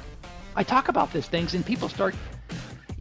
[0.55, 2.15] I talk about these things and people start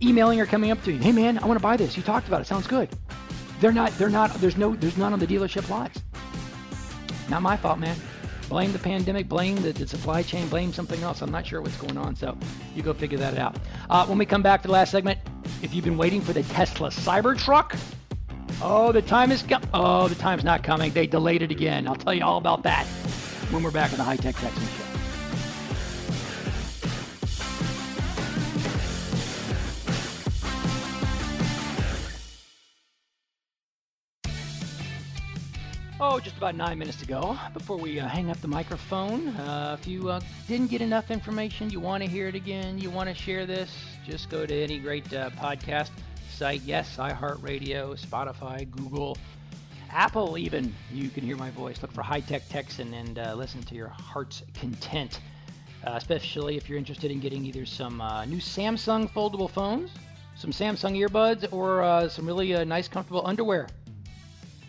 [0.03, 1.03] emailing or coming up to me.
[1.03, 1.97] Hey man, I want to buy this.
[1.97, 2.47] You talked about it.
[2.47, 2.91] Sounds good.
[3.61, 3.91] They're not.
[3.93, 4.33] They're not.
[4.35, 4.77] There's no.
[4.77, 6.03] There's none on the dealership lots.
[7.31, 7.97] Not my fault, man
[8.49, 11.23] blame the pandemic, blame the, the, supply chain, blame something else.
[11.23, 12.17] I'm not sure what's going on.
[12.17, 12.37] So
[12.75, 13.57] You go figure that out.
[13.91, 15.19] Uh, when we come back to the last segment,
[15.63, 17.79] if you've been waiting for the Tesla Cybertruck,
[18.63, 20.93] oh, the time is com- oh, the time's not coming.
[20.93, 21.87] They delayed it again.
[21.87, 22.87] I'll tell you all about that
[23.51, 24.88] when we're back on the High Tech Texan Show.
[36.01, 39.31] Oh, just about nine minutes to go before we uh, hang up the microphone.
[39.31, 42.89] Uh, if you uh, didn't get enough information, you want to hear it again, you
[42.89, 43.69] want to share this,
[44.07, 45.91] just go to any great uh, podcast
[46.31, 46.63] site.
[46.63, 49.19] Yes, iHeartRadio, Spotify, Google,
[49.91, 50.73] Apple, even.
[50.93, 51.83] You can hear my voice.
[51.83, 55.19] Look for High Tech Texan and uh, listen to your heart's content.
[55.85, 57.97] Uh, especially if you're interested in getting either some
[58.29, 59.91] new Samsung foldable phones,
[60.37, 63.67] some Samsung earbuds, or some really nice, comfortable underwear.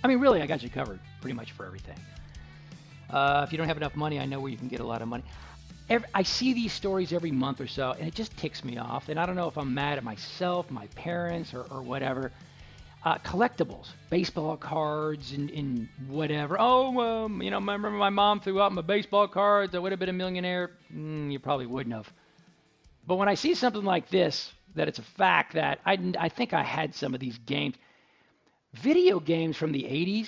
[0.04, 1.98] I mean, really, I got you covered pretty much for everything.
[3.10, 5.02] Uh, if you don't have enough money, I know where you can get a lot
[5.02, 5.24] of money.
[5.90, 9.10] Every, I see these stories every month or so, and it just ticks me off.
[9.10, 12.32] And I don't know if I'm mad at myself, my parents, or, or whatever.
[13.04, 16.58] Uh, collectibles, baseball cards, and, and whatever.
[16.60, 19.74] Oh, um, you know, remember my mom threw out my baseball cards?
[19.74, 20.72] I would have been a millionaire.
[20.94, 22.12] Mm, you probably wouldn't have.
[23.08, 26.54] But when I see something like this, that it's a fact that I, I think
[26.54, 27.76] I had some of these games,
[28.74, 30.28] video games from the 80s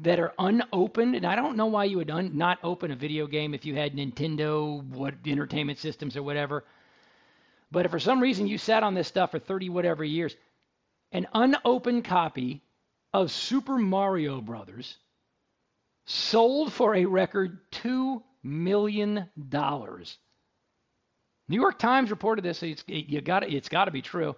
[0.00, 3.26] that are unopened, and I don't know why you would un- not open a video
[3.26, 6.64] game if you had Nintendo, what entertainment systems or whatever.
[7.70, 10.34] But if for some reason you sat on this stuff for 30 whatever years,
[11.12, 12.62] an unopened copy
[13.12, 14.96] of Super Mario Brothers
[16.06, 19.28] sold for a record $2 million.
[21.48, 22.62] New York Times reported this.
[22.62, 24.36] It's, you got it's got to be true.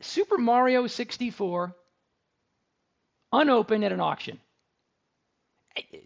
[0.00, 1.74] Super Mario 64
[3.32, 4.40] unopened at an auction.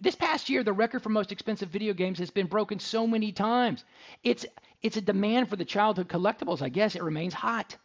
[0.01, 3.31] This past year, the record for most expensive video games has been broken so many
[3.33, 3.85] times.
[4.25, 4.45] It's
[4.83, 6.63] it's a demand for the childhood collectibles.
[6.63, 7.77] I guess it remains hot.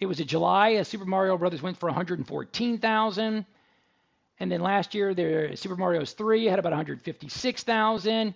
[0.00, 0.70] It was in July.
[0.70, 3.46] a Super Mario Brothers went for 114,000,
[4.40, 8.34] and then last year, there Super Mario's three had about 156,000.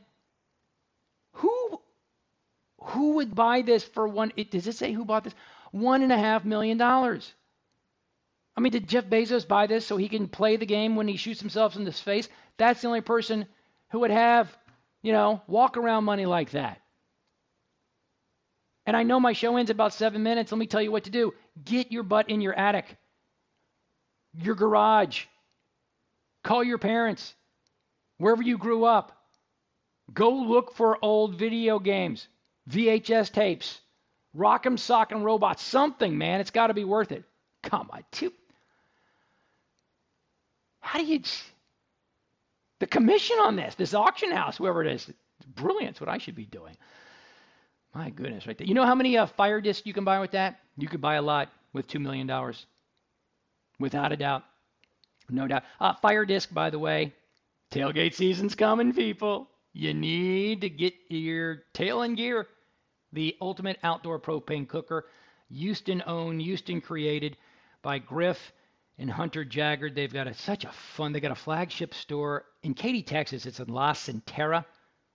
[1.32, 1.80] Who
[2.80, 4.32] who would buy this for one?
[4.36, 5.34] It, does it say who bought this?
[5.70, 7.32] One and a half million dollars.
[8.58, 11.16] I mean, did Jeff Bezos buy this so he can play the game when he
[11.16, 12.28] shoots himself in the face?
[12.56, 13.46] That's the only person
[13.90, 14.52] who would have,
[15.00, 16.80] you know, walk around money like that.
[18.84, 20.50] And I know my show ends about seven minutes.
[20.50, 21.34] Let me tell you what to do.
[21.64, 22.96] Get your butt in your attic,
[24.34, 25.26] your garage.
[26.42, 27.32] Call your parents,
[28.16, 29.12] wherever you grew up.
[30.12, 32.26] Go look for old video games,
[32.68, 33.80] VHS tapes,
[34.36, 36.40] Rock'em Sock'em Robots, something, man.
[36.40, 37.22] It's got to be worth it.
[37.62, 38.32] Come on, two.
[40.88, 41.20] How do you.
[42.78, 45.12] The commission on this, this auction house, whoever it is,
[45.54, 45.90] brilliant.
[45.90, 46.78] It's what I should be doing.
[47.94, 48.66] My goodness, right there.
[48.66, 50.60] You know how many uh, fire discs you can buy with that?
[50.78, 52.26] You could buy a lot with $2 million.
[53.78, 54.44] Without a doubt.
[55.28, 55.64] No doubt.
[55.78, 57.12] Uh, fire disc, by the way,
[57.70, 59.50] tailgate season's coming, people.
[59.74, 62.46] You need to get your tail and gear.
[63.12, 65.04] The ultimate outdoor propane cooker.
[65.50, 67.36] Houston owned, Houston created
[67.82, 68.52] by Griff
[68.98, 69.94] and Hunter Jaggard.
[69.94, 71.12] They've got a, such a fun.
[71.12, 73.46] They got a flagship store in Katy, Texas.
[73.46, 74.64] It's in LaCenterra.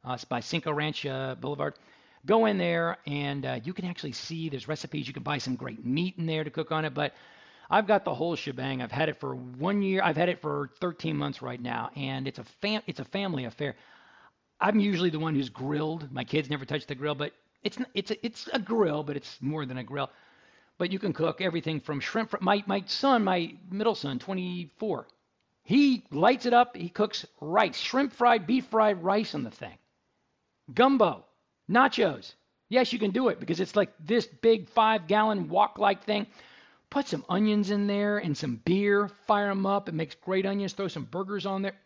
[0.08, 1.76] Uh, it's by Cinco Ranch uh, Boulevard.
[2.26, 5.08] Go in there and uh, you can actually see there's recipes.
[5.08, 6.94] You can buy some great meat in there to cook on it.
[6.94, 7.14] But
[7.70, 8.82] I've got the whole shebang.
[8.82, 10.02] I've had it for one year.
[10.04, 13.46] I've had it for 13 months right now, and it's a fam- it's a family
[13.46, 13.76] affair.
[14.60, 16.12] I'm usually the one who's grilled.
[16.12, 17.34] My kids never touch the grill, but
[17.64, 20.10] it's it's a, it's a grill, but it's more than a grill.
[20.84, 22.32] But you can cook everything from shrimp.
[22.32, 25.08] Fr- my my son, my middle son, 24,
[25.64, 26.76] he lights it up.
[26.76, 29.78] He cooks rice, shrimp fried, beef fried rice on the thing.
[30.74, 31.24] Gumbo,
[31.72, 32.34] nachos.
[32.68, 36.28] Yes, you can do it because it's like this big five gallon wok like thing.
[36.90, 39.10] Put some onions in there and some beer.
[39.26, 39.88] Fire them up.
[39.88, 40.74] It makes great onions.
[40.74, 41.78] Throw some burgers on there.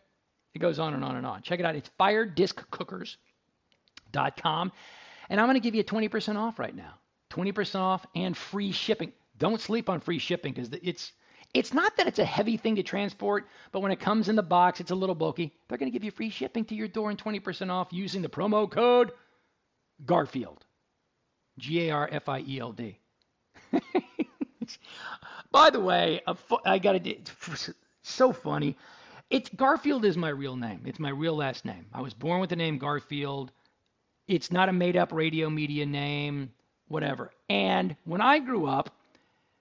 [0.54, 1.42] It goes on and on and on.
[1.42, 1.76] Check it out.
[1.76, 4.72] It's firedisccookers.com.
[5.30, 6.94] And I'm going to give you 20% off right now.
[7.30, 9.12] 20% off and free shipping.
[9.38, 11.12] Don't sleep on free shipping because it's
[11.54, 14.42] it's not that it's a heavy thing to transport, but when it comes in the
[14.42, 15.54] box, it's a little bulky.
[15.68, 18.28] They're going to give you free shipping to your door and 20% off using the
[18.28, 19.12] promo code
[20.04, 20.66] Garfield.
[21.58, 22.98] G A R F I E L D.
[25.50, 26.20] By the way,
[26.64, 27.16] I got to
[28.02, 28.76] so funny.
[29.30, 30.82] It's Garfield is my real name.
[30.86, 31.86] It's my real last name.
[31.92, 33.52] I was born with the name Garfield.
[34.26, 36.52] It's not a made up radio media name,
[36.88, 37.30] whatever.
[37.48, 38.90] And when I grew up,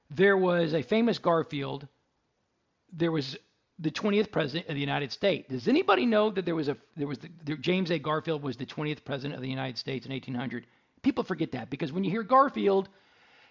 [0.10, 1.88] there was a famous Garfield.
[2.94, 3.38] There was
[3.80, 5.50] the 20th president of the United States.
[5.50, 8.00] Does anybody know that there was a there was the, James A.
[8.00, 10.66] Garfield was the 20th president of the United States in 1800?
[11.04, 12.90] People forget that because when you hear Garfield,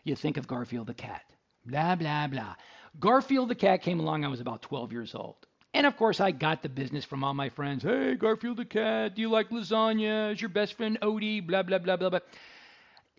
[0.05, 1.23] you think of Garfield the cat.
[1.65, 2.55] Blah blah blah.
[2.99, 4.25] Garfield the cat came along.
[4.25, 5.37] I was about 12 years old.
[5.75, 7.83] And of course, I got the business from all my friends.
[7.83, 10.33] Hey, Garfield the cat, do you like lasagna?
[10.33, 11.47] Is your best friend Odie?
[11.47, 12.21] Blah, blah, blah, blah, blah.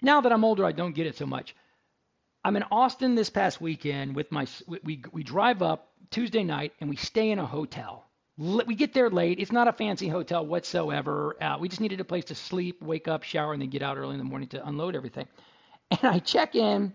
[0.01, 1.55] Now that I'm older, I don't get it so much.
[2.43, 6.89] I'm in Austin this past weekend with my, we, we drive up Tuesday night and
[6.89, 8.05] we stay in a hotel.
[8.37, 9.39] We get there late.
[9.39, 11.35] It's not a fancy hotel whatsoever.
[11.41, 13.97] Uh, we just needed a place to sleep, wake up, shower, and then get out
[13.97, 15.27] early in the morning to unload everything.
[15.89, 16.93] And I check in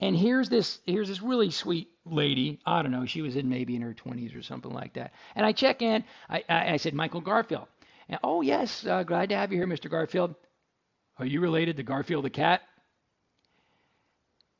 [0.00, 2.60] and here's this here's this really sweet lady.
[2.66, 3.06] I don't know.
[3.06, 5.12] She was in maybe in her 20s or something like that.
[5.34, 6.04] And I check in.
[6.28, 7.66] I, I, I said Michael Garfield.
[8.08, 9.90] And, oh yes, uh, glad to have you here, Mr.
[9.90, 10.34] Garfield.
[11.18, 12.62] Are you related to Garfield the cat?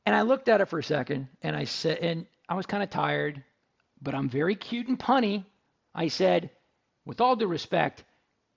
[0.05, 2.81] And I looked at it for a second, and I said, and I was kind
[2.81, 3.43] of tired,
[4.01, 5.43] but I'm very cute and punny.
[5.93, 6.49] I said,
[7.05, 8.03] with all due respect,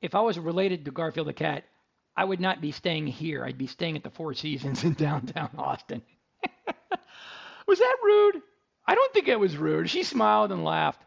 [0.01, 1.65] if I was related to Garfield the cat,
[2.17, 3.45] I would not be staying here.
[3.45, 6.03] I'd be staying at the Four Seasons in downtown Austin.
[7.67, 8.43] was that rude?
[8.87, 9.91] I don't think it was rude.
[9.91, 11.03] She smiled and laughed.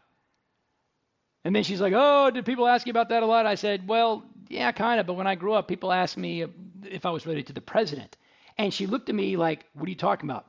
[1.44, 3.46] And then she's like, Oh, did people ask you about that a lot?
[3.46, 5.06] I said, Well, yeah, kind of.
[5.06, 6.44] But when I grew up, people asked me
[6.84, 8.16] if I was related to the president.
[8.58, 10.46] And she looked at me like, What are you talking about?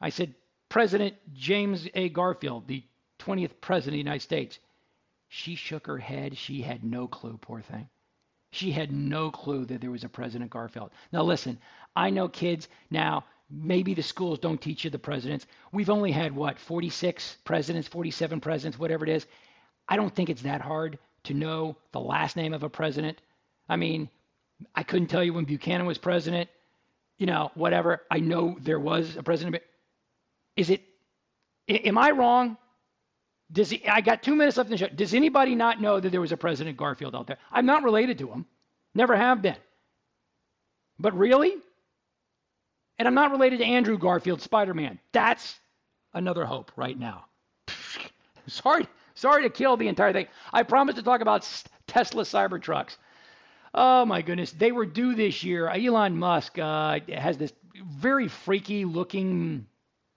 [0.00, 0.34] I said,
[0.68, 2.08] President James A.
[2.08, 2.82] Garfield, the
[3.20, 4.58] 20th President of the United States.
[5.28, 6.36] She shook her head.
[6.36, 7.88] She had no clue, poor thing.
[8.50, 10.90] She had no clue that there was a President Garfield.
[11.12, 11.58] Now, listen,
[11.94, 15.46] I know kids now Maybe the schools don't teach you the presidents.
[15.72, 19.26] We've only had, what, 46 presidents, 47 presidents, whatever it is.
[19.88, 20.98] I don't think it's that hard
[21.28, 23.20] to know the last name of a president.
[23.68, 24.08] I mean,
[24.74, 26.50] I couldn't tell you when Buchanan was president,
[27.18, 28.02] you know, whatever.
[28.10, 29.62] I know there was a president.
[30.56, 30.82] Is it,
[31.68, 32.56] am I wrong?
[33.50, 34.88] Does he, I got two minutes left in the show.
[34.88, 37.38] Does anybody not know that there was a President Garfield out there?
[37.50, 38.44] I'm not related to him.
[38.94, 39.56] Never have been.
[40.98, 41.54] But really?
[42.98, 44.98] And I'm not related to Andrew Garfield, Spider Man.
[45.12, 45.58] That's
[46.12, 47.26] another hope right now.
[48.48, 48.86] sorry,
[49.18, 50.28] sorry to kill the entire thing.
[50.52, 51.48] I promised to talk about
[51.86, 52.96] Tesla Cybertrucks.
[53.74, 55.68] Oh my goodness, they were due this year.
[55.68, 57.52] Elon Musk uh, has this
[57.84, 59.66] very freaky looking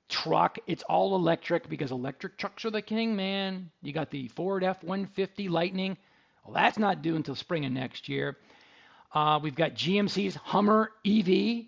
[0.10, 0.57] truck.
[0.68, 3.72] It's all electric because electric trucks are the king, man.
[3.82, 5.98] You got the Ford F 150 Lightning.
[6.45, 8.38] Well, that's not due until spring of next year.
[9.14, 11.65] Uh, we've got GMC's Hummer EV.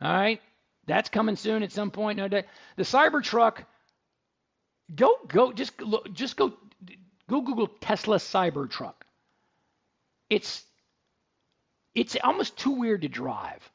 [0.00, 0.40] All right,
[0.86, 2.18] that's coming soon at some point.
[2.18, 2.28] No.
[2.28, 2.44] The
[2.78, 3.64] Cybertruck.
[4.94, 6.52] Go go just look just go
[7.28, 8.94] go Google Tesla Cybertruck.
[10.28, 10.64] It's
[11.94, 13.68] it's almost too weird to drive.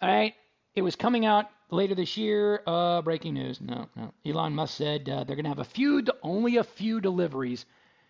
[0.00, 0.34] All right,
[0.74, 2.62] it was coming out later this year.
[2.66, 3.60] Uh, breaking news.
[3.60, 4.12] No, no.
[4.24, 7.66] Elon Musk said uh, they're going to have a few, only a few deliveries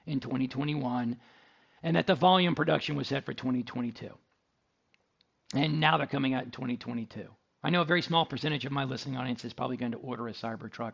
[0.06, 1.16] in 2021,
[1.82, 4.10] and that the volume production was set for 2022
[5.54, 7.26] and now they're coming out in 2022.
[7.62, 10.28] I know a very small percentage of my listening audience is probably going to order
[10.28, 10.92] a Cybertruck,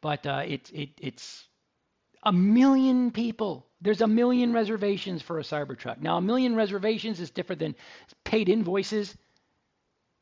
[0.00, 1.44] but uh, it, it, it's
[2.22, 3.66] a million people.
[3.80, 6.00] There's a million reservations for a Cybertruck.
[6.00, 7.74] Now, a million reservations is different than
[8.24, 9.16] paid invoices,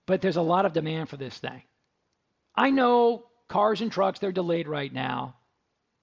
[0.07, 1.63] but there's a lot of demand for this thing.
[2.55, 5.37] I know cars and trucks, they're delayed right now.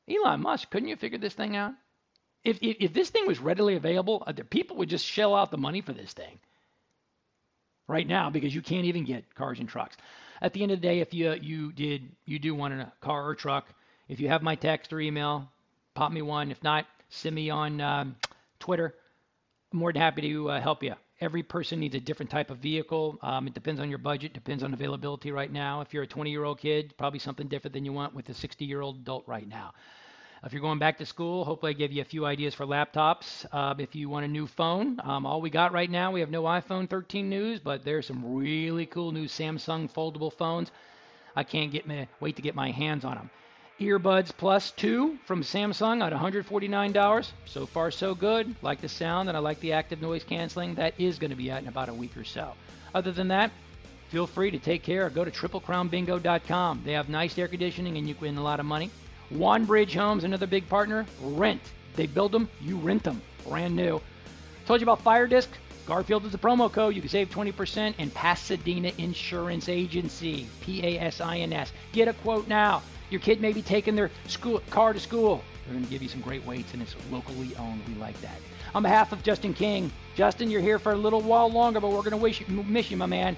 [0.09, 1.73] Elon Musk, couldn't you figure this thing out?
[2.43, 5.57] If, if, if this thing was readily available, uh, people would just shell out the
[5.57, 6.39] money for this thing
[7.87, 9.95] right now because you can't even get cars and trucks.
[10.44, 13.26] At the end of the day, if you you did you do want a car
[13.26, 13.65] or truck,
[14.10, 15.49] if you have my text or email,
[15.95, 16.52] pop me one.
[16.52, 18.18] If not, send me on um,
[18.60, 18.94] Twitter.
[19.72, 20.95] I'm more than happy to uh, help you.
[21.22, 23.18] Every person needs a different type of vehicle.
[23.22, 25.80] Um, it depends on your budget, depends on availability right now.
[25.80, 28.34] If you're a 20 year old kid, probably something different than you want with a
[28.34, 29.74] 60 year old adult right now.
[30.45, 33.45] If you're going back to school, hopefully I give you a few ideas for laptops.
[33.49, 36.30] Uh, if you want a new phone, um, all we got right now, we have
[36.30, 40.70] no iPhone 13 news, but there's some really cool new Samsung foldable phones.
[41.34, 43.30] I can't get me, wait to get my hands on them.
[43.80, 47.32] Earbuds Plus 2 from Samsung at $149.
[47.45, 48.53] So far, so good.
[48.61, 50.76] Like the sound and I like the active noise canceling.
[50.76, 52.52] That is going to be out in about a week or so.
[52.94, 53.49] Other than that,
[54.10, 55.10] feel free to take care.
[55.10, 56.82] Go to triplecrownbingo.com.
[56.84, 58.91] They have nice air conditioning and you can win a lot of money.
[59.34, 61.05] Wanbridge Homes, another big partner.
[61.22, 61.61] Rent.
[61.95, 63.22] They build them, you rent them.
[63.47, 64.01] Brand new.
[64.65, 65.49] Told you about Fire Disc.
[65.85, 66.95] Garfield is the promo code.
[66.95, 71.73] You can save 20% and Pasadena Insurance Agency, P A S I N S.
[71.91, 72.81] Get a quote now.
[73.10, 75.43] Your kid may be taking their school car to school.
[75.65, 77.81] They're going to give you some great weights, and it's locally owned.
[77.88, 78.38] We like that.
[78.76, 81.97] On behalf of Justin King, Justin, you're here for a little while longer, but we're
[81.97, 83.35] going to wish you, miss you, my man.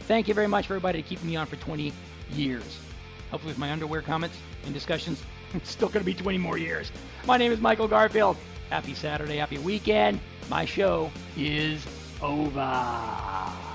[0.00, 1.92] Thank you very much for everybody keeping me on for 20
[2.32, 2.78] years.
[3.30, 5.22] Hopefully, with my underwear comments and discussions,
[5.54, 6.92] It's still going to be 20 more years.
[7.26, 8.36] My name is Michael Garfield.
[8.70, 10.20] Happy Saturday, happy weekend.
[10.48, 11.84] My show is
[12.22, 13.69] over.